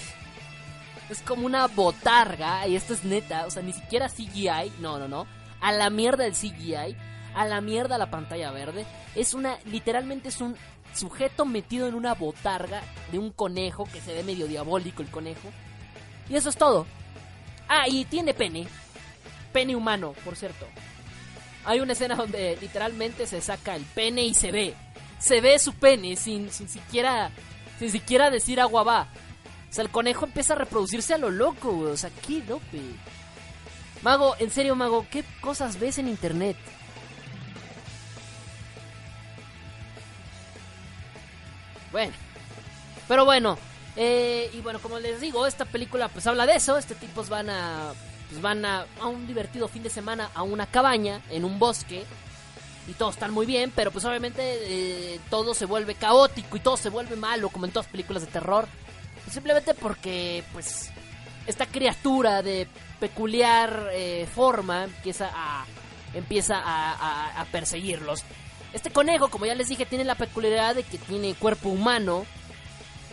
[1.11, 5.09] Es como una botarga, y esto es neta, o sea, ni siquiera CGI, no, no,
[5.09, 5.27] no.
[5.61, 6.97] A la mierda el CGI,
[7.35, 8.87] a la mierda la pantalla verde.
[9.15, 10.57] Es una, literalmente es un
[10.95, 15.49] sujeto metido en una botarga de un conejo que se ve medio diabólico el conejo.
[16.29, 16.87] Y eso es todo.
[17.69, 18.67] Ah, y tiene pene.
[19.53, 20.67] Pene humano, por cierto.
[21.65, 24.75] Hay una escena donde literalmente se saca el pene y se ve.
[25.19, 27.31] Se ve su pene sin, sin siquiera.
[27.79, 29.09] Sin siquiera decir agua va.
[29.71, 31.79] O sea, el conejo empieza a reproducirse a lo loco.
[31.79, 32.81] O sea, qué dope.
[34.03, 36.57] Mago, en serio, Mago, ¿qué cosas ves en internet?
[41.93, 42.13] Bueno.
[43.07, 43.59] Pero bueno.
[43.95, 46.77] Eh, y bueno, como les digo, esta película pues habla de eso.
[46.79, 47.93] Este tipos van a
[48.31, 52.07] pues van a, a, un divertido fin de semana a una cabaña en un bosque
[52.89, 56.77] y todos están muy bien, pero pues obviamente eh, todo se vuelve caótico y todo
[56.77, 58.67] se vuelve malo como en todas películas de terror.
[59.31, 60.91] Simplemente porque pues
[61.47, 62.67] esta criatura de
[62.99, 65.65] peculiar eh, forma empieza a
[66.15, 68.23] empieza a perseguirlos.
[68.73, 72.25] Este conejo, como ya les dije, tiene la peculiaridad de que tiene cuerpo humano,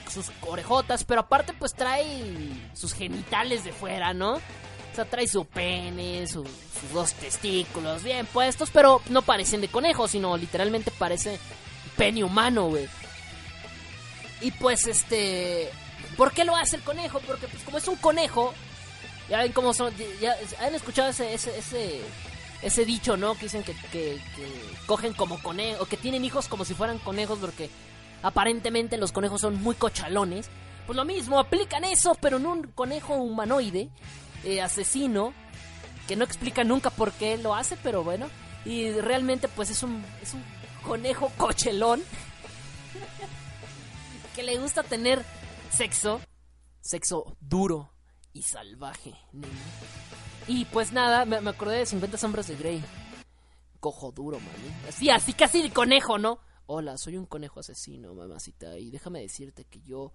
[0.09, 2.23] sus orejotas, pero aparte pues trae
[2.73, 4.35] sus genitales de fuera, ¿no?
[4.35, 9.67] O sea, trae su pene, su, sus dos testículos bien puestos, pero no parecen de
[9.67, 11.39] conejo, sino literalmente parece
[11.95, 12.87] pene humano, güey.
[14.41, 15.69] Y pues este...
[16.17, 17.19] ¿Por qué lo hace el conejo?
[17.25, 18.53] Porque pues como es un conejo,
[19.29, 19.93] ya ven cómo son...
[20.21, 22.01] Ya, ¿Han escuchado ese, ese, ese,
[22.61, 23.35] ese dicho, ¿no?
[23.35, 24.19] Que dicen que, que,
[24.85, 27.69] cogen como conejos, o que tienen hijos como si fueran conejos porque
[28.21, 30.49] aparentemente los conejos son muy cochalones.
[30.85, 33.89] Pues lo mismo, aplican eso, pero en un conejo humanoide
[34.43, 35.33] eh, asesino
[36.07, 38.27] que no explica nunca por qué lo hace, pero bueno.
[38.65, 40.43] Y realmente pues es un, es un
[40.83, 42.01] conejo cochelón
[44.35, 45.23] que le gusta tener
[45.71, 46.19] sexo,
[46.81, 47.91] sexo duro
[48.33, 49.13] y salvaje.
[50.47, 52.83] Y pues nada, me, me, acordé de 50 sombras de Grey.
[53.79, 54.55] Cojo duro, man.
[54.87, 56.39] Así, así casi el conejo, ¿no?
[56.65, 60.11] Hola, soy un conejo asesino, mamacita, y déjame decirte que yo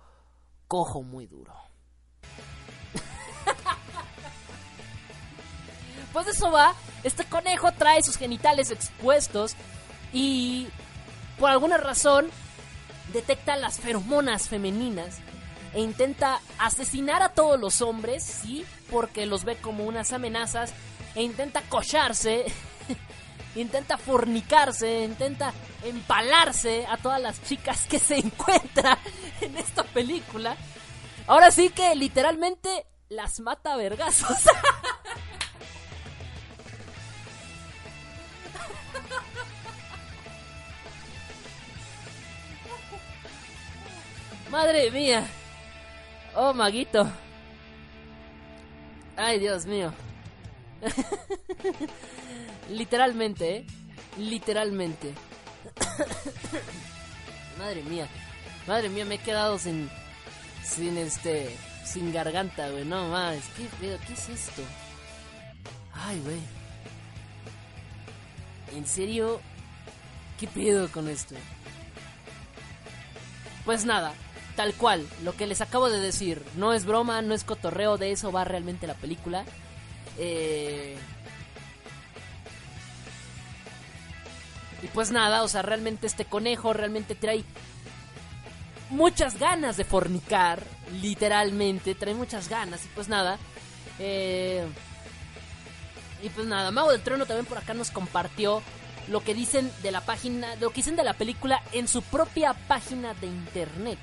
[0.68, 1.52] cojo muy duro.
[6.12, 6.74] pues eso va.
[7.02, 9.56] Este conejo trae sus genitales expuestos
[10.12, 10.68] y
[11.38, 12.28] por alguna razón
[13.12, 15.18] detecta las feromonas femeninas
[15.74, 20.72] e intenta asesinar a todos los hombres, sí, porque los ve como unas amenazas
[21.14, 22.44] e intenta cocharse,
[23.56, 25.52] intenta fornicarse, intenta
[25.84, 28.98] empalarse a todas las chicas que se encuentra
[29.40, 30.56] en esta película.
[31.26, 34.38] Ahora sí que literalmente las mata a vergazos.
[44.50, 45.26] Madre mía.
[46.36, 47.08] Oh, maguito.
[49.16, 49.92] Ay, Dios mío.
[52.70, 53.66] Literalmente, ¿eh?
[54.18, 55.14] Literalmente.
[57.58, 58.08] Madre mía.
[58.66, 59.88] Madre mía, me he quedado sin...
[60.64, 61.56] Sin este...
[61.84, 62.84] Sin garganta, güey.
[62.84, 63.38] No más.
[63.56, 64.62] ¿Qué, ¿Qué es esto?
[65.92, 66.40] Ay, güey.
[68.74, 69.40] ¿En serio?
[70.38, 71.36] ¿Qué pedo con esto?
[73.64, 74.14] Pues nada,
[74.56, 76.42] tal cual, lo que les acabo de decir.
[76.56, 79.44] No es broma, no es cotorreo, de eso va realmente la película.
[80.18, 80.96] Eh...
[84.82, 87.42] Y pues nada, o sea, realmente este conejo realmente trae
[88.90, 90.62] muchas ganas de fornicar,
[91.00, 92.84] literalmente, trae muchas ganas.
[92.84, 93.38] Y pues nada,
[93.98, 94.66] eh...
[96.22, 98.62] Y pues nada, Mago del Trono también por acá nos compartió
[99.08, 102.54] lo que dicen de la página, lo que dicen de la película en su propia
[102.54, 103.98] página de internet.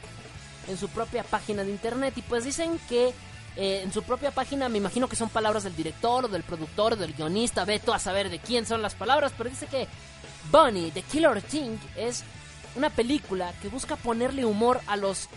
[0.68, 2.14] En su propia página de internet.
[2.18, 3.14] Y pues dicen que
[3.58, 6.94] eh, en su propia página, me imagino que son palabras del director, o del productor,
[6.94, 9.88] o del guionista, veto a saber de quién son las palabras, pero dice que
[10.52, 12.24] Bunny, The Killer Thing, es
[12.76, 15.28] una película que busca ponerle humor a los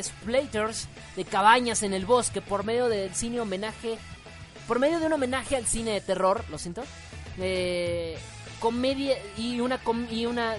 [0.00, 3.98] splaters de cabañas en el bosque por medio del cine homenaje,
[4.68, 6.84] por medio de un homenaje al cine de terror, lo siento,
[7.38, 8.16] eh,
[8.54, 10.56] comedia y una y una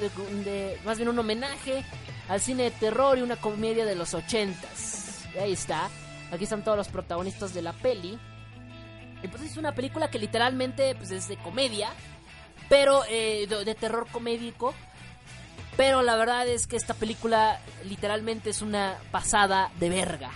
[0.84, 1.84] más bien un homenaje
[2.28, 5.26] al cine de terror y una comedia de los ochentas.
[5.40, 5.90] Ahí está.
[6.32, 8.18] Aquí están todos los protagonistas de la peli.
[9.24, 11.90] Y pues es una película que literalmente pues, es de comedia,
[12.70, 14.74] pero eh, de, de terror comédico.
[15.78, 20.32] Pero la verdad es que esta película literalmente es una pasada de verga.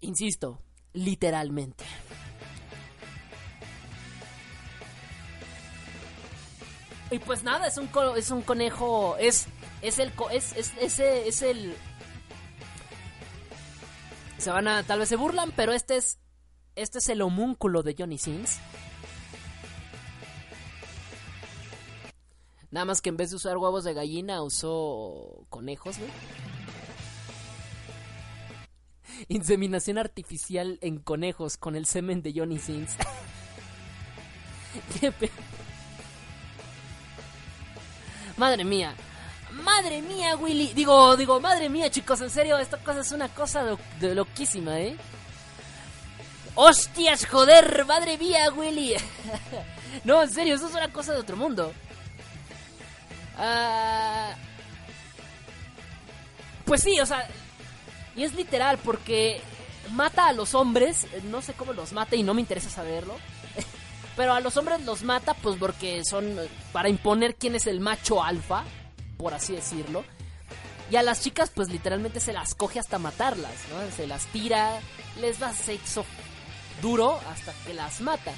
[0.00, 0.60] Insisto,
[0.92, 1.84] literalmente.
[7.10, 9.46] Y pues nada, es un es un conejo, es
[9.82, 11.74] es el es es es el
[14.38, 16.18] se van a tal vez se burlan, pero este es
[16.76, 18.58] este es el homúnculo de Johnny Sins.
[22.70, 26.10] Nada más que en vez de usar huevos de gallina usó conejos, güey.
[29.28, 32.94] Inseminación artificial en conejos con el semen de Johnny Sins.
[35.00, 35.30] Qué pe-
[38.38, 38.94] Madre mía.
[39.50, 40.72] Madre mía, Willy.
[40.72, 43.64] Digo, digo, madre mía, chicos, en serio, esta cosa es una cosa
[44.00, 44.96] de, loquísima, ¿eh?
[46.54, 47.84] ¡Hostias, joder!
[47.84, 48.94] ¡Madre mía, Willy!
[50.04, 51.72] no, en serio, eso es una cosa de otro mundo.
[53.36, 54.34] Ah,
[56.64, 57.28] pues sí, o sea,
[58.16, 59.40] y es literal porque
[59.92, 63.16] mata a los hombres, no sé cómo los mata y no me interesa saberlo.
[64.18, 67.78] Pero a los hombres los mata pues porque son eh, para imponer quién es el
[67.78, 68.64] macho alfa,
[69.16, 70.04] por así decirlo.
[70.90, 73.96] Y a las chicas pues literalmente se las coge hasta matarlas, ¿no?
[73.96, 74.80] Se las tira,
[75.20, 76.04] les da sexo
[76.82, 78.32] duro hasta que las mata.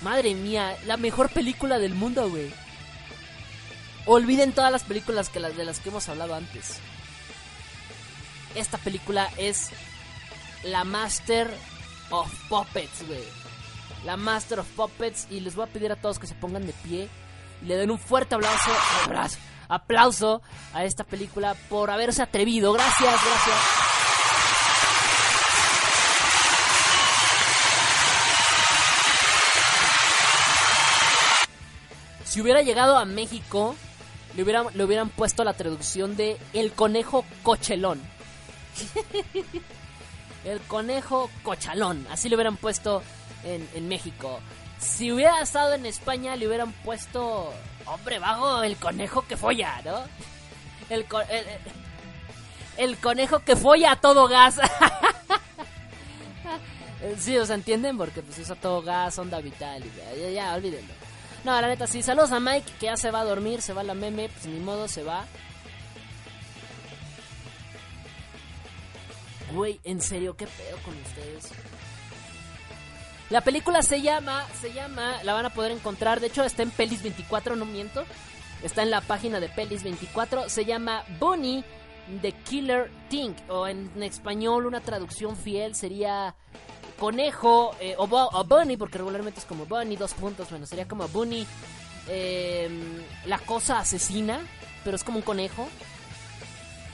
[0.00, 2.52] Madre mía, la mejor película del mundo, güey.
[4.06, 6.76] Olviden todas las películas que las de las que hemos hablado antes.
[8.54, 9.70] Esta película es
[10.62, 11.52] la Master
[12.10, 13.49] of Puppets, güey.
[14.04, 16.72] La Master of Puppets y les voy a pedir a todos que se pongan de
[16.72, 17.08] pie
[17.62, 18.70] y le den un fuerte aplauso,
[19.04, 22.72] abrazo, aplauso a esta película por haberse atrevido.
[22.72, 23.56] Gracias, gracias.
[32.24, 33.74] Si hubiera llegado a México,
[34.36, 38.00] le hubieran, le hubieran puesto la traducción de El conejo cochelón.
[40.44, 42.06] El conejo cochalón.
[42.08, 43.02] Así le hubieran puesto
[43.44, 44.40] en, México.
[44.78, 47.52] Si hubiera estado en España, le hubieran puesto.
[47.86, 50.02] Hombre, vago, el conejo que folla, ¿no?
[50.88, 51.22] El, co-
[52.76, 54.56] el, conejo que folla a todo gas.
[57.18, 57.96] sí, o sea, ¿entienden?
[57.98, 59.82] Porque pues es a todo gas, onda vital.
[59.84, 60.92] Y ya, ya, olvídenlo.
[61.44, 62.02] No, la neta, sí.
[62.02, 64.60] Saludos a Mike, que ya se va a dormir, se va la meme, pues ni
[64.60, 65.24] modo, se va.
[69.52, 71.50] Güey, en serio, ¿qué pedo con ustedes?
[73.30, 76.70] La película se llama, se llama, la van a poder encontrar, de hecho está en
[76.70, 78.04] Pelis 24, no miento.
[78.62, 81.64] Está en la página de Pelis 24, se llama Bunny
[82.22, 86.34] the Killer Thing, o en, español una traducción fiel sería
[86.98, 90.86] conejo, eh, o, bu- o bunny, porque regularmente es como bunny, dos puntos, bueno, sería
[90.88, 91.46] como bunny,
[92.08, 92.68] eh,
[93.26, 94.40] la cosa asesina,
[94.84, 95.68] pero es como un conejo.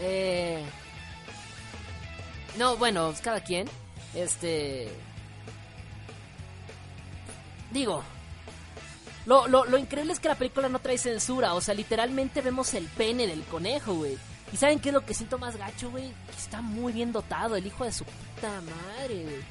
[0.01, 0.63] Eh,
[2.59, 3.69] no, bueno, cada quien.
[4.15, 4.89] Este.
[7.77, 8.03] Digo.
[9.27, 11.53] Lo, lo, lo increíble es que la película no trae censura.
[11.53, 14.17] O sea, literalmente vemos el pene del conejo, güey.
[14.51, 16.09] ¿Y saben qué es lo que siento más gacho, güey?
[16.09, 19.45] Que está muy bien dotado, el hijo de su puta madre, güey.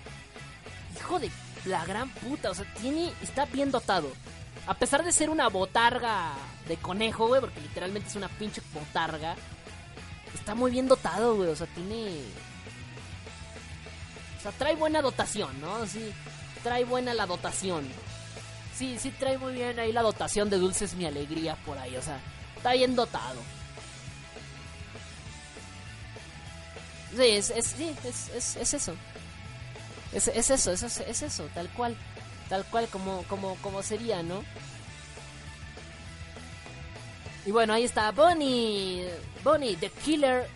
[0.97, 1.29] Hijo de
[1.65, 3.13] la gran puta, o sea, tiene.
[3.21, 4.11] Está bien dotado.
[4.65, 6.33] A pesar de ser una botarga
[6.67, 9.35] de conejo, güey, porque literalmente es una pinche botarga.
[10.33, 11.49] Está muy bien dotado, güey.
[11.49, 12.21] O sea, tiene.
[14.39, 15.85] O sea, trae buena dotación, ¿no?
[15.85, 16.11] Sí,
[16.63, 17.87] trae buena la dotación.
[18.77, 21.95] Sí, sí, trae muy bien ahí la dotación de Dulces Mi Alegría por ahí.
[21.95, 22.19] O sea,
[22.57, 23.39] está bien dotado.
[27.15, 28.93] Sí, es, es, sí, es, es, es eso.
[30.11, 31.95] Es, es eso, es, es, es eso, tal cual.
[32.49, 34.43] Tal cual como, como, como sería, ¿no?
[37.45, 39.07] Y bueno, ahí está Bonnie.
[39.43, 40.47] Bonnie, The Killer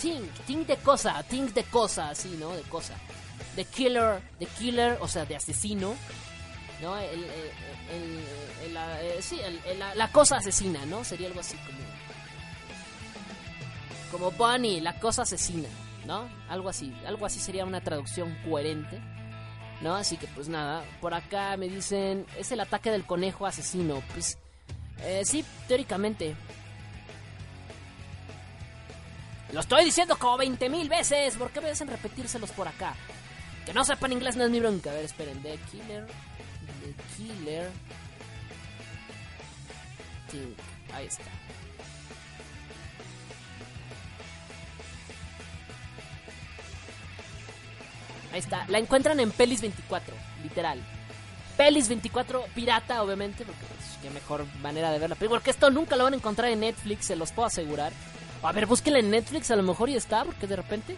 [0.00, 0.28] Ting.
[0.46, 1.22] Ting de cosa.
[1.24, 2.54] Ting de cosa, así, ¿no?
[2.54, 2.94] De cosa.
[3.56, 4.22] The Killer.
[4.38, 5.94] The Killer, o sea, de asesino.
[6.80, 6.96] ¿No?
[6.96, 7.52] El, el-
[7.90, 8.24] el-
[8.70, 9.40] el- eh, sí,
[9.78, 11.02] la, la cosa asesina, ¿no?
[11.04, 11.78] Sería algo así como.
[14.12, 15.68] Como Bonnie, la cosa asesina,
[16.06, 16.28] ¿no?
[16.48, 16.94] Algo así.
[17.06, 19.00] Algo así sería una traducción coherente.
[19.80, 19.94] ¿No?
[19.94, 24.02] Así que pues nada, por acá me dicen, es el ataque del conejo asesino.
[24.12, 24.36] Pues
[25.02, 26.34] eh, sí, teóricamente.
[29.52, 31.36] Lo estoy diciendo como 20 mil veces.
[31.36, 32.94] ¿Por qué me hacen repetírselos por acá?
[33.66, 34.90] Que no sepan inglés no es mi bronca.
[34.90, 35.40] A ver, esperen.
[35.42, 36.06] The Killer.
[36.80, 37.70] The Killer.
[40.30, 40.56] Think.
[40.92, 41.24] Ahí está.
[48.32, 48.66] Ahí está.
[48.68, 50.80] La encuentran en Pelis 24, literal.
[51.56, 55.16] Pelis 24 pirata, obviamente, porque pues, qué mejor manera de verla.
[55.16, 57.92] Porque esto nunca lo van a encontrar en Netflix, se los puedo asegurar.
[58.42, 60.96] A ver, búsquenla en Netflix, a lo mejor y está, porque de repente.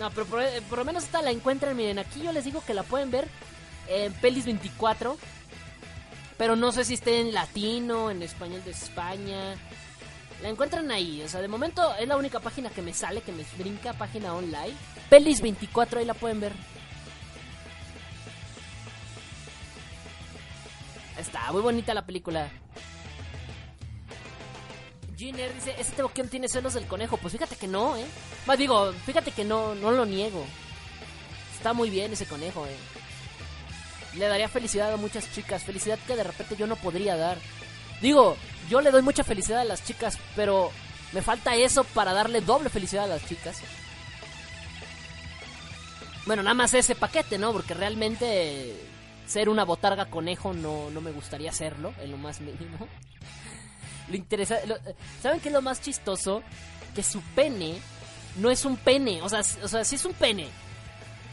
[0.00, 1.76] No, pero por, por lo menos esta la encuentran.
[1.76, 3.28] Miren, aquí yo les digo que la pueden ver
[3.86, 5.18] en Pelis 24.
[6.38, 9.56] Pero no sé si esté en latino, en español de España.
[10.42, 13.30] La encuentran ahí, o sea, de momento es la única página que me sale, que
[13.30, 14.72] me brinca, página online.
[15.10, 16.54] Pelis 24, ahí la pueden ver.
[21.18, 22.48] Está muy bonita la película.
[25.20, 27.18] Giner dice, ese Teboquión tiene celos del conejo.
[27.18, 28.06] Pues fíjate que no, eh.
[28.46, 30.46] Más digo, fíjate que no, no lo niego.
[31.54, 32.76] Está muy bien ese conejo, eh.
[34.16, 37.36] Le daría felicidad a muchas chicas, felicidad que de repente yo no podría dar.
[38.00, 38.34] Digo,
[38.70, 40.72] yo le doy mucha felicidad a las chicas, pero
[41.12, 43.58] me falta eso para darle doble felicidad a las chicas.
[46.24, 47.52] Bueno, nada más ese paquete, ¿no?
[47.52, 48.74] Porque realmente
[49.26, 52.88] ser una botarga conejo no, no me gustaría serlo, en lo más mínimo.
[54.10, 54.58] Lo interesa,
[55.22, 56.42] ¿Saben qué es lo más chistoso?
[56.94, 57.78] Que su pene
[58.36, 60.48] no es un pene, o sea, o sea, sí es un pene,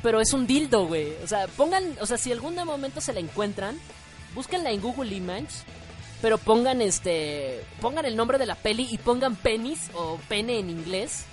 [0.04, 1.14] pero es un dildo, güey.
[1.24, 3.80] O sea, pongan, o sea, si algún momento se la encuentran,
[4.36, 5.64] búsquenla en Google Images,
[6.22, 10.70] pero pongan este, pongan el nombre de la peli y pongan penis o pene en
[10.70, 11.26] inglés.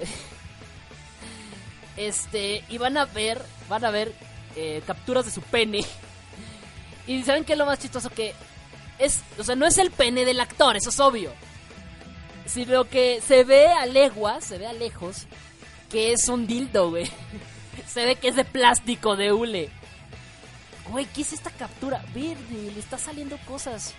[1.96, 4.14] Este, y van a ver, van a ver
[4.56, 5.84] eh, capturas de su pene.
[7.06, 8.34] Y saben qué es lo más chistoso que
[9.00, 11.32] es, o sea, no es el pene del actor, eso es obvio.
[12.46, 15.26] Sino que se ve a leguas, se ve a lejos,
[15.90, 17.10] que es un dildo, güey.
[17.86, 19.68] Se ve que es de plástico, de hule.
[20.90, 22.04] Güey, ¿qué es esta captura?
[22.14, 23.94] Verde, le está saliendo cosas.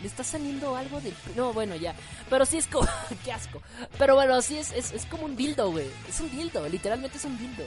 [0.00, 1.12] Le está saliendo algo de...
[1.36, 1.94] No, bueno, ya.
[2.30, 2.88] Pero sí es como...
[3.24, 3.60] ¡Qué asco!
[3.98, 5.90] Pero bueno, sí es, es, es como un dildo, güey.
[6.08, 7.64] Es un dildo, literalmente es un dildo.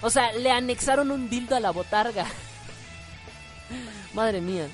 [0.00, 2.26] O sea, le anexaron un dildo a la botarga.
[4.14, 4.68] Madre mía.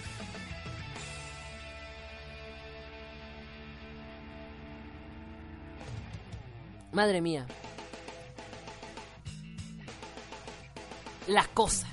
[6.92, 7.46] Madre mía.
[11.26, 11.86] La cosa.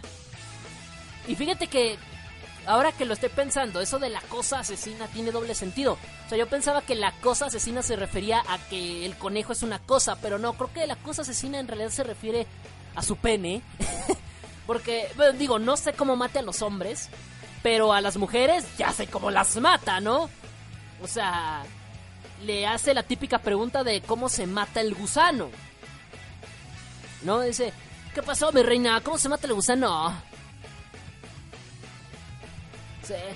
[1.27, 1.97] Y fíjate que
[2.65, 5.97] ahora que lo estoy pensando, eso de la cosa asesina tiene doble sentido.
[6.25, 9.63] O sea, yo pensaba que la cosa asesina se refería a que el conejo es
[9.63, 12.45] una cosa, pero no, creo que la cosa asesina en realidad se refiere
[12.95, 13.61] a su pene.
[14.67, 17.09] Porque, bueno, digo, no sé cómo mate a los hombres,
[17.61, 20.29] pero a las mujeres ya sé cómo las mata, ¿no?
[21.01, 21.63] O sea,
[22.43, 25.49] le hace la típica pregunta de cómo se mata el gusano.
[27.23, 27.41] ¿No?
[27.41, 27.73] Dice,
[28.13, 29.01] ¿qué pasó, mi reina?
[29.01, 30.13] ¿Cómo se mata el gusano?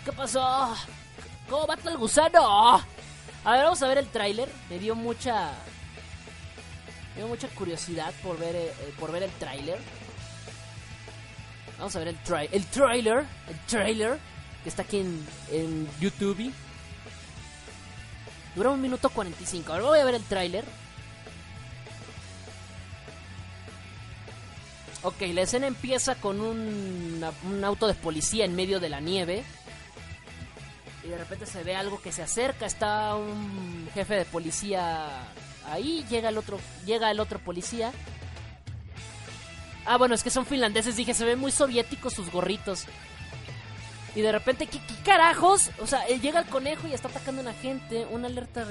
[0.05, 0.75] ¿qué pasó?
[1.49, 2.75] ¿Cómo mata el gusano?
[3.45, 4.49] A ver, vamos a ver el tráiler.
[4.69, 5.51] Me dio mucha...
[7.13, 9.79] Me dio mucha curiosidad por ver, eh, por ver el tráiler.
[11.77, 13.25] Vamos a ver el, tra el tráiler.
[13.49, 14.19] El tráiler.
[14.63, 16.53] Que está aquí en, en YouTube.
[18.55, 19.73] Dura un minuto 45.
[19.73, 20.63] Ahora voy a ver el tráiler.
[25.01, 29.43] Ok, la escena empieza con un, un auto de policía en medio de la nieve.
[31.03, 32.65] Y de repente se ve algo que se acerca.
[32.65, 35.09] Está un jefe de policía
[35.65, 36.05] ahí.
[36.09, 37.91] Llega el otro, llega el otro policía.
[39.85, 40.95] Ah, bueno, es que son finlandeses.
[40.95, 42.85] Dije, se ven muy soviéticos sus gorritos.
[44.15, 45.71] Y de repente, ¿qué, qué carajos?
[45.79, 48.05] O sea, eh, llega el conejo y está atacando a una gente.
[48.11, 48.65] Una alerta.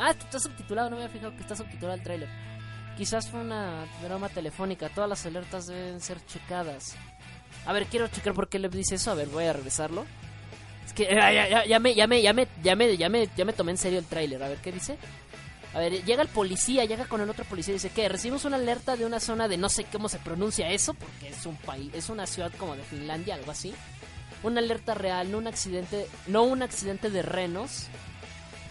[0.00, 0.90] Ah, está subtitulado.
[0.90, 2.28] No me había fijado que está subtitulado el tráiler.
[2.96, 4.88] Quizás fue una broma telefónica.
[4.88, 6.96] Todas las alertas deben ser checadas.
[7.64, 9.10] A ver, quiero checar por qué le dice eso.
[9.12, 10.04] A ver, voy a regresarlo.
[10.84, 13.28] Es que ya, ya, ya, ya me, ya, me, ya, me, ya, me, ya, me,
[13.36, 14.42] ya me tomé en serio el tráiler.
[14.42, 14.98] A ver, ¿qué dice?
[15.74, 18.56] A ver, llega el policía, llega con el otro policía y dice que recibimos una
[18.56, 21.90] alerta de una zona de no sé cómo se pronuncia eso, porque es un país,
[21.92, 23.74] es una ciudad como de Finlandia, algo así.
[24.42, 27.88] Una alerta real, no un accidente, no un accidente de renos.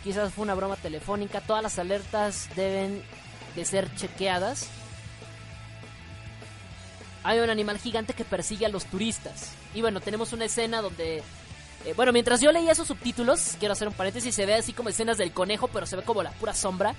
[0.03, 1.41] Quizás fue una broma telefónica.
[1.41, 3.03] Todas las alertas deben
[3.55, 4.67] de ser chequeadas.
[7.23, 9.51] Hay un animal gigante que persigue a los turistas.
[9.73, 11.21] Y bueno, tenemos una escena donde
[11.85, 14.89] eh, bueno, mientras yo leía esos subtítulos, quiero hacer un paréntesis, se ve así como
[14.89, 16.95] escenas del conejo, pero se ve como la pura sombra,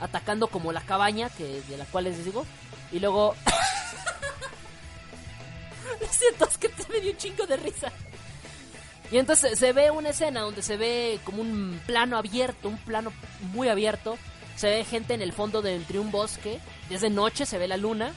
[0.00, 2.46] atacando como la cabaña, que de la cual les digo,
[2.92, 3.34] y luego...
[6.00, 7.90] Lo siento, es que me dio un chingo de risa.
[9.10, 13.12] Y entonces se ve una escena donde se ve como un plano abierto, un plano
[13.52, 14.18] muy abierto.
[14.56, 16.60] Se ve gente en el fondo de entre un bosque.
[16.90, 18.12] Desde noche se ve la luna.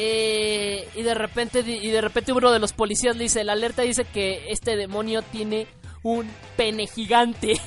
[0.00, 3.82] Eh, y de repente y de repente uno de los policías le dice, la alerta
[3.82, 5.66] dice que este demonio tiene
[6.04, 7.60] un pene gigante.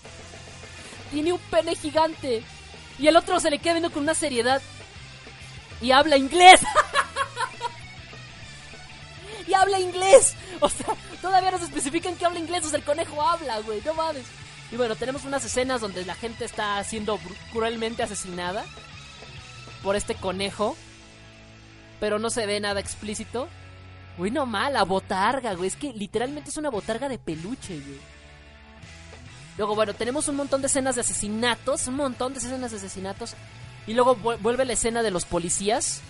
[1.10, 2.42] tiene un pene gigante.
[2.98, 4.60] Y el otro se le queda viendo con una seriedad.
[5.80, 6.60] Y habla inglés.
[9.46, 10.34] y habla inglés.
[10.60, 12.66] O sea, todavía no se especifican que habla inglés.
[12.66, 13.80] O sea, el conejo habla, güey.
[13.86, 14.26] No mames.
[14.70, 17.18] Y bueno, tenemos unas escenas donde la gente está siendo
[17.52, 18.66] cruelmente asesinada
[19.82, 20.76] por este conejo.
[22.00, 23.48] Pero no se ve nada explícito.
[24.18, 25.68] Uy, no mala, botarga, güey.
[25.68, 28.00] Es que literalmente es una botarga de peluche, güey.
[29.56, 31.86] Luego, bueno, tenemos un montón de escenas de asesinatos.
[31.88, 33.34] Un montón de escenas de asesinatos.
[33.86, 36.02] Y luego vuelve la escena de los policías.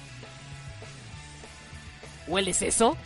[2.26, 2.96] ¿Hueles eso?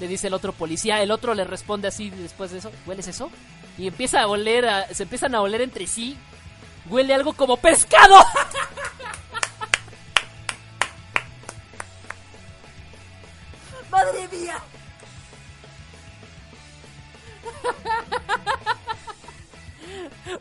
[0.00, 1.02] Le dice el otro policía.
[1.02, 2.72] El otro le responde así después de eso.
[2.86, 3.30] ¿Hueles eso?
[3.76, 6.16] Y empieza a oler, se empiezan a oler entre sí.
[6.88, 8.16] Huele algo como pescado.
[13.90, 14.62] ¡Madre mía!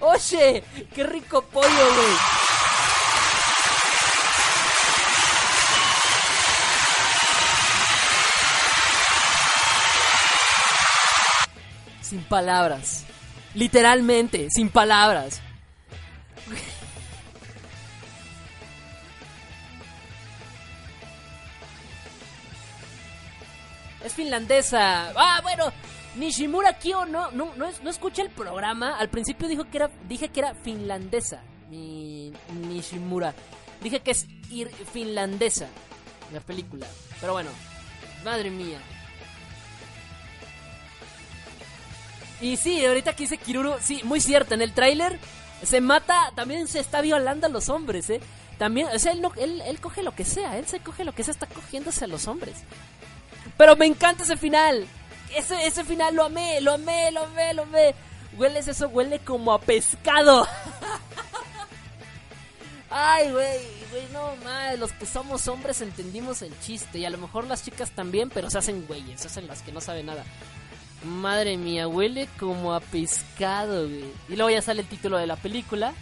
[0.02, 0.64] Oye,
[0.94, 1.68] qué rico pollo.
[12.02, 13.06] Sin palabras.
[13.53, 15.41] Literalmente, sin palabras.
[24.07, 25.11] Es finlandesa.
[25.17, 25.65] Ah, bueno.
[26.15, 28.97] Nishimura Kyo no, no, no, no escucha el programa.
[28.97, 31.43] Al principio dijo que era, dije que era finlandesa.
[31.69, 32.31] Mi
[32.69, 33.35] Nishimura.
[33.81, 34.25] Dije que es
[34.93, 35.67] finlandesa.
[36.31, 36.88] La película.
[37.19, 37.49] Pero bueno.
[38.23, 38.79] Madre mía.
[42.39, 45.19] Y sí, ahorita que dice Kiruru, sí, muy cierto, en el tráiler
[45.63, 48.21] se mata, también se está violando a los hombres, ¿eh?
[48.57, 51.13] También, o sea, él, no, él, él coge lo que sea, él se coge lo
[51.13, 52.55] que sea, está cogiéndose a los hombres.
[53.56, 54.88] Pero me encanta ese final.
[55.36, 57.95] Ese, ese final lo amé, lo amé, lo amé, lo amé.
[58.38, 60.48] Hueles eso, huele como a pescado.
[62.90, 63.60] Ay, güey,
[63.91, 67.64] güey, no mames, los que somos hombres entendimos el chiste y a lo mejor las
[67.64, 70.24] chicas también, pero se hacen güeyes, se hacen las que no saben nada.
[71.03, 74.06] Madre mía, huele como a pescado, güey.
[74.30, 75.94] Y luego ya sale el título de la película.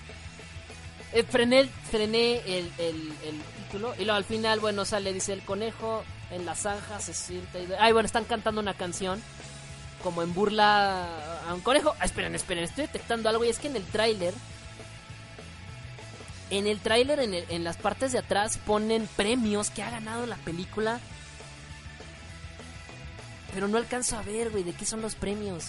[1.12, 3.14] Eh, frené, frené el, el,
[3.64, 3.94] título.
[3.96, 6.04] Y luego al final, bueno, sale, dice el conejo
[6.36, 7.68] en la zanja se siente.
[7.80, 9.22] Ay, bueno, están cantando una canción.
[10.04, 11.08] Como en burla
[11.48, 11.96] a un conejo.
[12.00, 13.44] Ah, esperen, esperen, estoy detectando algo.
[13.46, 14.34] Y es que en el tráiler.
[16.52, 20.36] En el tráiler, en, en las partes de atrás, ponen premios que ha ganado la
[20.38, 21.00] película
[23.56, 25.68] pero no alcanzo a ver, güey, de qué son los premios.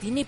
[0.00, 0.26] Tiene.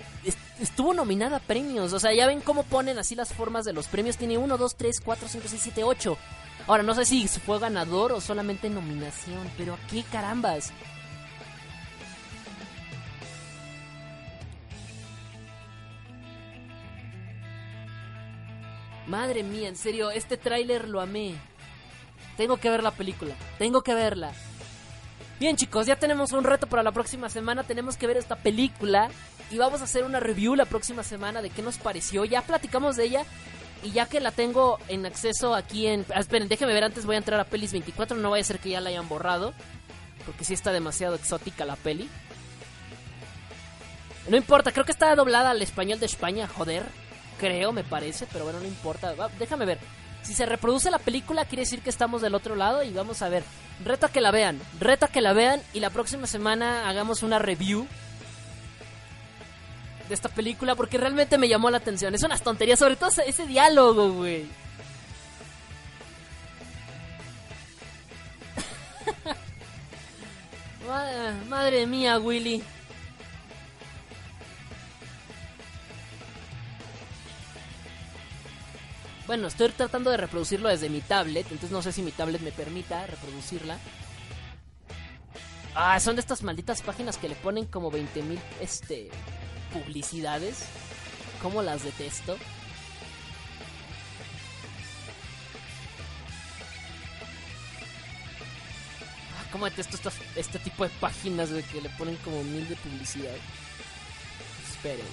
[0.60, 1.94] Estuvo nominada a premios.
[1.94, 4.18] O sea, ya ven cómo ponen así las formas de los premios.
[4.18, 6.18] Tiene 1, 2, 3, 4, 5, 6, 7, 8.
[6.66, 9.48] Ahora, no sé si fue ganador o solamente nominación.
[9.56, 10.72] Pero ¿a qué carambas?
[19.06, 21.36] Madre mía, en serio, este tráiler lo amé.
[22.36, 23.34] Tengo que ver la película.
[23.58, 24.32] Tengo que verla.
[25.38, 27.62] Bien chicos, ya tenemos un reto para la próxima semana.
[27.62, 29.08] Tenemos que ver esta película
[29.50, 32.24] y vamos a hacer una review la próxima semana de qué nos pareció.
[32.24, 33.24] Ya platicamos de ella
[33.82, 36.04] y ya que la tengo en acceso aquí en...
[36.14, 38.58] Ah, esperen, déjenme ver antes, voy a entrar a Pelis 24, no vaya a ser
[38.58, 39.52] que ya la hayan borrado.
[40.24, 42.08] Porque sí está demasiado exótica la peli.
[44.28, 46.84] No importa, creo que está doblada al español de España, joder.
[47.38, 49.14] Creo, me parece, pero bueno, no importa.
[49.38, 49.78] déjame ver.
[50.22, 53.28] Si se reproduce la película, quiere decir que estamos del otro lado y vamos a
[53.28, 53.44] ver.
[53.84, 57.22] Reto a que la vean, reto a que la vean y la próxima semana hagamos
[57.22, 57.86] una review
[60.08, 62.14] de esta película porque realmente me llamó la atención.
[62.14, 64.46] Es unas tonterías, sobre todo ese diálogo, güey.
[71.48, 72.62] Madre mía, Willy.
[79.26, 82.52] Bueno, estoy tratando de reproducirlo desde mi tablet, entonces no sé si mi tablet me
[82.52, 83.76] permita reproducirla.
[85.74, 89.10] Ah, son de estas malditas páginas que le ponen como 20.000 este,
[89.72, 90.64] publicidades.
[91.42, 92.36] Como las detesto.
[99.36, 103.34] Ah, cómo detesto este tipo de páginas de que le ponen como mil de publicidad.
[104.70, 105.06] Esperen.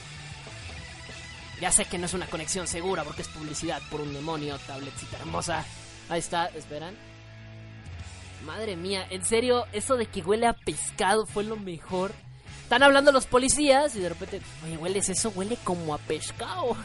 [1.61, 5.17] Ya sé que no es una conexión segura porque es publicidad por un demonio, tabletcita
[5.17, 5.63] hermosa.
[6.09, 6.95] Ahí está, esperan.
[8.45, 12.11] Madre mía, en serio, eso de que huele a pescado fue lo mejor.
[12.63, 16.75] Están hablando los policías y de repente, oye, hueles eso, huele como a pescado.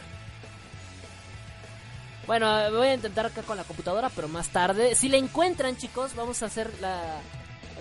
[2.29, 4.93] Bueno, voy a intentar acá con la computadora, pero más tarde.
[4.93, 7.21] Si la encuentran, chicos, vamos a hacer la.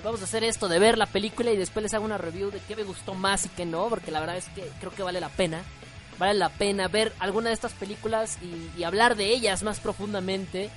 [0.02, 2.60] Vamos a hacer esto de ver la película y después les hago una review de
[2.60, 5.20] qué me gustó más y qué no, porque la verdad es que creo que vale
[5.20, 5.60] la pena.
[6.18, 8.38] Vale la pena ver alguna de estas películas
[8.76, 10.70] y, hablar de ellas más profundamente.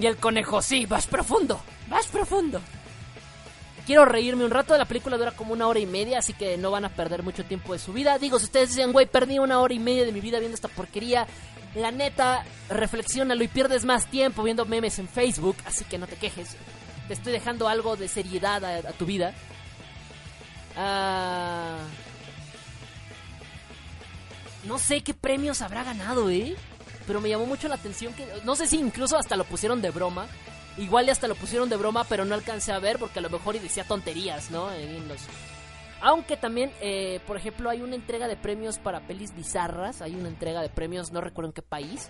[0.00, 1.60] Y el conejo, sí, vas profundo,
[1.90, 2.62] vas profundo.
[3.86, 6.70] Quiero reírme un rato, la película dura como una hora y media, así que no
[6.70, 8.18] van a perder mucho tiempo de su vida.
[8.18, 10.68] Digo, si ustedes dicen, güey, perdí una hora y media de mi vida viendo esta
[10.68, 11.26] porquería,
[11.74, 16.16] la neta, reflexionalo y pierdes más tiempo viendo memes en Facebook, así que no te
[16.16, 16.56] quejes.
[17.08, 19.34] Te estoy dejando algo de seriedad a, a tu vida.
[20.76, 21.78] Ah...
[24.64, 26.54] No sé qué premios habrá ganado, ¿eh?
[27.04, 28.24] Pero me llamó mucho la atención que...
[28.44, 30.28] No sé si incluso hasta lo pusieron de broma.
[30.78, 33.30] Igual y hasta lo pusieron de broma, pero no alcancé a ver porque a lo
[33.30, 34.70] mejor y decía tonterías, ¿no?
[35.06, 35.20] Los...
[36.00, 40.02] Aunque también, eh, por ejemplo, hay una entrega de premios para pelis bizarras.
[40.02, 42.08] Hay una entrega de premios, no recuerdo en qué país.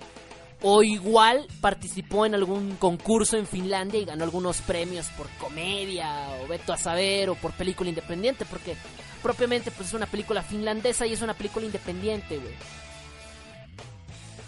[0.63, 6.47] O igual participó en algún concurso en Finlandia y ganó algunos premios por comedia, o
[6.47, 8.77] veto a saber, o por película independiente, porque
[9.23, 12.55] propiamente pues es una película finlandesa y es una película independiente, güey.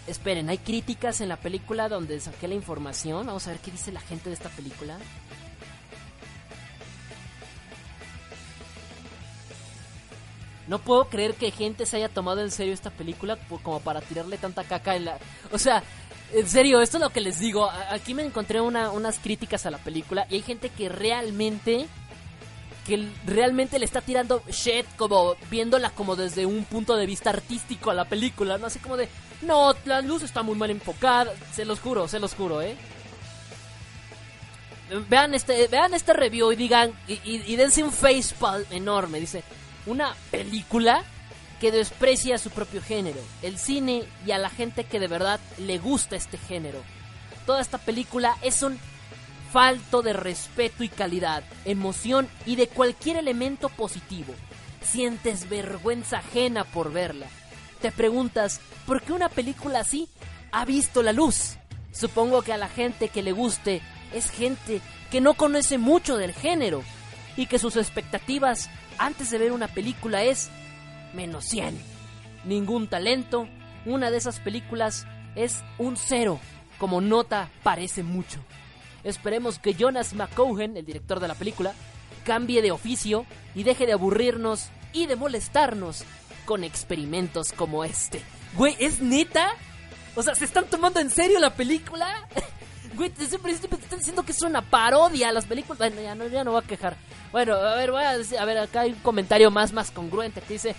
[0.06, 3.26] Esperen, hay críticas en la película donde saqué la información.
[3.26, 4.98] Vamos a ver qué dice la gente de esta película.
[10.66, 14.38] No puedo creer que gente se haya tomado en serio esta película como para tirarle
[14.38, 15.18] tanta caca en la...
[15.52, 15.82] O sea,
[16.32, 17.70] en serio, esto es lo que les digo.
[17.90, 21.86] Aquí me encontré una, unas críticas a la película y hay gente que realmente...
[22.86, 27.90] Que realmente le está tirando shit como viéndola como desde un punto de vista artístico
[27.90, 28.66] a la película, ¿no?
[28.66, 29.08] Así como de,
[29.42, 32.76] no, la luz está muy mal enfocada, se los juro, se los juro, ¿eh?
[35.08, 39.42] Vean este, vean este review y digan, y, y, dense un facepalm enorme, dice,
[39.86, 41.02] una película
[41.58, 45.78] que desprecia su propio género, el cine y a la gente que de verdad le
[45.78, 46.82] gusta este género.
[47.46, 48.78] Toda esta película es un
[49.54, 54.34] falto de respeto y calidad, emoción y de cualquier elemento positivo.
[54.82, 57.28] Sientes vergüenza ajena por verla.
[57.80, 60.08] Te preguntas, ¿por qué una película así
[60.50, 61.56] ha visto la luz?
[61.92, 63.80] Supongo que a la gente que le guste
[64.12, 64.80] es gente
[65.12, 66.82] que no conoce mucho del género
[67.36, 68.68] y que sus expectativas
[68.98, 70.50] antes de ver una película es
[71.14, 71.78] menos 100.
[72.44, 73.46] Ningún talento,
[73.86, 75.06] una de esas películas
[75.36, 76.40] es un cero,
[76.76, 78.40] como nota parece mucho.
[79.04, 81.74] Esperemos que Jonas McCohen, el director de la película,
[82.24, 86.04] cambie de oficio y deje de aburrirnos y de molestarnos
[86.44, 88.22] con experimentos como este.
[88.54, 89.50] Güey, ¿es neta?
[90.16, 92.06] O sea, ¿se están tomando en serio la película?
[92.94, 95.78] Güey, desde principio te están diciendo que es una parodia las películas.
[95.78, 96.96] Bueno, ya no, ya no voy a quejar.
[97.32, 100.40] Bueno, a ver, voy a decir, a ver, acá hay un comentario más, más congruente
[100.40, 100.76] que dice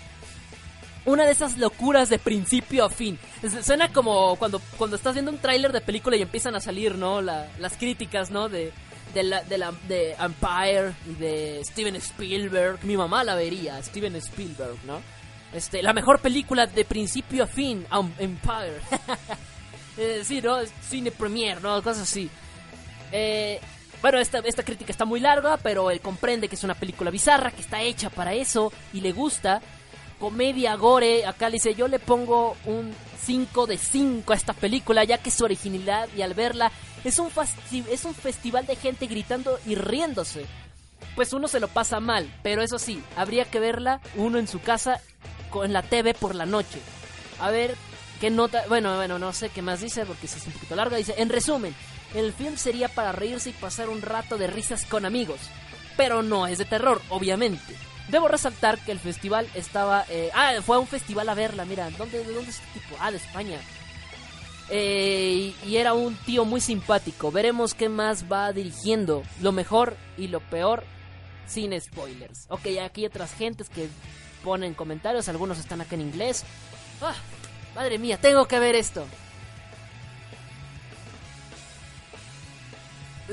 [1.05, 3.17] una de esas locuras de principio a fin.
[3.61, 7.21] Suena como cuando, cuando estás viendo un tráiler de película y empiezan a salir, ¿no?
[7.21, 8.49] La, las críticas, ¿no?
[8.49, 8.73] De,
[9.13, 9.73] de, la, de, la,
[10.19, 12.83] Empire y de Steven Spielberg.
[12.83, 15.01] Mi mamá la vería, Steven Spielberg, ¿no?
[15.53, 18.81] Este, la mejor película de principio a fin, um, Empire.
[19.97, 20.57] eh, sí, ¿no?
[20.89, 21.81] Cine Premiere, ¿no?
[21.81, 22.29] Cosas así.
[23.11, 23.61] Eh,
[24.01, 27.51] bueno, esta, esta crítica está muy larga, pero él comprende que es una película bizarra,
[27.51, 29.61] que está hecha para eso y le gusta
[30.25, 31.23] comedia gore.
[31.27, 32.95] Acá le dice, yo le pongo un
[33.25, 36.71] 5 de 5 a esta película, ya que su originalidad y al verla
[37.03, 37.29] es un,
[37.91, 40.47] es un festival de gente gritando y riéndose.
[41.13, 44.59] Pues uno se lo pasa mal, pero eso sí, habría que verla uno en su
[44.61, 44.99] casa
[45.51, 46.79] con la TV por la noche.
[47.39, 47.75] A ver
[48.19, 48.63] qué nota.
[48.67, 50.97] Bueno, bueno, no sé qué más dice porque es un poquito larga.
[50.97, 51.75] Dice, en resumen,
[52.15, 55.51] el film sería para reírse y pasar un rato de risas con amigos.
[55.95, 57.75] Pero no es de terror, obviamente.
[58.09, 60.05] Debo resaltar que el festival estaba...
[60.09, 61.89] Eh, ah, fue a un festival a verla, mira.
[61.91, 62.95] ¿dónde, ¿De dónde es este tipo?
[62.99, 63.59] Ah, de España.
[64.69, 67.31] Eh, y, era un tío muy simpático.
[67.31, 69.23] Veremos qué más va dirigiendo.
[69.41, 70.83] Lo mejor y lo peor
[71.47, 72.45] sin spoilers.
[72.49, 73.89] Ok, aquí hay otras gentes que
[74.43, 75.27] ponen comentarios.
[75.29, 76.43] Algunos están acá en inglés.
[77.01, 77.15] Ah,
[77.75, 79.05] madre mía, tengo que ver esto.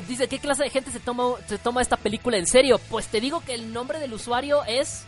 [0.09, 2.79] Dice, ¿qué clase de gente se toma, se toma esta película en serio?
[2.89, 5.05] Pues te digo que el nombre del usuario es...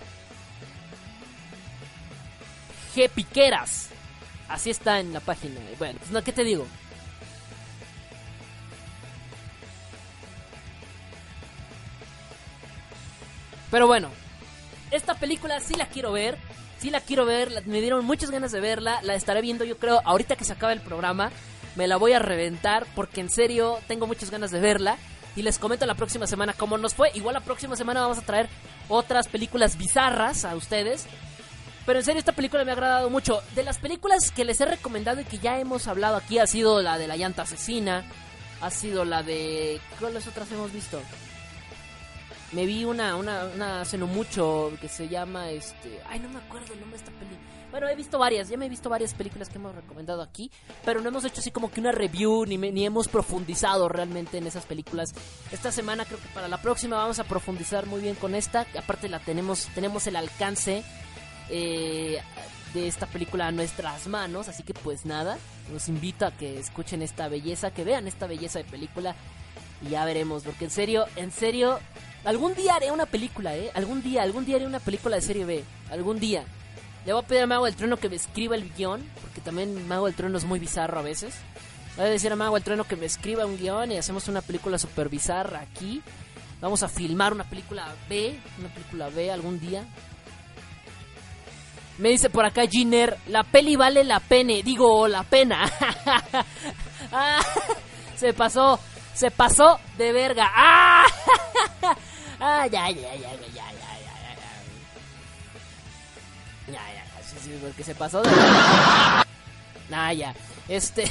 [2.95, 3.89] G Piqueras.
[4.49, 5.59] Así está en la página.
[5.79, 6.67] Bueno, pues no, ¿qué te digo?
[13.71, 14.11] Pero bueno,
[14.91, 16.39] esta película sí la quiero ver.
[16.79, 17.67] Sí la quiero ver.
[17.67, 19.01] Me dieron muchas ganas de verla.
[19.03, 21.33] La estaré viendo yo creo ahorita que se acaba el programa
[21.77, 24.97] me la voy a reventar porque en serio tengo muchas ganas de verla.
[25.37, 27.11] y les comento la próxima semana cómo nos fue.
[27.15, 28.49] Igual la próxima semana vamos a traer
[28.89, 31.07] otras películas bizarras a ustedes.
[31.87, 33.43] Pero en serio, esta película me ha agradado mucho.
[33.55, 36.81] De las películas que les he recomendado y que ya hemos hablado aquí, ha sido
[36.83, 38.05] la de La Llanta Asesina.
[38.61, 39.81] Ha sido la de.
[39.99, 41.01] ¿Cuáles otras hemos visto?
[42.53, 46.01] Me vi una, una, una hace no mucho que se llama este.
[46.09, 47.41] Ay, no me acuerdo el nombre de esta película.
[47.75, 50.49] Bueno, he visto varias, ya me he visto varias películas que hemos recomendado aquí,
[50.85, 54.39] pero no hemos hecho así como que una review ni, me- ni hemos profundizado realmente
[54.39, 55.13] en esas películas.
[55.51, 58.65] Esta semana creo que para la próxima vamos a profundizar muy bien con esta.
[58.79, 60.85] Aparte la tenemos, tenemos el alcance
[61.51, 62.21] eh,
[62.75, 65.37] de esta película a nuestras manos, así que pues nada,
[65.73, 69.17] los invito a que escuchen esta belleza, que vean esta belleza de película
[69.85, 71.81] y ya veremos, porque en serio, en serio,
[72.25, 73.73] algún día haré una película, ¿eh?
[73.75, 76.45] Algún día, algún día haré una película de serie B, algún día.
[77.07, 79.87] Le voy a pedir a Mago del Trueno que me escriba el guion, porque también
[79.87, 81.35] Mago del Trueno es muy bizarro a veces.
[81.97, 84.29] Le voy a decir a Mago del Trueno que me escriba un guion y hacemos
[84.29, 86.03] una película super bizarra aquí.
[86.61, 89.85] Vamos a filmar una película B, una película B algún día.
[91.99, 95.71] Me dice por acá Giner, la peli vale la pene, digo la pena.
[97.17, 97.41] Ah,
[98.17, 98.81] se pasó,
[99.15, 100.51] se pasó de verga.
[100.53, 101.05] Ah,
[102.41, 103.74] ah ya, ya, ya, ya, ya.
[107.45, 108.31] Sí, porque se pasó de.
[108.31, 109.25] Ah.
[110.69, 111.05] Este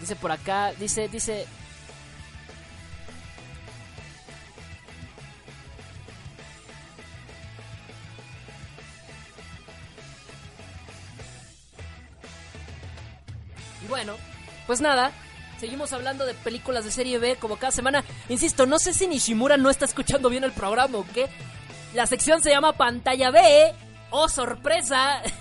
[0.00, 1.46] Dice por acá, dice, dice
[13.82, 14.16] Y bueno,
[14.66, 15.12] pues nada,
[15.60, 18.04] seguimos hablando de películas de serie B como cada semana.
[18.28, 21.28] Insisto, no sé si Nishimura no está escuchando bien el programa o qué.
[21.96, 23.40] La sección se llama Pantalla B.
[24.10, 25.22] ¡Oh, sorpresa!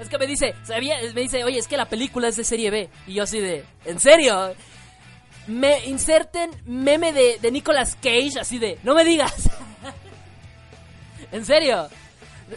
[0.00, 2.70] Es que me dice, sabía, me dice, oye, es que la película es de serie
[2.70, 2.88] B.
[3.06, 4.54] Y yo así de, ¿en serio?
[5.46, 9.50] Me inserten meme de, de Nicolas Cage, así de, no me digas.
[11.32, 11.90] ¿En serio?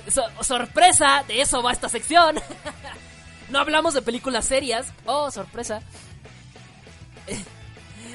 [0.07, 2.37] So- sorpresa, de eso va esta sección.
[3.49, 4.87] No hablamos de películas serias.
[5.05, 5.81] Oh, sorpresa.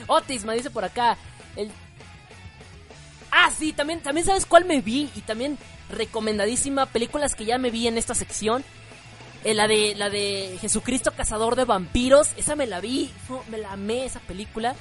[0.06, 1.18] Otis me dice por acá.
[1.54, 1.70] El...
[3.30, 5.10] Ah, sí, también, también sabes cuál me vi.
[5.14, 5.58] Y también
[5.90, 6.86] recomendadísima.
[6.86, 8.64] Películas que ya me vi en esta sección.
[9.44, 12.30] Eh, la de la de Jesucristo Cazador de Vampiros.
[12.36, 13.10] Esa me la vi.
[13.50, 14.74] Me la amé esa película.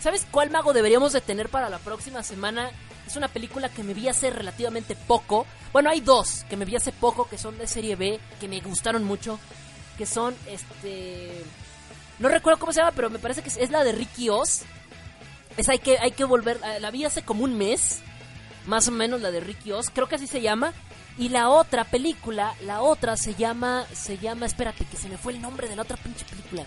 [0.00, 2.70] ¿Sabes cuál mago deberíamos de tener para la próxima semana?
[3.06, 5.46] Es una película que me vi hace relativamente poco.
[5.72, 8.60] Bueno, hay dos que me vi hace poco que son de serie B, que me
[8.60, 9.40] gustaron mucho.
[9.96, 11.42] Que son, este...
[12.18, 14.62] No recuerdo cómo se llama, pero me parece que es la de Ricky Oz.
[15.58, 16.60] Esa hay que, hay que volver...
[16.80, 18.00] La vi hace como un mes.
[18.66, 19.90] Más o menos la de Ricky Oz.
[19.90, 20.72] Creo que así se llama.
[21.18, 23.84] Y la otra película, la otra se llama...
[23.92, 24.46] Se llama...
[24.46, 26.64] Espérate, que se me fue el nombre de la otra pinche película.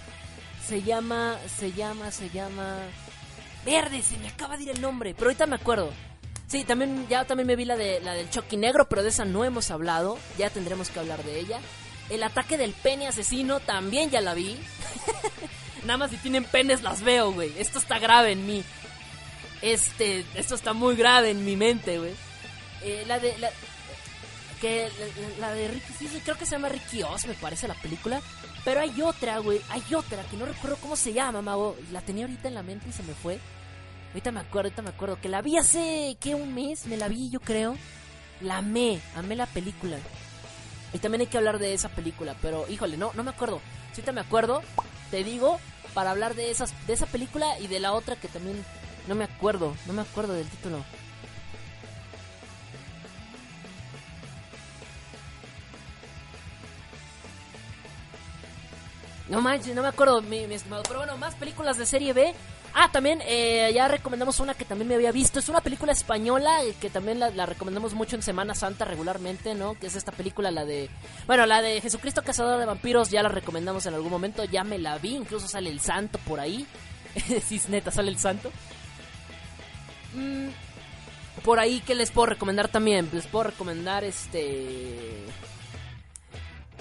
[0.68, 1.38] Se llama...
[1.58, 2.12] Se llama...
[2.12, 2.76] Se llama...
[3.66, 5.14] Verde, se me acaba de ir el nombre.
[5.14, 5.92] Pero ahorita me acuerdo.
[6.48, 9.24] Sí, también ya también me vi la de la del Chucky Negro, pero de esa
[9.24, 10.18] no hemos hablado.
[10.38, 11.62] Ya tendremos que hablar de ella.
[12.10, 14.60] El ataque del pene asesino también ya la vi.
[15.86, 17.54] Nada más si tienen penes las veo, güey.
[17.58, 18.64] Esto está grave en mí.
[19.62, 22.14] Este, esto está muy grave en mi mente, güey.
[22.84, 23.50] Eh, la de la,
[24.60, 24.90] que
[25.40, 28.22] la, de Ricky, sí, creo que se llama Ricky Oz, me parece la película.
[28.64, 31.76] Pero hay otra, güey, hay otra que no recuerdo cómo se llama, mago.
[31.92, 33.40] La tenía ahorita en la mente y se me fue.
[34.10, 35.20] Ahorita me acuerdo, ahorita me acuerdo.
[35.20, 36.36] Que la vi hace, ¿qué?
[36.36, 37.76] Un mes, me la vi, yo creo.
[38.40, 39.98] La amé, amé la película.
[40.94, 43.62] Y también hay que hablar de esa película, pero híjole, no, no me acuerdo.
[43.94, 44.62] Si ahorita me acuerdo,
[45.10, 45.60] te digo,
[45.94, 48.64] para hablar de esas, de esa película y de la otra que también
[49.08, 50.84] no me acuerdo, no me acuerdo del título.
[59.32, 60.84] No manches, no me acuerdo, mi, estimado.
[60.84, 62.34] Pero bueno, más películas de serie B.
[62.74, 65.40] Ah, también eh, ya recomendamos una que también me había visto.
[65.40, 69.76] Es una película española eh, que también la, recomendamos mucho en Semana Santa regularmente, ¿no?
[69.80, 70.90] Que es esta película, la de...
[71.28, 74.44] Bueno, la de Jesucristo Cazador de Vampiros, ya la recomendamos en algún momento.
[74.44, 76.68] Ya me la vi, incluso sale el santo por ahí.
[77.48, 78.52] sí, neta, sale el santo.
[80.14, 80.50] Mm,
[81.44, 83.10] por ahí, ¿qué les puedo recomendar también?
[83.14, 85.26] Les puedo recomendar este...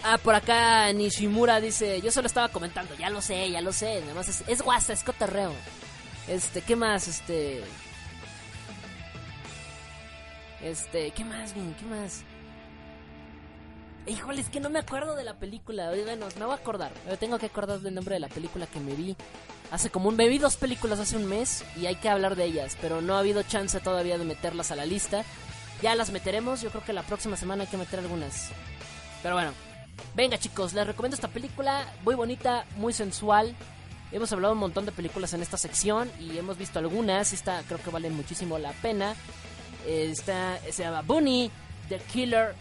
[0.02, 4.01] Ah, por acá Nishimura dice, yo solo estaba comentando, ya lo sé, ya lo sé,
[4.01, 5.52] nada más es, es guasa, es cotorreo.
[6.27, 7.07] Este, ¿qué más?
[7.09, 7.62] Este...
[10.62, 11.52] Este, ¿qué más?
[11.52, 12.24] ¿Qué más?
[14.11, 15.91] Híjole, es que no me acuerdo de la película.
[15.91, 16.91] Bueno, me voy a acordar.
[17.07, 19.16] Me tengo que acordar del nombre de la película que me vi.
[19.70, 20.16] Hace como un...
[20.16, 23.15] Me vi dos películas hace un mes y hay que hablar de ellas, pero no
[23.15, 25.23] ha habido chance todavía de meterlas a la lista.
[25.81, 28.51] Ya las meteremos, yo creo que la próxima semana hay que meter algunas.
[29.23, 29.53] Pero bueno,
[30.16, 33.55] venga chicos, les recomiendo esta película, muy bonita, muy sensual.
[34.11, 37.32] Hemos hablado un montón de películas en esta sección y hemos visto algunas.
[37.32, 39.15] Esta creo que vale muchísimo la pena.
[39.87, 41.49] Esta se llama Bunny,
[41.89, 42.57] The Killer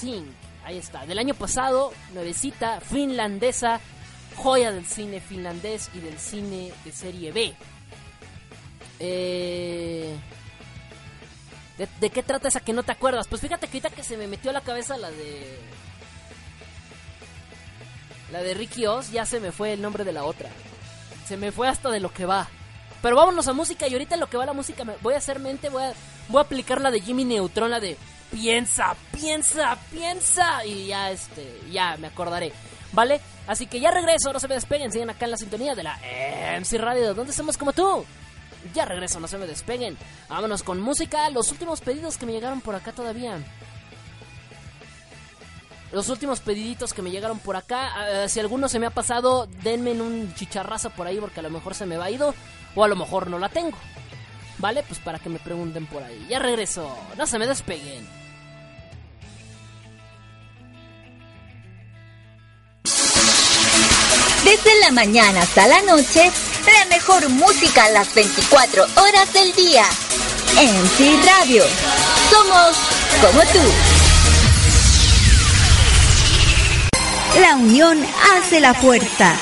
[0.00, 0.26] Thing.
[0.64, 1.06] Ahí está.
[1.06, 3.80] Del año pasado, nuevecita, finlandesa,
[4.36, 7.54] joya del cine finlandés y del cine de serie B.
[9.00, 10.16] Eh,
[12.00, 13.26] ¿de, qué trata esa que no te acuerdas?
[13.26, 15.58] Pues fíjate que ahorita que se me metió a la cabeza la de...
[18.30, 20.48] La de Ricky Oz, ya se me fue el nombre de la otra.
[21.26, 22.48] Se me fue hasta de lo que va.
[23.02, 25.68] Pero vámonos a música y ahorita lo que va la música voy a hacer mente,
[25.68, 25.92] voy a,
[26.28, 27.98] voy a aplicar la de Jimmy Neutron, la de
[28.32, 32.52] piensa, piensa, piensa y ya este, ya me acordaré.
[32.92, 33.20] ¿Vale?
[33.46, 35.98] Así que ya regreso, no se me despeguen, siguen acá en la sintonía de la
[36.60, 38.04] MC Radio, donde estamos como tú.
[38.74, 39.96] Ya regreso, no se me despeguen.
[40.28, 43.38] Vámonos con música, los últimos pedidos que me llegaron por acá todavía.
[45.90, 49.46] Los últimos pediditos que me llegaron por acá, eh, si alguno se me ha pasado,
[49.62, 52.34] denme en un chicharrazo por ahí porque a lo mejor se me va ido
[52.74, 53.76] o a lo mejor no la tengo.
[54.58, 54.84] ¿Vale?
[54.84, 56.26] Pues para que me pregunten por ahí.
[56.28, 58.21] Ya regreso, no se me despeguen.
[64.52, 66.30] Desde la mañana hasta la noche,
[66.66, 69.82] la mejor música a las 24 horas del día.
[70.56, 71.64] MC Radio.
[72.28, 72.76] Somos
[73.22, 73.60] como tú.
[77.40, 79.36] La unión hace la fuerza.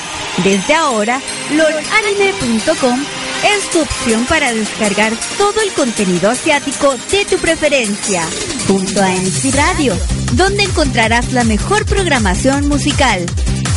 [0.45, 3.03] Desde ahora, lordanime.com
[3.43, 8.23] es tu opción para descargar todo el contenido asiático de tu preferencia,
[8.67, 9.97] junto a MC Radio,
[10.33, 13.25] donde encontrarás la mejor programación musical,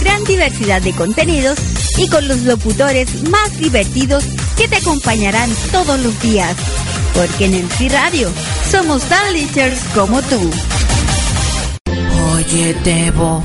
[0.00, 1.58] gran diversidad de contenidos
[1.96, 4.24] y con los locutores más divertidos
[4.56, 6.54] que te acompañarán todos los días.
[7.14, 8.30] Porque en MC Radio
[8.70, 9.24] somos tan
[9.94, 10.50] como tú.
[12.34, 13.44] Oye, Debo,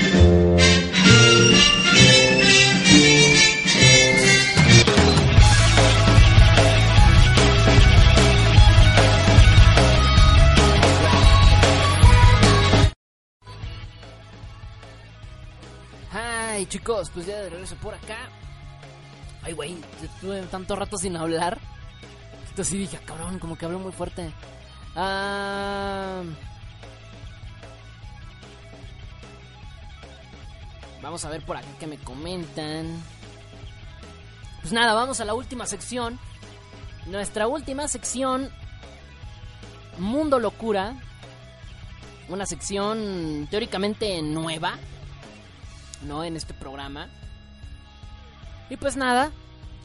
[16.67, 18.17] Chicos, pues ya de regreso por acá.
[19.43, 21.57] Ay, güey, estuve tanto rato sin hablar.
[22.49, 24.31] Entonces sí dije, "Ah, cabrón, como que hablé muy fuerte.
[24.95, 26.21] Ah...
[31.01, 33.01] Vamos a ver por acá que me comentan.
[34.61, 36.19] Pues nada, vamos a la última sección.
[37.07, 38.51] Nuestra última sección,
[39.97, 40.93] Mundo Locura.
[42.29, 44.77] Una sección teóricamente nueva,
[46.03, 46.23] ¿no?
[46.23, 47.09] En este programa.
[48.69, 49.31] Y pues nada,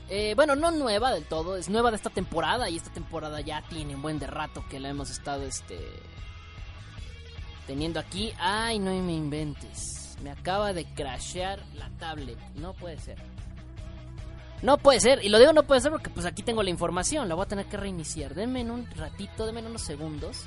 [0.09, 3.63] eh, bueno, no nueva del todo, es nueva de esta temporada y esta temporada ya
[3.63, 5.77] tiene un buen de rato que la hemos estado este
[7.67, 8.33] teniendo aquí.
[8.39, 10.17] Ay, no me inventes.
[10.23, 12.39] Me acaba de crashear la tablet.
[12.55, 13.19] No puede ser.
[14.63, 15.25] No puede ser.
[15.25, 17.29] Y lo digo no puede ser porque pues aquí tengo la información.
[17.29, 18.35] La voy a tener que reiniciar.
[18.35, 20.45] Denme en un ratito, denme en unos segundos.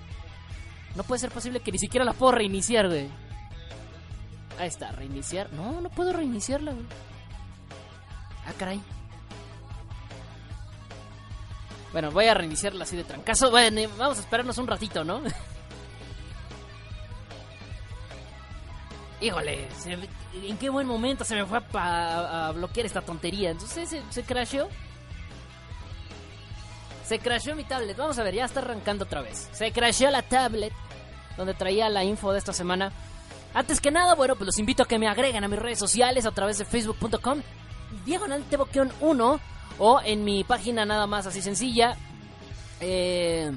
[0.95, 3.09] No puede ser posible que ni siquiera la puedo reiniciar, güey.
[4.59, 5.51] Ahí está, reiniciar.
[5.53, 6.85] No, no puedo reiniciarla, güey.
[8.45, 8.81] Ah, caray.
[11.93, 13.49] Bueno, voy a reiniciarla así de trancazo.
[13.51, 15.21] Bueno, vamos a esperarnos un ratito, ¿no?
[19.21, 19.67] Híjole,
[20.33, 23.51] en qué buen momento se me fue a bloquear esta tontería.
[23.51, 24.67] Entonces se, se crasheó.
[27.05, 27.95] Se crasheó mi tablet.
[27.95, 29.49] Vamos a ver, ya está arrancando otra vez.
[29.53, 30.73] Se crasheó la tablet
[31.37, 32.91] donde traía la info de esta semana.
[33.53, 36.25] Antes que nada, bueno, pues los invito a que me agreguen a mis redes sociales
[36.25, 37.41] a través de facebook.com
[38.05, 39.39] diagonal teboqueón 1
[39.79, 41.97] o en mi página nada más así sencilla.
[42.79, 43.51] eh,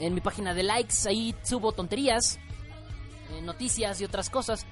[0.00, 2.38] en mi página de likes, ahí subo tonterías,
[3.30, 4.64] eh, noticias y otras cosas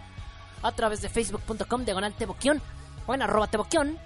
[0.62, 2.62] a través de facebook.com diagonal teboqueón
[3.06, 3.98] o en arroba teboqueón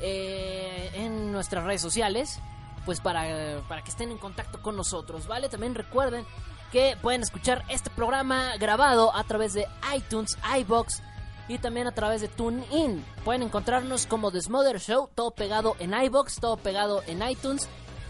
[0.00, 2.40] eh, en nuestras redes sociales
[2.84, 5.48] pues para, para que estén en contacto con nosotros, ¿vale?
[5.48, 6.24] También recuerden
[6.72, 11.02] que pueden escuchar este programa grabado a través de iTunes, iBox
[11.48, 13.04] y también a través de TuneIn.
[13.24, 17.68] Pueden encontrarnos como The Smother Show, todo pegado en iBox, todo pegado en iTunes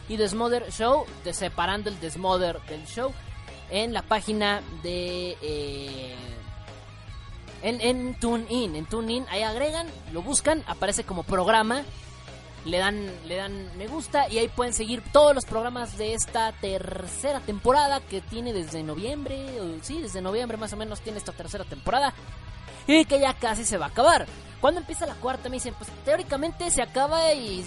[0.09, 3.13] y The Smother Show, separando el The del show
[3.71, 6.15] en la página de eh,
[7.63, 11.83] en, en TuneIn, en TuneIn, ahí agregan, lo buscan, aparece como programa,
[12.67, 16.53] le dan, le dan me gusta y ahí pueden seguir todos los programas de esta
[16.53, 21.33] tercera temporada que tiene desde noviembre, o- sí, desde noviembre más o menos tiene esta
[21.33, 22.13] tercera temporada.
[22.89, 24.27] y que ya casi se va a acabar.
[24.61, 27.65] Cuando empieza la cuarta me dicen, pues teóricamente se acaba y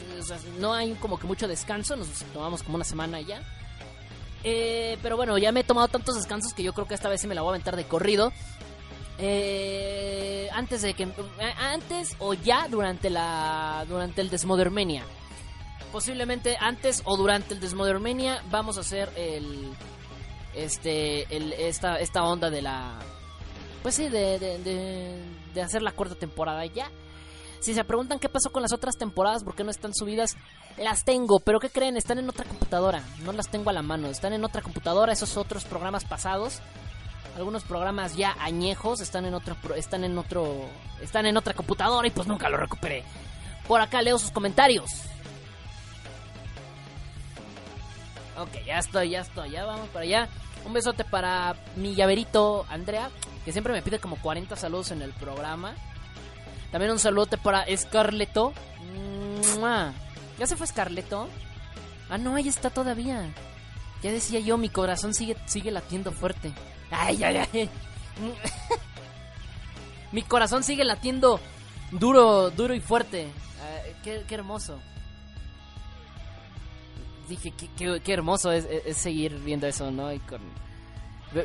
[0.59, 3.41] no hay como que mucho descanso, nos tomamos como una semana ya.
[4.45, 7.19] Eh, pero bueno, ya me he tomado tantos descansos que yo creo que esta vez
[7.19, 8.31] sí me la voy a aventar de corrido.
[9.21, 15.03] Eh, antes de que eh, antes o ya durante la durante el Desmodermenia.
[15.91, 19.73] Posiblemente antes o durante el Desmodermenia vamos a hacer el
[20.55, 22.97] este el, esta esta onda de la
[23.83, 25.21] pues sí de, de, de,
[25.53, 26.89] de hacer la cuarta temporada ya.
[27.59, 30.37] Si se preguntan qué pasó con las otras temporadas, por qué no están subidas,
[30.77, 31.97] las tengo, pero ¿qué creen?
[31.97, 35.35] Están en otra computadora, no las tengo a la mano, están en otra computadora, esos
[35.35, 36.61] otros programas pasados.
[37.35, 40.65] Algunos programas ya añejos están en otro están en otro
[41.01, 43.03] están en otra computadora y pues nunca lo recuperé.
[43.67, 44.89] Por acá leo sus comentarios.
[48.37, 50.29] Ok, ya estoy, ya estoy, ya vamos para allá.
[50.65, 53.09] Un besote para mi llaverito Andrea,
[53.45, 55.75] que siempre me pide como 40 saludos en el programa.
[56.71, 58.53] También un saludote para Scarleto.
[60.37, 61.27] ¿Ya se fue Scarleto?
[62.09, 63.33] Ah, no, ahí está todavía.
[64.01, 66.53] Ya decía yo, mi corazón sigue, sigue latiendo fuerte.
[66.91, 67.69] Ay, ay, ay.
[70.11, 71.39] mi corazón sigue latiendo
[71.91, 73.27] duro, duro y fuerte.
[73.61, 74.79] Ah, qué, hermoso.
[77.27, 78.67] Dije, qué, hermoso es,
[78.97, 80.11] seguir viendo eso, ¿no?
[80.11, 80.41] Y con-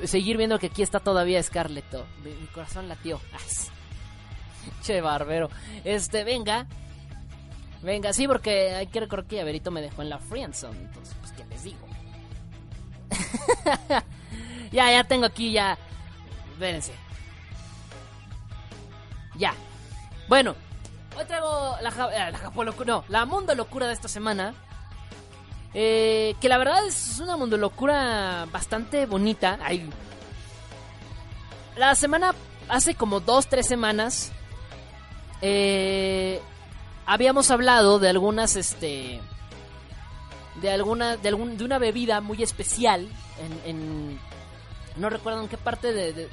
[0.04, 2.06] seguir viendo que aquí está todavía Scarleto.
[2.22, 3.20] Mi, corazón latió.
[4.82, 5.50] che, barbero.
[5.84, 6.66] Este, venga.
[7.82, 10.78] Venga, sí, porque hay que recordar que me dejó en la friendzone.
[10.78, 11.86] Entonces, pues, ¿qué les digo?
[14.74, 15.78] ya, ya tengo aquí ya.
[16.52, 16.92] Espérense.
[19.36, 19.54] Ya.
[20.28, 20.54] Bueno,
[21.16, 22.52] hoy traigo la, eh, la
[22.84, 24.54] no, la mundo locura de esta semana.
[25.76, 29.58] Eh, que la verdad es una mundo locura bastante bonita.
[29.62, 29.90] Ay.
[31.76, 32.32] La semana,
[32.68, 34.30] hace como dos, tres semanas,
[35.42, 36.40] eh,
[37.06, 39.20] habíamos hablado de algunas, este,
[40.62, 43.08] de alguna, de algún, de una bebida muy especial
[43.40, 44.20] en, en-
[44.96, 46.28] no recuerdo en qué parte de, de-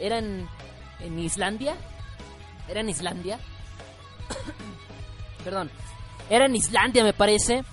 [0.00, 0.48] era en,
[1.00, 1.74] en Islandia,
[2.68, 3.38] era en Islandia,
[5.44, 5.70] perdón,
[6.30, 7.64] era en Islandia me parece,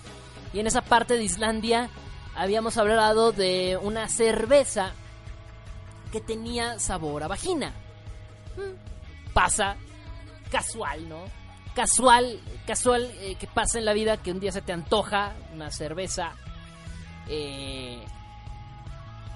[0.54, 1.90] y en esa parte de Islandia
[2.36, 4.92] habíamos hablado de una cerveza
[6.12, 7.74] que tenía sabor a vagina.
[8.58, 9.76] Mm, Pasa
[10.52, 11.20] casual, ¿no?
[11.76, 15.70] Casual, casual eh, que pasa en la vida que un día se te antoja una
[15.72, 16.32] cerveza
[17.30, 18.04] eh,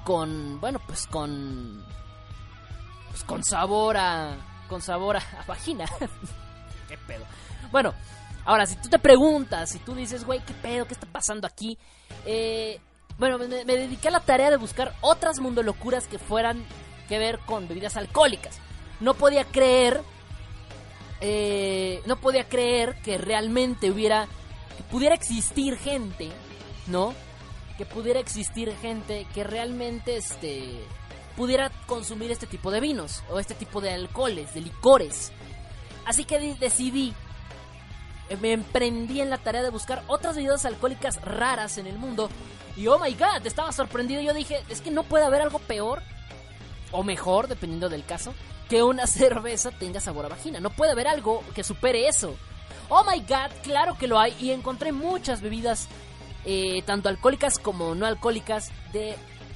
[0.03, 1.83] con, bueno, pues con,
[3.09, 4.35] pues con sabor a,
[4.67, 5.85] con sabor a, vagina.
[6.87, 7.25] ¿Qué pedo?
[7.71, 7.93] Bueno,
[8.45, 10.85] ahora si tú te preguntas, si tú dices, güey, ¿qué pedo?
[10.85, 11.77] ¿Qué está pasando aquí?
[12.25, 12.79] Eh,
[13.17, 16.65] bueno, me, dediqué a la tarea de buscar otras mundo locuras que fueran
[17.07, 18.59] que ver con bebidas alcohólicas.
[18.99, 20.03] No podía creer
[21.25, 24.27] eh, no podía creer que realmente hubiera,
[24.75, 26.29] que pudiera existir gente,
[26.87, 27.13] ¿no?
[27.77, 30.79] Que pudiera existir gente que realmente, este,
[31.35, 35.31] pudiera consumir este tipo de vinos o este tipo de alcoholes, de licores.
[36.05, 37.13] Así que decidí,
[38.29, 42.29] eh, me emprendí en la tarea de buscar otras bebidas alcohólicas raras en el mundo.
[42.75, 44.21] Y oh my god, estaba sorprendido.
[44.21, 46.01] Yo dije, es que no puede haber algo peor
[46.91, 48.33] o mejor, dependiendo del caso,
[48.69, 50.59] que una cerveza tenga sabor a vagina.
[50.59, 52.35] No puede haber algo que supere eso.
[52.89, 54.35] Oh my god, claro que lo hay.
[54.39, 55.87] Y encontré muchas bebidas,
[56.45, 59.15] eh, tanto alcohólicas como no alcohólicas, de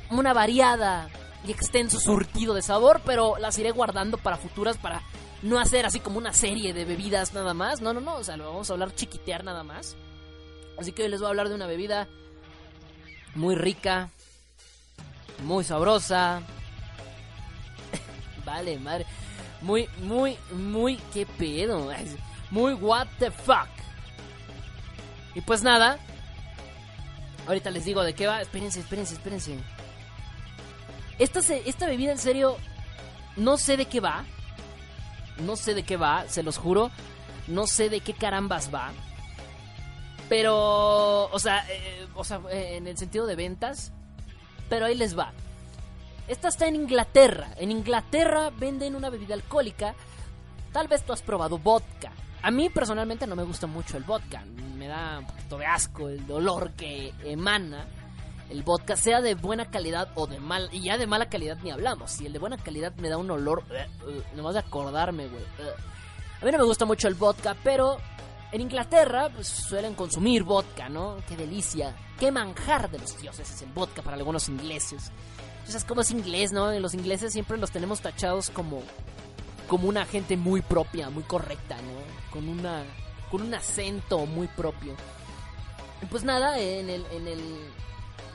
[0.09, 1.09] una variada
[1.45, 5.01] y extenso surtido de sabor, pero las iré guardando para futuras para
[5.41, 7.81] no hacer así como una serie de bebidas nada más.
[7.81, 9.95] No, no, no, o sea, lo vamos a hablar chiquitear nada más.
[10.77, 12.07] Así que hoy les voy a hablar de una bebida
[13.35, 14.09] muy rica,
[15.43, 16.41] muy sabrosa,
[18.45, 19.05] Vale, madre.
[19.61, 21.91] Muy, muy, muy, qué pedo.
[22.51, 23.67] Muy what the fuck.
[25.35, 25.99] Y pues nada.
[27.47, 28.41] Ahorita les digo de qué va.
[28.41, 29.57] Espérense, espérense, espérense.
[31.17, 32.57] Esta, esta bebida en serio,
[33.37, 34.25] no sé de qué va.
[35.39, 36.91] No sé de qué va, se los juro.
[37.47, 38.91] No sé de qué carambas va.
[40.27, 43.93] Pero, o sea, eh, o sea, eh, en el sentido de ventas.
[44.69, 45.31] Pero ahí les va.
[46.27, 47.53] Esta está en Inglaterra.
[47.55, 49.95] En Inglaterra venden una bebida alcohólica.
[50.73, 52.11] Tal vez tú has probado vodka.
[52.47, 54.41] A mí personalmente no me gusta mucho el vodka.
[54.77, 57.85] Me da un poquito de asco el olor que emana
[58.49, 60.69] el vodka, sea de buena calidad o de mal.
[60.71, 62.09] Y ya de mala calidad ni hablamos.
[62.09, 63.65] Si el de buena calidad me da un olor.
[63.69, 65.43] Uh, uh, nomás de acordarme, güey.
[65.43, 66.41] Uh.
[66.41, 67.97] A mí no me gusta mucho el vodka, pero
[68.53, 71.17] en Inglaterra pues, suelen consumir vodka, ¿no?
[71.27, 71.93] Qué delicia.
[72.17, 75.11] Qué manjar de los dioses es el vodka para algunos ingleses.
[75.65, 76.71] O sea, es como es inglés, ¿no?
[76.79, 78.83] Los ingleses siempre los tenemos tachados como
[79.67, 82.31] como una gente muy propia, muy correcta, ¿no?
[82.31, 82.83] Con una
[83.29, 84.95] con un acento muy propio.
[86.09, 87.69] Pues nada, en el en el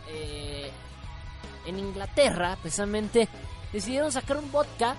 [0.09, 0.71] eh,
[1.67, 3.29] en Inglaterra, precisamente
[3.73, 4.97] decidieron sacar un vodka,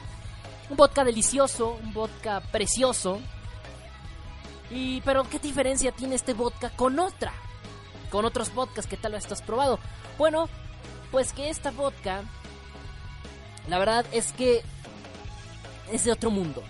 [0.69, 3.19] un vodka delicioso, un vodka precioso.
[4.71, 7.33] Y pero qué diferencia tiene este vodka con otra?
[8.09, 9.79] Con otros vodkas que tal vez estás probado.
[10.17, 10.49] Bueno,
[11.11, 12.23] pues que esta vodka
[13.67, 14.63] la verdad es que
[15.93, 16.63] es de otro mundo.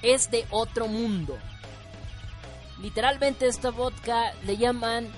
[0.00, 1.38] Es de otro mundo.
[2.80, 5.12] Literalmente esta vodka le llaman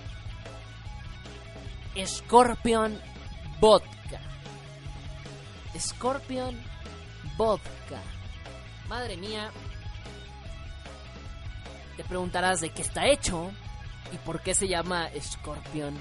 [2.05, 3.01] Scorpion
[3.60, 4.20] Vodka.
[5.78, 6.60] Scorpion
[7.36, 8.02] Vodka.
[8.89, 9.51] Madre mía.
[11.97, 13.52] Te preguntarás de qué está hecho
[14.12, 15.97] y por qué se llama Scorpion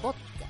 [0.00, 0.48] Vodka.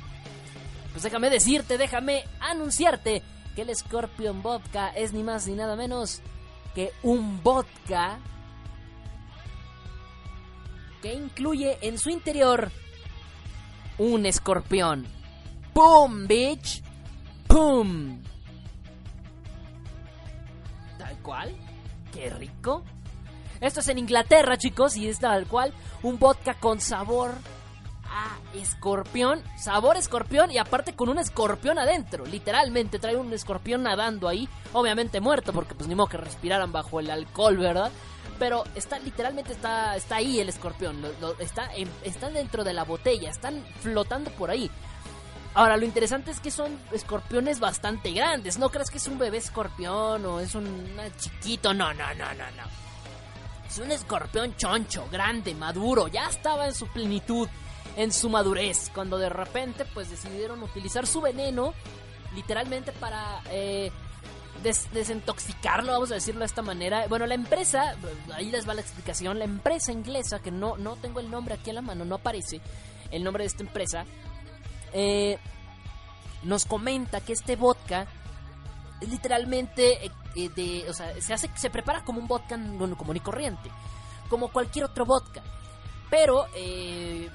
[0.93, 3.24] Pues déjame decirte, déjame anunciarte
[3.56, 6.22] que el Scorpion Vodka es ni más ni nada menos
[6.75, 8.19] que un vodka
[11.01, 12.71] que incluye en su interior
[13.99, 15.07] un escorpión.
[15.73, 16.83] ¡Pum, bitch!
[17.47, 18.23] ¡Pum!
[20.99, 21.55] Tal cual.
[22.13, 22.85] ¡Qué rico!
[23.61, 25.73] Esto es en Inglaterra, chicos, y es tal cual
[26.03, 27.33] un vodka con sabor
[28.15, 34.28] a escorpión, sabor escorpión y aparte con un escorpión adentro, literalmente trae un escorpión nadando
[34.28, 37.91] ahí, obviamente muerto porque pues ni modo que respiraran bajo el alcohol, ¿verdad?
[38.39, 41.05] Pero está literalmente está está ahí el escorpión,
[41.41, 44.70] está dentro de la botella, están flotando por ahí.
[45.57, 48.59] Ahora, lo interesante es que son escorpiones bastante grandes.
[48.59, 51.73] No crees que es un bebé escorpión o es un chiquito.
[51.73, 52.85] No, no, no, no, no.
[53.69, 56.09] Es un escorpión choncho, grande, maduro.
[56.09, 57.49] Ya estaba en su plenitud
[57.97, 61.75] en su madurez, cuando de repente pues decidieron utilizar su veneno
[62.35, 63.91] literalmente para eh,
[64.93, 67.07] desintoxicarlo, vamos a decirlo de esta manera.
[67.09, 67.97] Bueno, la empresa,
[68.35, 71.71] ahí les va la explicación, la empresa inglesa, que no, no tengo el nombre aquí
[71.71, 72.61] a la mano, no aparece
[73.11, 74.05] el nombre de esta empresa,
[74.93, 75.39] eh,
[76.43, 78.07] nos comenta que este vodka
[79.01, 82.57] es literalmente eh, de, o sea, se hace, se prepara como un vodka
[82.97, 83.71] común y corriente,
[84.29, 85.43] como cualquier otro vodka,
[86.11, 87.29] pero eh,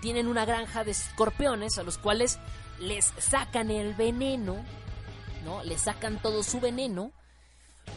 [0.00, 2.38] tienen una granja de escorpiones a los cuales
[2.78, 4.56] les sacan el veneno,
[5.44, 5.62] ¿no?
[5.64, 7.12] Les sacan todo su veneno.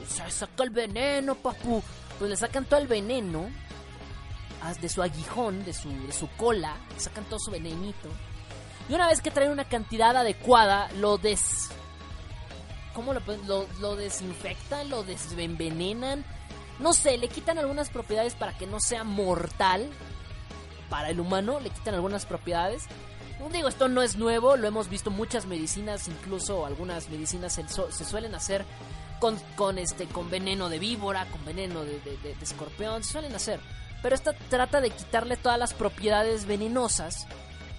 [0.07, 1.83] Se saca el veneno, papu.
[2.17, 3.49] Pues le sacan todo el veneno
[4.81, 8.09] de su aguijón, de su, de su cola, le sacan todo su venenito.
[8.89, 11.69] Y una vez que traen una cantidad adecuada, lo des...
[12.93, 14.89] ¿Cómo lo, lo, lo desinfectan?
[14.89, 16.25] ¿Lo desenvenenan?
[16.79, 19.89] No sé, le quitan algunas propiedades para que no sea mortal
[20.89, 22.83] para el humano, le quitan algunas propiedades.
[23.53, 28.35] Digo, esto no es nuevo, lo hemos visto muchas medicinas, incluso algunas medicinas se, suelen
[28.35, 28.65] hacer
[29.19, 31.99] con, con, este, con veneno de víbora, con veneno de,
[32.41, 33.59] escorpión, se suelen hacer.
[34.03, 37.27] Pero esta trata de quitarle todas las propiedades venenosas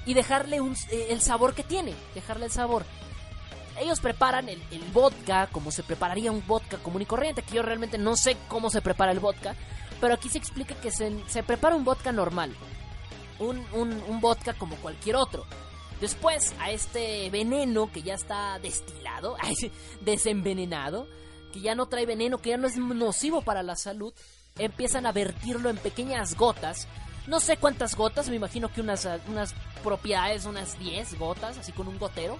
[0.07, 2.85] y dejarle eh, el sabor que tiene, dejarle el sabor.
[3.78, 7.62] Ellos preparan el, el, vodka como se prepararía un vodka común y corriente, que yo
[7.62, 9.55] realmente no sé cómo se prepara el vodka,
[10.01, 12.57] pero aquí se explica que se, se prepara un vodka normal
[13.41, 15.45] un, vodka como cualquier otro.
[16.01, 19.37] Después a este veneno que ya está destilado,
[20.01, 21.07] desenvenenado,
[21.53, 24.15] que ya no trae veneno, que ya no es nocivo para la salud,
[24.59, 26.87] empiezan a vertirlo en pequeñas gotas.
[27.27, 29.55] No sé cuántas gotas, me imagino que unas, unas
[29.85, 32.39] propiedades, unas 10 gotas, así con un gotero.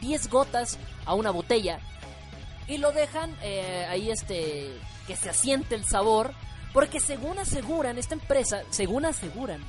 [0.00, 1.78] 10 gotas a una botella.
[2.66, 4.76] Y lo dejan eh, ahí este
[5.06, 6.32] que se asiente el sabor.
[6.72, 9.64] Porque según aseguran, esta empresa, según aseguran,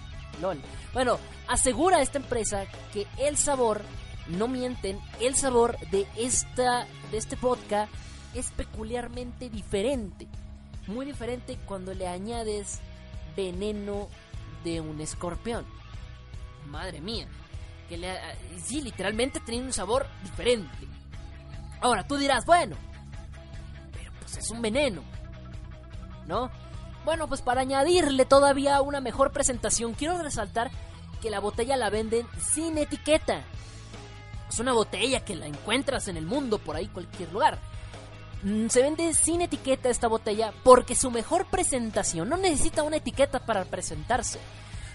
[0.93, 3.81] bueno, asegura esta empresa que el sabor,
[4.27, 7.88] no mienten, el sabor de, esta, de este vodka
[8.34, 10.27] es peculiarmente diferente.
[10.88, 12.80] Muy diferente cuando le añades
[13.35, 14.07] veneno
[14.64, 15.65] de un escorpión.
[16.68, 17.27] Madre mía.
[17.89, 18.18] Que le,
[18.64, 20.88] sí, literalmente tiene un sabor diferente.
[21.80, 22.76] Ahora, tú dirás, bueno,
[23.93, 25.01] pero pues es un veneno.
[26.26, 26.51] ¿No?
[27.07, 30.71] Bueno, pues para añadirle todavía una mejor presentación, quiero resaltar
[31.21, 33.45] que la botella la venden sin etiqueta.
[34.49, 37.59] Es una botella que la encuentras en el mundo, por ahí, cualquier lugar.
[38.43, 43.39] Mm, se vende sin etiqueta esta botella porque su mejor presentación no necesita una etiqueta
[43.39, 44.39] para presentarse.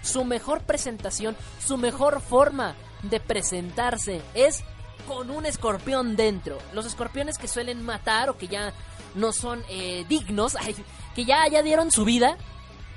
[0.03, 1.35] Su mejor presentación,
[1.65, 4.63] su mejor forma de presentarse es
[5.07, 6.59] con un escorpión dentro.
[6.73, 8.71] Los escorpiones que suelen matar o que ya
[9.15, 10.55] no son eh, dignos,
[11.15, 12.37] que ya, ya dieron su vida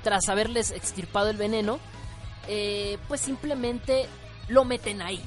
[0.03, 1.79] tras haberles extirpado el veneno,
[2.47, 4.07] eh, pues simplemente
[4.47, 5.21] lo meten ahí,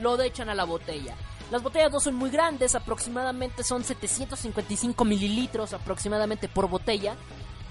[0.00, 1.14] lo echan a la botella.
[1.50, 7.16] Las botellas no son muy grandes, aproximadamente son 755 mililitros aproximadamente por botella.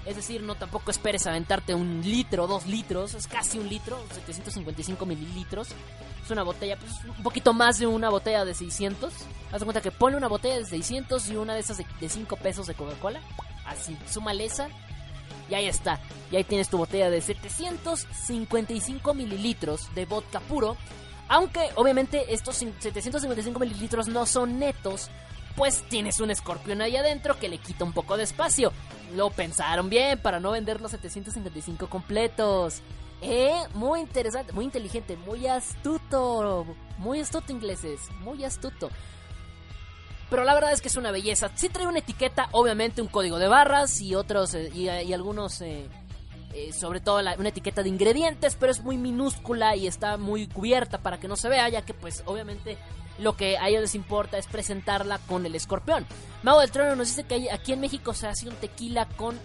[0.06, 5.06] Es decir, no tampoco esperes aventarte un litro, dos litros, es casi un litro, 755
[5.06, 5.68] mililitros.
[6.22, 9.12] Es una botella, pues un poquito más de una botella de 600.
[9.52, 12.08] Haz de cuenta que pone una botella de 600 y una de esas de, de
[12.08, 13.20] 5 pesos de Coca-Cola.
[13.66, 14.68] Así, súmale esa.
[15.48, 16.00] Y ahí está.
[16.30, 20.76] Y ahí tienes tu botella de 755 mililitros de vodka puro.
[21.28, 25.10] Aunque obviamente estos 755 mililitros no son netos,
[25.56, 28.72] pues tienes un escorpión ahí adentro que le quita un poco de espacio.
[29.14, 32.82] Lo pensaron bien para no vender los 755 completos.
[33.22, 36.66] Eh, muy interesante, muy inteligente, muy astuto.
[36.98, 38.90] Muy astuto ingleses, muy astuto.
[40.30, 41.50] Pero la verdad es que es una belleza.
[41.54, 45.88] Sí trae una etiqueta, obviamente un código de barras y otros eh, y, algunos eh,
[46.54, 50.98] eh, sobre todo una etiqueta de ingredientes, pero es muy minúscula y está muy cubierta
[50.98, 52.78] para que no se vea, ya que pues obviamente
[53.18, 56.06] lo que a ellos les importa es presentarla con el escorpión.
[56.42, 59.38] Mago del Trono nos dice que aquí en México se hace un tequila con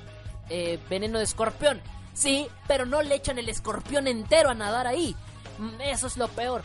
[0.50, 1.82] eh, veneno de escorpión.
[2.14, 5.16] Sí, pero no le echan el escorpión entero a nadar ahí.
[5.60, 6.64] Mm, Eso es lo peor.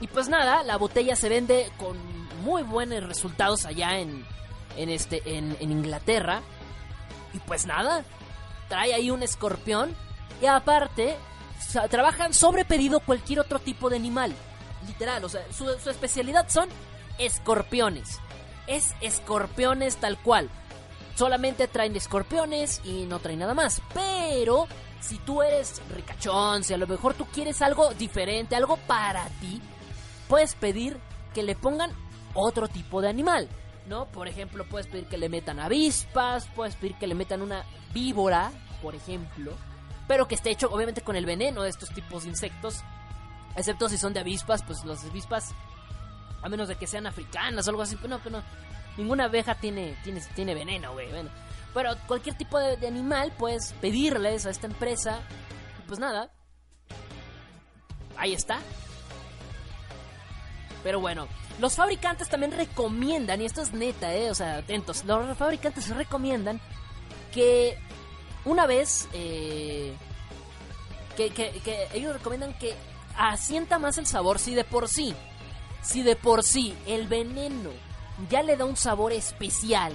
[0.00, 1.96] Y pues nada, la botella se vende con
[2.42, 4.24] muy buenos resultados allá en,
[4.76, 6.42] en, este, en, en Inglaterra.
[7.32, 8.04] Y pues nada,
[8.68, 9.94] trae ahí un escorpión.
[10.40, 11.16] Y aparte,
[11.90, 14.34] trabajan sobre pedido cualquier otro tipo de animal.
[14.86, 16.68] Literal, o sea, su, especialidad son
[17.18, 18.20] escorpiones.
[18.66, 20.50] Es escorpiones tal cual.
[21.14, 23.82] Solamente traen escorpiones y no traen nada más.
[23.92, 24.66] Pero
[25.00, 29.60] si tú eres ricachón, si a lo mejor tú quieres algo diferente, algo para ti,
[30.28, 30.98] puedes pedir
[31.32, 31.90] que le pongan
[32.34, 33.48] otro tipo de animal.
[33.86, 34.06] ¿No?
[34.06, 38.50] Por ejemplo, puedes pedir que le metan avispas, puedes pedir que le metan una víbora,
[38.80, 39.52] por ejemplo,
[40.06, 42.82] pero que esté hecho obviamente con el veneno de estos tipos de insectos,
[43.56, 45.52] excepto si son de avispas, pues las avispas,
[46.42, 48.44] a menos de que sean africanas o algo así, pues no, pero no,
[48.96, 51.30] ninguna abeja tiene, tiene, tiene veneno, güey, bueno.
[51.72, 55.20] Pero cualquier tipo de, de, animal, puedes pedirles a esta empresa,
[55.88, 56.30] pues nada,
[58.16, 58.60] ahí está.
[60.84, 61.26] Pero bueno,
[61.58, 66.60] los fabricantes también recomiendan, y esto es neta, eh, o sea, atentos, los fabricantes recomiendan
[67.32, 67.78] que
[68.44, 69.94] una vez eh,
[71.16, 72.74] que, que, que, ellos recomiendan que
[73.16, 75.14] asienta más el sabor si de por sí
[75.82, 77.70] si de por sí el veneno
[78.28, 79.92] ya le da un sabor especial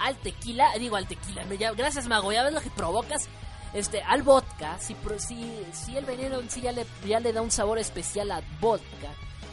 [0.00, 1.44] al tequila digo al tequila
[1.74, 3.28] gracias mago ya ves lo que provocas
[3.74, 7.42] este al vodka si, si, si el veneno en sí ya le, ya le da
[7.42, 9.10] un sabor especial al vodka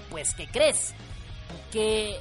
[0.10, 0.94] pues ¿qué crees?
[1.72, 2.20] que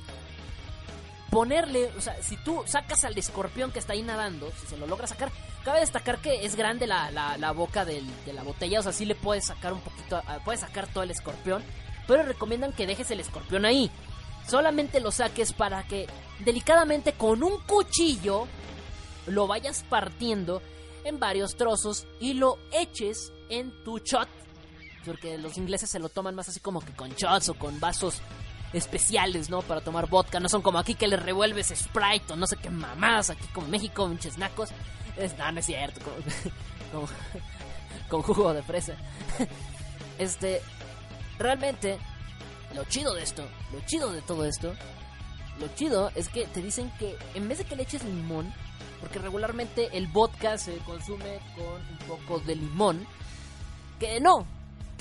[1.31, 4.87] ponerle, o sea, si tú sacas al escorpión que está ahí nadando, si se lo
[4.87, 5.31] logra sacar,
[5.63, 9.15] cabe destacar que es grande la, la, boca de la botella, o sea, sí le
[9.15, 11.63] puedes sacar un poquito, uh, puedes sacar todo el escorpión,
[12.07, 13.91] pero recomiendan que dejes el escorpión ahí.
[14.49, 16.07] Solamente lo saques para que
[16.41, 18.47] delicadamente con un cuchillo
[19.27, 20.63] lo vayas partiendo
[21.05, 24.29] en varios trozos y lo eches en tu shot.
[25.05, 28.21] Porque los ingleses se lo toman más así como que con shots o con vasos
[28.73, 29.63] especiales, ¿no?
[29.63, 30.41] Para tomar vodka.
[30.41, 33.31] No son como aquí que le revuelves Sprite o no sé qué mamadas.
[33.31, 34.71] Aquí como México, pinches nacos.
[35.17, 36.01] Es, no, no es cierto.
[36.01, 37.17] Con, con,
[38.09, 38.97] con jugo de fresa.
[40.19, 40.61] Este,
[41.39, 41.99] realmente,
[42.75, 44.75] lo chido de esto, lo chido de todo esto,
[45.59, 48.53] lo chido es que te dicen que en vez de que le eches limón,
[49.01, 53.07] porque regularmente el vodka se consume con un poco de limón,
[53.99, 54.47] que no,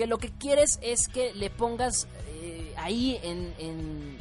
[0.02, 4.18] que lo que quieres es que le pongas eh, ahí en,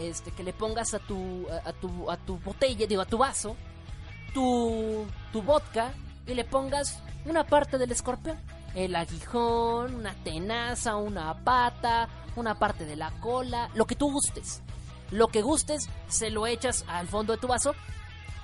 [0.00, 3.16] este que le pongas a tu a, a, tu a tu botella digo a tu
[3.16, 3.54] vaso
[4.34, 5.92] tu tu vodka
[6.26, 8.36] y le pongas una parte del escorpión.
[8.74, 14.60] El aguijón una tenaza una pata una parte de la cola lo que tú gustes.
[15.12, 17.76] Lo que gustes se lo echas al fondo de tu vaso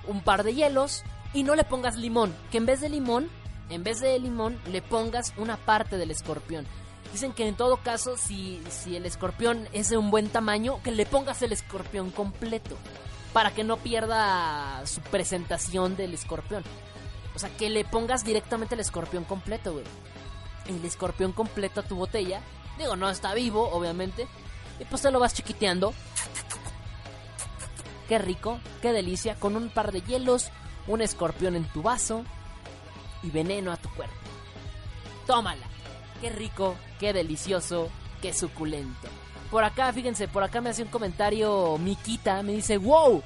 [0.07, 1.03] un par de hielos
[1.33, 3.29] y no le pongas limón que en vez de limón
[3.69, 6.65] en vez de limón le pongas una parte del escorpión.
[7.11, 10.91] Dicen que en todo caso, si, si el escorpión es de un buen tamaño, que
[10.91, 12.77] le pongas el escorpión completo.
[13.33, 16.63] Para que no pierda su presentación del escorpión.
[17.35, 19.85] O sea, que le pongas directamente el escorpión completo, güey.
[20.65, 22.41] El escorpión completo a tu botella.
[22.77, 24.27] Digo, no está vivo, obviamente.
[24.79, 25.93] Y pues te lo vas chiquiteando.
[28.07, 29.35] Qué rico, qué delicia.
[29.35, 30.49] Con un par de hielos,
[30.87, 32.23] un escorpión en tu vaso
[33.27, 34.15] y veneno a tu cuerpo.
[35.25, 35.67] Tómala.
[36.21, 37.89] Qué rico, qué delicioso,
[38.21, 39.07] qué suculento.
[39.51, 43.21] Por acá, fíjense, por acá me hace un comentario Miquita, me dice, wow,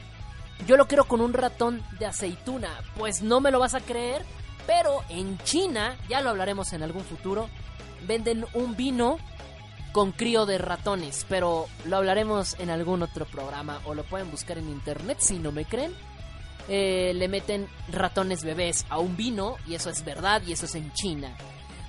[0.67, 2.69] yo lo quiero con un ratón de aceituna.
[2.97, 4.25] Pues no me lo vas a creer,
[4.67, 7.49] pero en China, ya lo hablaremos en algún futuro,
[8.05, 9.17] venden un vino
[9.93, 14.57] con crío de ratones, pero lo hablaremos en algún otro programa o lo pueden buscar
[14.57, 15.93] en internet si no me creen.
[16.67, 20.75] Eh, le meten ratones bebés a un vino y eso es verdad y eso es
[20.75, 21.35] en China.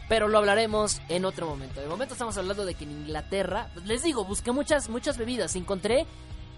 [0.08, 1.80] Pero lo hablaremos en otro momento.
[1.80, 5.56] De momento estamos hablando de que en Inglaterra, pues, les digo, busqué muchas muchas bebidas,
[5.56, 6.06] encontré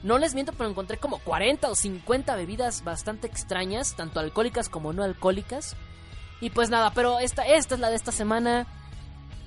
[0.05, 4.93] no les miento, pero encontré como 40 o 50 bebidas bastante extrañas, tanto alcohólicas como
[4.93, 5.77] no alcohólicas.
[6.43, 8.67] Y pues nada, pero esta, esta es la de esta semana.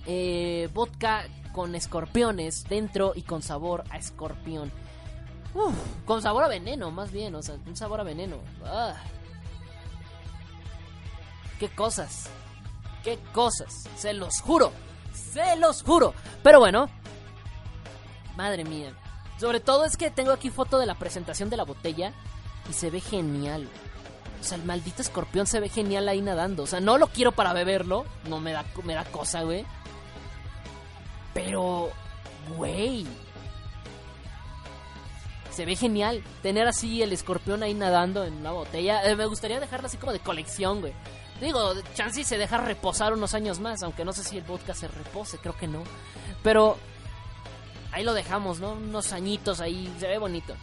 [0.08, 4.72] Eh, vodka con escorpiones dentro y con sabor a escorpión.
[5.58, 5.74] Uf,
[6.06, 8.38] con sabor a veneno, más bien, o sea, un sabor a veneno.
[8.64, 8.94] Ah.
[11.60, 12.30] Qué cosas,
[13.04, 14.72] qué cosas, se los juro,
[15.14, 16.14] se los juro.
[16.44, 16.88] Pero bueno,
[18.36, 18.94] madre mía.
[19.40, 22.14] Sobre todo es que tengo aquí foto de la presentación de la botella
[22.70, 23.68] y se ve genial.
[24.40, 26.64] O sea, el maldito escorpión se ve genial ahí nadando.
[26.64, 29.66] O sea, no lo quiero para beberlo, no me da, me da cosa, güey.
[31.34, 31.90] Pero,
[32.56, 33.08] güey.
[35.58, 39.04] Se ve genial tener así el escorpión ahí nadando en una botella.
[39.10, 40.94] Eh, me gustaría dejarlo así como de colección, güey.
[41.42, 44.88] Digo, Chansey se deja reposar unos años más, aunque no sé si el vodka se
[44.88, 45.82] repose, creo que no.
[46.44, 46.78] Pero
[47.92, 48.74] ahí lo dejamos, ¿no?
[48.74, 50.54] Unos añitos ahí, se ve bonito.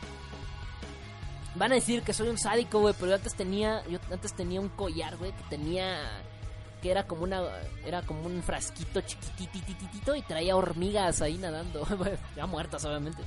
[1.56, 4.60] Van a decir que soy un sádico, güey, pero yo antes tenía, yo antes tenía
[4.60, 6.22] un collar, güey, que tenía
[6.80, 7.42] que era como una
[7.84, 11.84] era como un frasquito chiquitititito y traía hormigas ahí nadando,
[12.36, 13.24] ya muertas obviamente.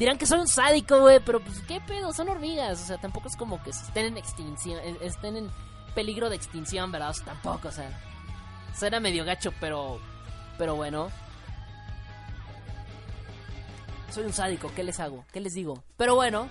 [0.00, 3.28] Dirán que soy un sádico, güey, pero pues qué pedo, son hormigas, o sea, tampoco
[3.28, 5.50] es como que estén en extinción, eh, estén en
[5.94, 7.14] peligro de extinción, ¿verdad?
[7.22, 7.90] Tampoco, o sea,
[8.74, 10.00] suena medio gacho, pero
[10.56, 11.10] pero bueno.
[14.10, 15.26] Soy un sádico, ¿qué les hago?
[15.34, 15.82] ¿Qué les digo?
[15.98, 16.48] Pero bueno.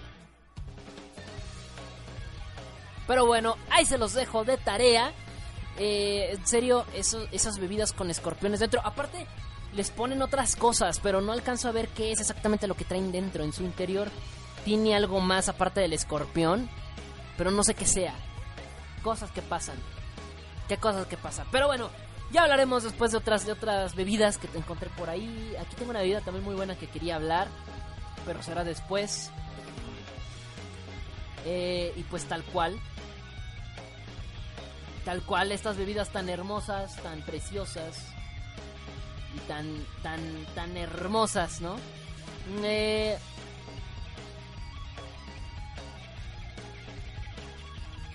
[3.08, 5.12] Pero bueno, ahí se los dejo de tarea.
[5.80, 8.80] Eh, en serio, esas bebidas con escorpiones dentro.
[8.86, 9.26] Aparte,
[9.74, 13.12] les ponen otras cosas, pero no alcanzo a ver qué es exactamente lo que traen
[13.12, 13.44] dentro.
[13.44, 14.10] En su interior
[14.66, 16.70] tiene algo más aparte del escorpión,
[17.38, 18.16] pero no sé qué sea.
[19.04, 19.78] Cosas que pasan.
[20.68, 21.48] ¿Qué cosas que pasan?
[21.52, 21.90] Pero bueno,
[22.32, 25.56] ya hablaremos después de otras, de otras bebidas que te encontré por ahí.
[25.60, 27.48] Aquí tengo una bebida también muy buena que quería hablar,
[28.26, 29.32] pero será después.
[31.46, 32.80] Eh, y pues tal cual.
[35.06, 38.19] Tal cual, estas bebidas tan hermosas, tan preciosas
[39.36, 40.20] y tan, tan,
[40.56, 41.76] tan hermosas, ¿no?
[42.64, 43.18] Eh,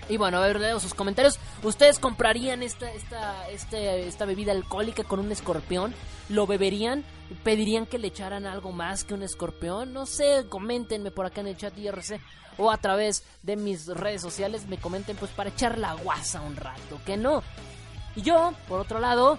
[0.08, 1.38] Y bueno, a ver, leo sus comentarios.
[1.62, 5.94] ¿Ustedes comprarían esta, esta, este, esta bebida alcohólica con un escorpión?
[6.28, 7.04] ¿Lo beberían?
[7.42, 9.92] ¿Pedirían que le echaran algo más que un escorpión?
[9.94, 12.20] No sé, coméntenme por acá en el chat IRC
[12.58, 14.66] o a través de mis redes sociales.
[14.66, 17.42] Me comenten pues para echar la guasa un rato, que no.
[18.14, 19.38] Y yo, por otro lado,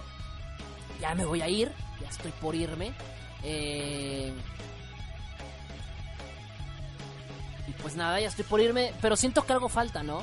[1.00, 2.92] ya me voy a ir, ya estoy por irme.
[3.42, 4.32] Eh...
[7.68, 10.22] Y pues nada, ya estoy por irme, pero siento que algo falta, ¿no?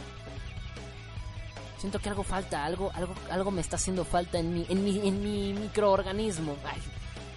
[1.77, 5.05] Siento que algo falta, algo, algo, algo me está haciendo falta en mi, en mi,
[5.05, 6.55] en mi microorganismo.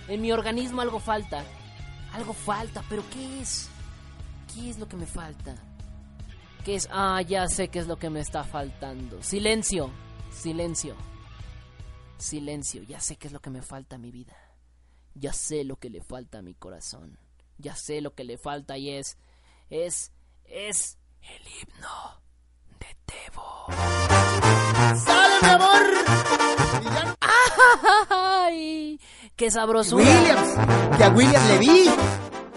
[0.06, 1.42] En mi organismo algo falta.
[2.12, 3.68] Algo falta, pero ¿qué es?
[4.54, 5.56] ¿Qué es lo que me falta?
[6.64, 6.88] ¿Qué es?
[6.92, 9.20] Ah, ya sé qué es lo que me está faltando.
[9.20, 9.90] Silencio,
[10.30, 10.94] silencio.
[12.18, 14.36] Silencio, ya sé qué es lo que me falta a mi vida.
[15.14, 17.18] Ya sé lo que le falta a mi corazón.
[17.58, 19.16] Ya sé lo que le falta y es...
[19.70, 20.12] Es...
[20.44, 20.98] Es...
[21.22, 22.22] El himno
[22.78, 23.66] de Tebo.
[25.04, 25.82] ¡Sale, mi amor!
[28.10, 29.00] ¡Ay!
[29.34, 30.04] ¡Qué sabrosura!
[30.04, 31.90] Williams, que a Williams le vi.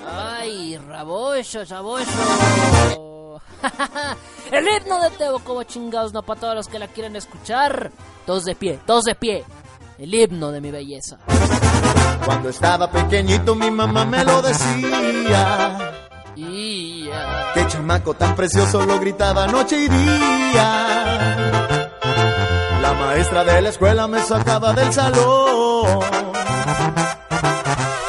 [0.05, 3.18] ¡Ay, rabollo, rabollo!
[4.51, 7.91] El himno de Tebo, como chingados, no para todos los que la quieren escuchar.
[8.25, 9.43] Todos de pie, todos de pie.
[9.97, 11.17] El himno de mi belleza.
[12.25, 15.93] Cuando estaba pequeñito mi mamá me lo decía.
[16.35, 17.09] Y
[17.53, 21.37] Qué chamaco tan precioso lo gritaba noche y día.
[22.81, 25.99] La maestra de la escuela me sacaba del salón.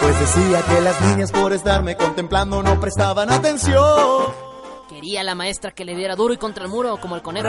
[0.00, 4.49] Pues decía que las niñas por estarme contemplando no prestaban atención.
[4.90, 7.46] Quería la maestra que le diera duro y contra el muro como el conejo.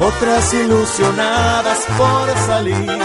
[0.00, 2.98] Otras, ilusionadas por salir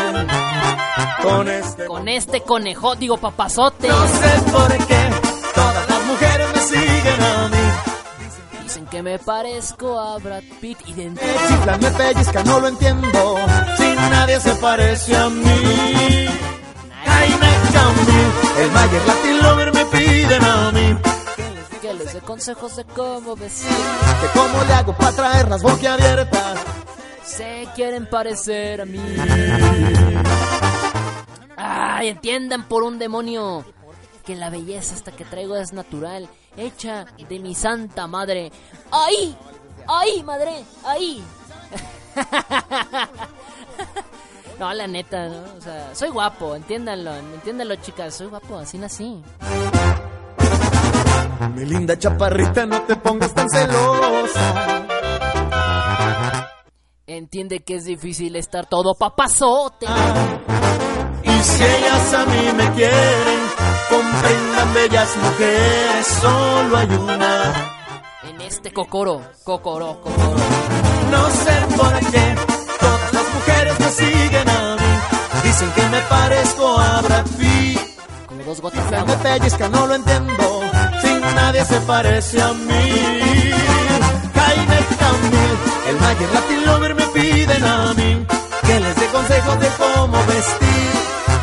[1.21, 1.85] con este.
[1.85, 3.87] Con este conejo, digo papazote.
[3.87, 5.09] No sé por qué
[5.53, 8.63] todas las mujeres me siguen a mí.
[8.63, 11.23] Dicen que me parezco a Brad Pitt y dentro.
[11.23, 13.37] Me chiflan, me pellizcan, no lo entiendo.
[13.77, 16.27] Si nadie se parece a mí.
[17.05, 18.63] Ay, me cambié.
[18.63, 20.97] El Mayer Latin Lover me piden a mí.
[21.87, 23.69] Que les dé consejos de cómo vestir.
[23.69, 26.59] Que cómo le hago para traerlas boquiabiertas.
[27.23, 28.99] Se quieren parecer a mí.
[31.55, 33.63] Ay, entiendan por un demonio
[34.25, 38.51] que la belleza hasta que traigo es natural, hecha de mi santa madre.
[38.91, 39.37] ¡Ahí!
[39.87, 40.65] ¡Ahí, madre!
[40.83, 41.23] ¡Ahí!
[44.59, 45.57] no, la neta, ¿no?
[45.57, 49.23] O sea, soy guapo, entiéndanlo, entiéndanlo, chicas, soy guapo, así nací.
[51.55, 54.85] Mi linda chaparrita, no te pongas tan celosa.
[57.05, 59.85] Entiende que es difícil estar todo papazote.
[61.23, 63.39] Y si ellas a mí me quieren,
[63.89, 67.53] comprendan bellas mujeres, solo hay una.
[68.29, 70.35] En este cocoro, cocoro, cocoro.
[71.11, 72.35] No sé por qué
[72.79, 75.41] todas las mujeres me siguen a mí.
[75.43, 77.79] Dicen que me parezco a Brad Pitt.
[78.27, 79.15] Como dos gotas de Me agua.
[79.17, 80.56] pellizca, no lo entiendo.
[81.47, 82.91] Nadie se parece a mí.
[84.35, 85.53] Jaime Camil,
[85.87, 88.25] el Mayer Latin Lover me piden a mí
[88.65, 90.91] que les dé consejos de cómo vestir,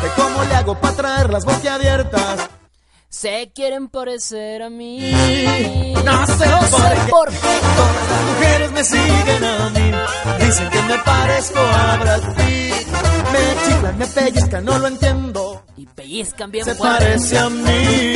[0.03, 2.49] de cómo le hago para traerlas boquiabiertas.
[3.09, 5.11] Se quieren parecer a mí.
[6.05, 7.09] No sé No por sé qué.
[7.11, 7.59] por qué.
[7.75, 9.91] Todas las mujeres me siguen a mí,
[10.45, 12.87] dicen que me parezco a Brad Pitt.
[13.33, 15.44] Me chiflan, me pellizcan, no lo entiendo.
[15.77, 17.05] Y pellizcan bien se fuerte.
[17.05, 18.15] parece a mí.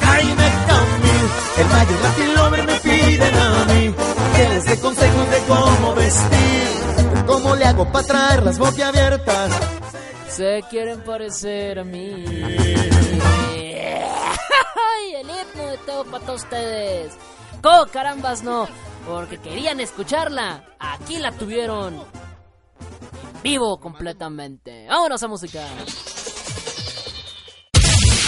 [0.00, 1.26] Jaime Camil,
[1.58, 3.94] el Mayer Latin Lover me piden a mí
[4.36, 9.52] que les dé consejos de cómo vestir, cómo le hago para traer las boquiabiertas.
[10.28, 12.24] Se quieren parecer a mí.
[14.76, 17.12] Ay, el himno de Teo para todos ustedes.
[17.62, 18.66] ¿Cómo carambas no?
[19.06, 20.64] Porque querían escucharla.
[20.78, 21.94] Aquí la tuvieron.
[21.94, 24.86] En vivo completamente.
[24.88, 25.60] Vámonos a música.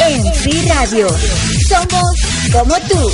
[0.00, 1.08] En Free Radio.
[1.68, 3.10] Somos como tú.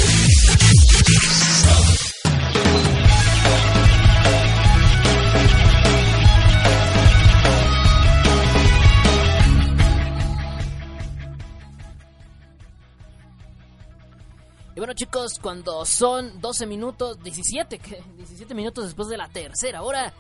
[14.75, 19.83] Y bueno chicos, cuando son 12 minutos, 17, que 17 minutos después de la tercera
[19.83, 20.13] hora,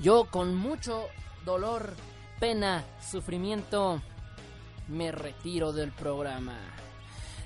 [0.00, 1.06] yo con mucho
[1.46, 1.96] dolor,
[2.38, 4.02] pena, sufrimiento,
[4.88, 6.58] me retiro del programa.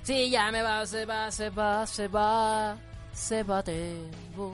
[0.03, 2.77] Sí, ya me va, se va, se va, se va,
[3.13, 4.53] se va, Teo.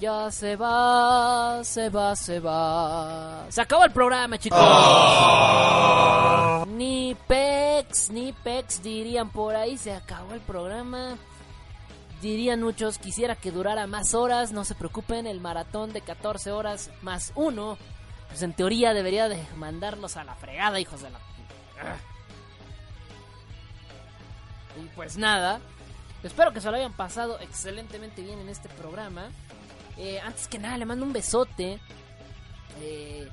[0.00, 3.46] Ya se va, se va, se va.
[3.48, 4.58] Se acabó el programa, chicos.
[6.68, 9.78] Ni pex, ni pex dirían por ahí.
[9.78, 11.16] Se acabó el programa.
[12.20, 14.52] Dirían muchos, quisiera que durara más horas.
[14.52, 17.78] No se preocupen, el maratón de 14 horas más uno.
[18.28, 21.20] Pues en teoría debería de mandarlos a la fregada, hijos de la...
[24.82, 25.60] Y pues nada.
[26.22, 29.28] Espero que se lo hayan pasado excelentemente bien en este programa.
[29.98, 31.78] Eh, antes que nada, le mando un besote.
[32.80, 33.28] Eh,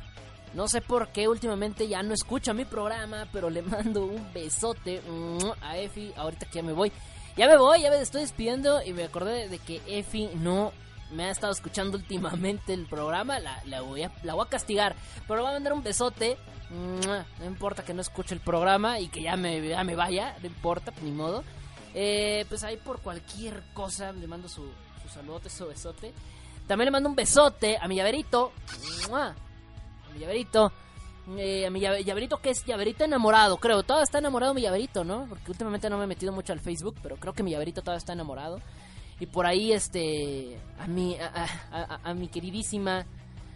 [0.53, 5.01] no sé por qué últimamente ya no escucha mi programa, pero le mando un besote
[5.01, 6.13] mm, a Efi.
[6.15, 6.91] Ahorita que ya me voy.
[7.37, 10.73] Ya me voy, ya me estoy despidiendo y me acordé de que Efi no
[11.11, 13.39] me ha estado escuchando últimamente el programa.
[13.39, 14.95] La, la voy, a, la voy a castigar,
[15.27, 16.37] pero voy a mandar un besote.
[16.71, 20.47] No importa que no escuche el programa y que ya me, ya me vaya, no
[20.47, 21.43] importa, ni modo.
[21.93, 24.63] Eh, pues ahí por cualquier cosa le mando su,
[25.03, 26.13] su saludote, su besote.
[26.67, 28.53] También le mando un besote a mi llaverito.
[30.09, 30.71] A mi llaverito.
[31.37, 33.83] Eh, a mi llave- llaverito que es llaverito enamorado, creo.
[33.83, 35.25] Todavía está enamorado mi llaverito, ¿no?
[35.27, 37.97] Porque últimamente no me he metido mucho al Facebook, pero creo que mi llaverito todavía
[37.99, 38.59] está enamorado.
[39.21, 41.27] Y por ahí, este, a mi, a,
[41.71, 43.05] a- a- a mi queridísima,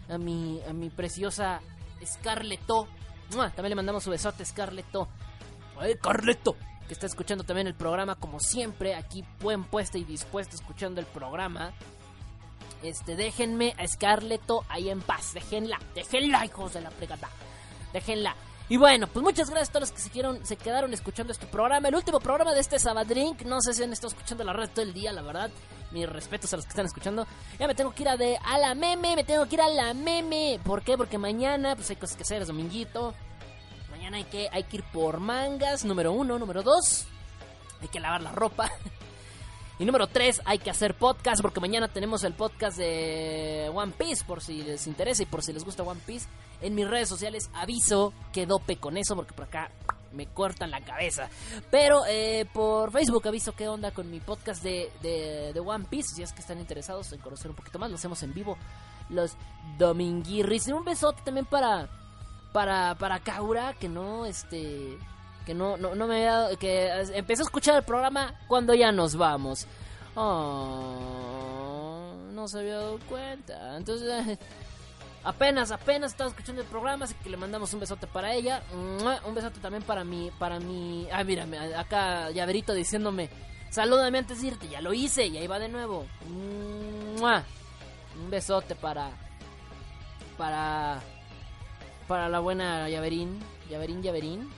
[0.07, 1.59] a mi, a mi preciosa
[2.05, 2.87] Scarleto.
[3.31, 5.09] También le mandamos su besote, Scarleto.
[5.79, 6.55] ¡Ay, Carleto!
[6.87, 11.07] Que está escuchando también el programa, como siempre, aquí buen puesta y dispuesta escuchando el
[11.07, 11.73] programa.
[12.83, 15.33] Este, déjenme a Scarleto ahí en paz.
[15.33, 17.27] Déjenla, déjenla, hijos de la fregada.
[17.91, 18.35] Déjenla.
[18.67, 21.45] Y bueno, pues muchas gracias a todos los que se, quedaron, se quedaron escuchando este
[21.45, 21.87] programa.
[21.87, 23.43] El último programa de este Sabadrink.
[23.43, 25.51] No sé si han estado escuchando la red todo el día, la verdad.
[25.91, 27.27] Mis respetos a los que están escuchando.
[27.59, 29.69] Ya me tengo que ir a, de, a la meme, me tengo que ir a
[29.69, 30.59] la meme.
[30.63, 30.97] ¿Por qué?
[30.97, 33.13] Porque mañana pues hay cosas que hacer, es dominguito.
[33.91, 36.39] Mañana hay que, hay que ir por mangas, número uno.
[36.39, 37.05] Número dos,
[37.81, 38.71] hay que lavar la ropa.
[39.77, 44.23] Y número 3, hay que hacer podcast porque mañana tenemos el podcast de One Piece
[44.23, 46.29] por si les interesa y por si les gusta One Piece.
[46.61, 49.69] En mis redes sociales aviso que dope con eso porque por acá
[50.13, 51.29] me cortan la cabeza.
[51.71, 56.15] Pero eh, por Facebook aviso qué onda con mi podcast de, de, One Piece.
[56.15, 58.57] Si es que están interesados en conocer un poquito más, lo hacemos en vivo
[59.09, 59.35] los
[59.77, 60.69] dominguirris.
[60.69, 61.89] Y un besote también para
[62.53, 64.97] para para Kaura que no este
[65.45, 68.91] que no no, no me había dado- que empecé a escuchar el programa cuando ya
[68.91, 69.67] nos vamos.
[70.15, 73.77] Oh, no se había dado cuenta.
[73.77, 74.37] Entonces
[75.23, 78.61] apenas apenas estaba escuchando el programa, así que le mandamos un besote para ella.
[78.73, 81.45] Un besote también para mi para mi Ah, mira,
[81.77, 83.29] acá llaverito diciéndome,
[83.71, 86.05] "Salúdame antes de irte." Ya lo hice y ahí va de nuevo.
[86.27, 89.09] Un besote para
[90.37, 91.01] para
[92.07, 94.49] para la buena Llaverín, Llaverín, Llaverín.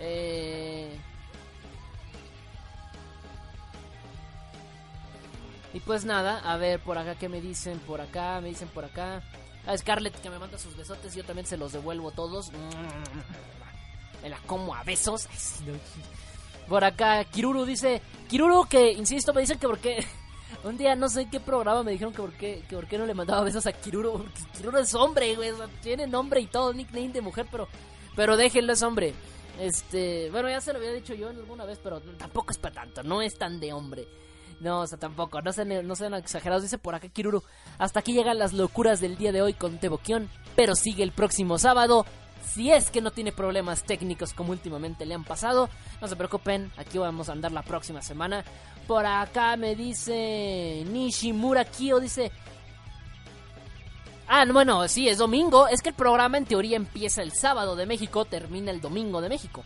[0.00, 0.98] Eh...
[5.74, 8.84] Y pues nada, a ver por acá qué me dicen, por acá, me dicen por
[8.84, 9.22] acá.
[9.66, 12.50] A Scarlett que me manda sus besotes, yo también se los devuelvo todos.
[14.22, 15.28] Me la como a besos.
[16.68, 20.06] Por acá, Kiruru dice, Kiruru que, insisto, me dicen que porque
[20.64, 23.14] un día no sé qué programa me dijeron que por qué, que por no le
[23.14, 25.52] mandaba besos a Kiruru, porque Kiruru es hombre, güey,
[25.82, 27.68] tiene nombre y todo, nickname de mujer, pero,
[28.16, 29.14] pero déjenlo es hombre.
[29.58, 33.02] Este, bueno, ya se lo había dicho yo alguna vez, pero tampoco es para tanto,
[33.02, 34.06] no es tan de hombre.
[34.60, 37.42] No, o sea, tampoco, no sean, no sean exagerados, dice por acá Kiruru.
[37.78, 41.58] Hasta aquí llegan las locuras del día de hoy con Teboquión, pero sigue el próximo
[41.58, 42.04] sábado.
[42.44, 45.68] Si es que no tiene problemas técnicos como últimamente le han pasado,
[46.00, 48.44] no se preocupen, aquí vamos a andar la próxima semana.
[48.86, 52.32] Por acá me dice Nishimura Kyo, dice...
[54.28, 55.68] Ah, no, bueno, sí, es domingo.
[55.68, 59.28] Es que el programa en teoría empieza el sábado de México, termina el domingo de
[59.30, 59.62] México.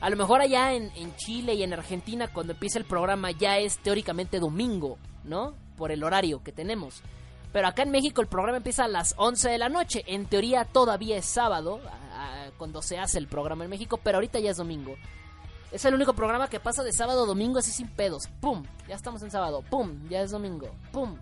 [0.00, 3.78] A lo mejor allá en, Chile y en Argentina, cuando empieza el programa, ya es
[3.78, 5.54] teóricamente domingo, ¿no?
[5.76, 7.02] Por el horario que tenemos.
[7.52, 10.04] Pero acá en México el programa empieza a las 11 de la noche.
[10.06, 11.80] En teoría todavía es sábado,
[12.12, 14.94] a- cuando se hace el programa en México, pero ahorita ya es domingo.
[15.72, 18.28] Es el único programa que pasa de sábado a domingo así sin pedos.
[18.40, 18.62] ¡Pum!
[18.88, 19.62] Ya estamos en sábado.
[19.68, 20.08] ¡Pum!
[20.08, 20.70] Ya es domingo.
[20.92, 21.16] ¡Pum!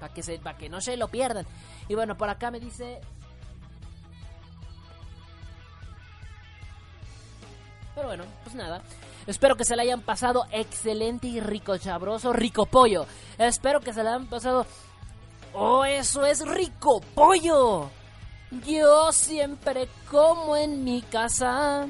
[0.00, 1.46] Para que, se, que no se lo pierdan.
[1.88, 3.00] Y bueno, por acá me dice...
[7.94, 8.82] Pero bueno, pues nada.
[9.26, 13.06] Espero que se le hayan pasado excelente y rico chabroso, rico pollo.
[13.38, 14.66] Espero que se le hayan pasado...
[15.52, 17.88] ¡Oh, eso es rico pollo!
[18.66, 21.86] Yo siempre como en mi casa.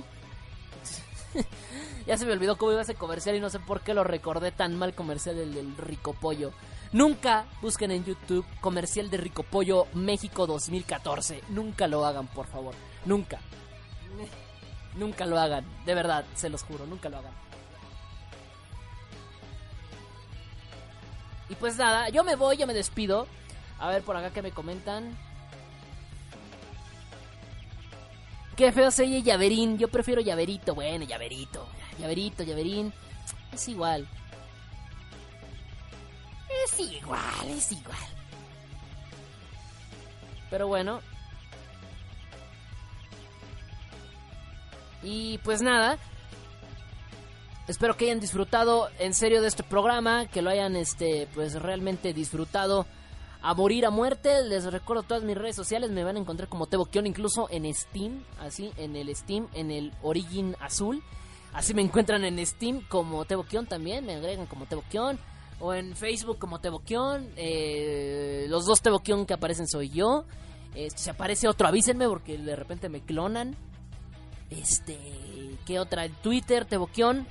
[2.07, 4.53] ya se me olvidó cómo iba ese comercial y no sé por qué lo recordé
[4.53, 6.53] tan mal comercial del Rico Pollo.
[6.93, 11.43] Nunca busquen en YouTube comercial de Rico Pollo México 2014.
[11.49, 12.75] Nunca lo hagan, por favor.
[13.05, 13.41] Nunca.
[14.97, 15.65] Nunca lo hagan.
[15.85, 17.33] De verdad, se los juro, nunca lo hagan.
[21.49, 23.27] Y pues nada, yo me voy, yo me despido.
[23.79, 25.17] A ver por acá que me comentan.
[28.57, 29.79] Qué feo se oye Llaverín.
[29.79, 30.75] Yo prefiero Llaverito.
[30.75, 31.67] Bueno, Llaverito.
[31.99, 32.93] Llaverito, Llaverín.
[33.53, 34.09] Es igual.
[36.65, 38.09] Es igual, es igual.
[40.51, 41.01] Pero bueno.
[45.03, 45.99] Y pues nada.
[47.67, 52.13] Espero que hayan disfrutado en serio de este programa, que lo hayan este pues realmente
[52.13, 52.87] disfrutado
[53.41, 54.43] a morir a muerte.
[54.45, 58.25] Les recuerdo todas mis redes sociales, me van a encontrar como Teboquión incluso en Steam,
[58.39, 61.03] así en el Steam, en el Origin azul.
[61.53, 65.19] Así me encuentran en Steam como Teboquión también, me agregan como Teboquión
[65.61, 67.29] o en Facebook como Teboquión.
[67.37, 70.25] Eh, los dos Teboquión que aparecen soy yo.
[70.75, 73.57] Este, si aparece otro, avísenme porque de repente me clonan.
[74.51, 74.99] Este,
[75.67, 76.05] ¿qué otra?
[76.05, 77.27] En Twitter, Teboquión.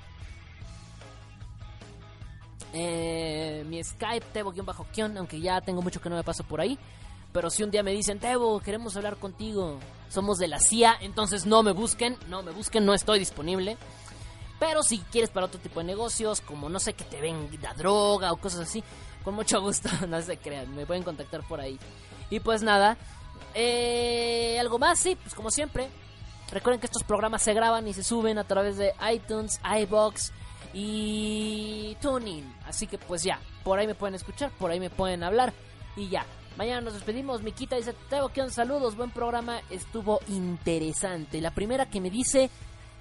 [2.73, 6.77] Eh, mi Skype, Tebo-Kion, aunque ya tengo mucho que no me paso por ahí.
[7.31, 9.79] Pero si un día me dicen, Tebo, queremos hablar contigo,
[10.09, 13.77] somos de la CIA, entonces no me busquen, no me busquen, no estoy disponible.
[14.65, 18.31] Pero si quieres para otro tipo de negocios, como no sé, que te venda droga
[18.31, 18.81] o cosas así,
[19.21, 21.77] con mucho gusto, no se crean, me pueden contactar por ahí.
[22.29, 22.95] Y pues nada,
[23.55, 25.89] eh, algo más, sí, pues como siempre.
[26.49, 30.31] Recuerden que estos programas se graban y se suben a través de iTunes, iBox
[30.73, 32.55] y TuneIn.
[32.65, 35.51] Así que pues ya, por ahí me pueden escuchar, por ahí me pueden hablar
[35.97, 36.25] y ya.
[36.55, 37.41] Mañana nos despedimos.
[37.41, 38.53] Miquita dice: Tebo, ¿qué onda?
[38.53, 39.59] Saludos, buen programa.
[39.69, 41.41] Estuvo interesante.
[41.41, 42.49] La primera que me dice,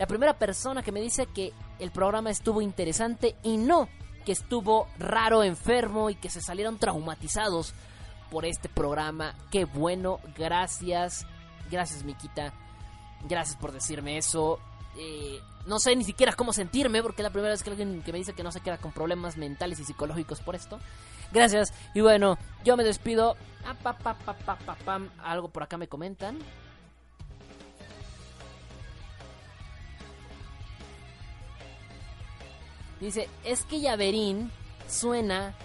[0.03, 3.89] la primera persona que me dice que el programa estuvo interesante y no
[4.25, 7.73] que estuvo raro, enfermo y que se salieron traumatizados
[8.29, 9.37] por este programa.
[9.53, 11.25] Qué bueno, gracias.
[11.71, 12.53] Gracias, Miquita.
[13.29, 14.59] Gracias por decirme eso.
[14.99, 18.11] Eh, no sé ni siquiera cómo sentirme, porque es la primera vez que alguien que
[18.11, 20.81] me dice que no se queda con problemas mentales y psicológicos por esto.
[21.31, 21.73] Gracias.
[21.95, 23.37] Y bueno, yo me despido.
[23.65, 23.77] Ah.
[25.23, 26.41] Algo por acá me comentan.
[33.03, 34.53] Dice, es que Llaverín
[34.89, 35.57] suena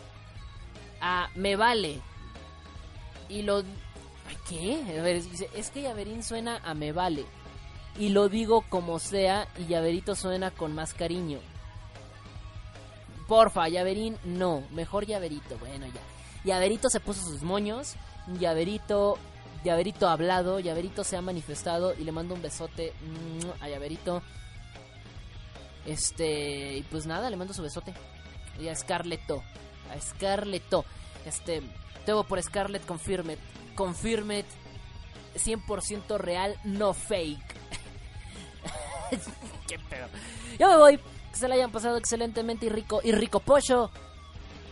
[0.99, 2.01] a me vale.
[3.29, 3.61] Y lo...
[4.49, 4.81] ¿Qué?
[4.97, 7.25] A ver, dice, es que Llaverín suena a me vale.
[7.99, 11.37] Y lo digo como sea y Llaverito suena con más cariño.
[13.27, 14.63] Porfa, Llaverín, no.
[14.71, 15.59] Mejor Llaverito.
[15.59, 16.01] Bueno, ya.
[16.43, 17.93] Llaverito se puso sus moños.
[18.39, 19.19] Llaverito,
[19.63, 20.59] Llaverito ha hablado.
[20.59, 21.93] Llaverito se ha manifestado.
[21.93, 24.23] Y le mando un besote mm, a Llaverito.
[25.87, 27.93] Este, y pues nada, le mando su besote.
[28.59, 29.41] Y a Scarletto.
[29.89, 30.83] A Scarletto.
[31.25, 31.61] Este,
[32.05, 33.39] tengo por Scarlett Confirmed.
[33.75, 34.45] Confirmed.
[35.35, 37.55] 100% real, no fake.
[39.67, 40.07] Qué pedo.
[40.59, 40.97] Yo me voy.
[41.31, 42.99] Que se la hayan pasado excelentemente y rico.
[43.03, 43.89] Y rico pollo.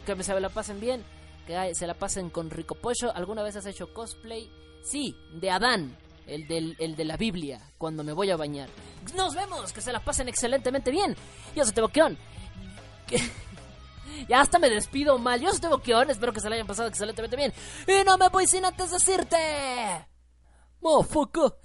[0.06, 1.04] Que se la pasen bien.
[1.48, 3.16] Que se la pasen con rico pollo.
[3.16, 4.52] ¿Alguna vez has hecho cosplay?
[4.84, 5.98] Sí, de Adán.
[6.28, 7.62] El, del, el de la Biblia.
[7.78, 8.70] Cuando me voy a bañar.
[9.16, 9.72] Nos vemos.
[9.74, 11.16] Que se la pasen excelentemente bien.
[11.56, 12.18] Yo soy Teboqueón.
[14.30, 15.42] Ya hasta me despido mal.
[15.42, 16.10] Yo soy Boqueón.
[16.10, 17.54] Espero que se la hayan pasado excelentemente bien.
[17.88, 20.08] Y no me voy sin antes decirte.
[20.82, 21.58] Mofoco.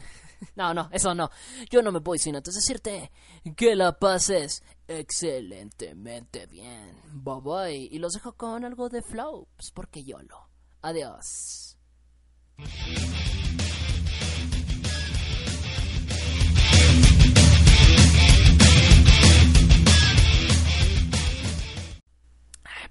[0.56, 1.30] No, no, eso no.
[1.70, 3.10] Yo no me voy sin antes decirte
[3.56, 6.98] que la pases excelentemente bien.
[7.12, 7.88] Bye bye.
[7.90, 10.48] Y los dejo con algo de flops, porque yo lo.
[10.82, 11.76] Adiós.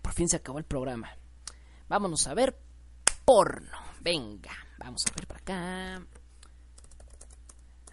[0.09, 1.15] Por fin se acabó el programa.
[1.87, 2.59] Vámonos a ver
[3.25, 3.77] porno.
[4.01, 6.03] Venga, vamos a ver para acá.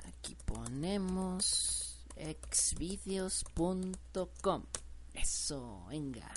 [0.09, 4.65] Aquí ponemos exvideos.com.
[5.13, 6.33] Eso, venga.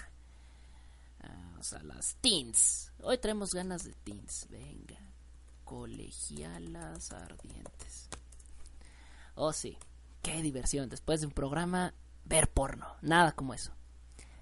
[1.24, 2.92] Vamos a las teens.
[3.02, 4.48] Hoy traemos ganas de teens.
[4.50, 5.00] Venga.
[5.64, 8.10] Colegialas ardientes.
[9.36, 9.78] Oh, sí.
[10.24, 10.90] Qué diversión.
[10.90, 11.94] Después de un programa,
[12.26, 12.98] ver porno.
[13.02, 13.72] Nada como eso.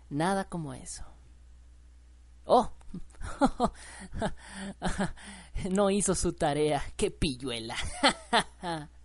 [0.10, 1.06] Nada como eso.
[2.48, 2.72] Oh.
[5.70, 6.84] no hizo su tarea.
[6.96, 7.76] Qué pilluela.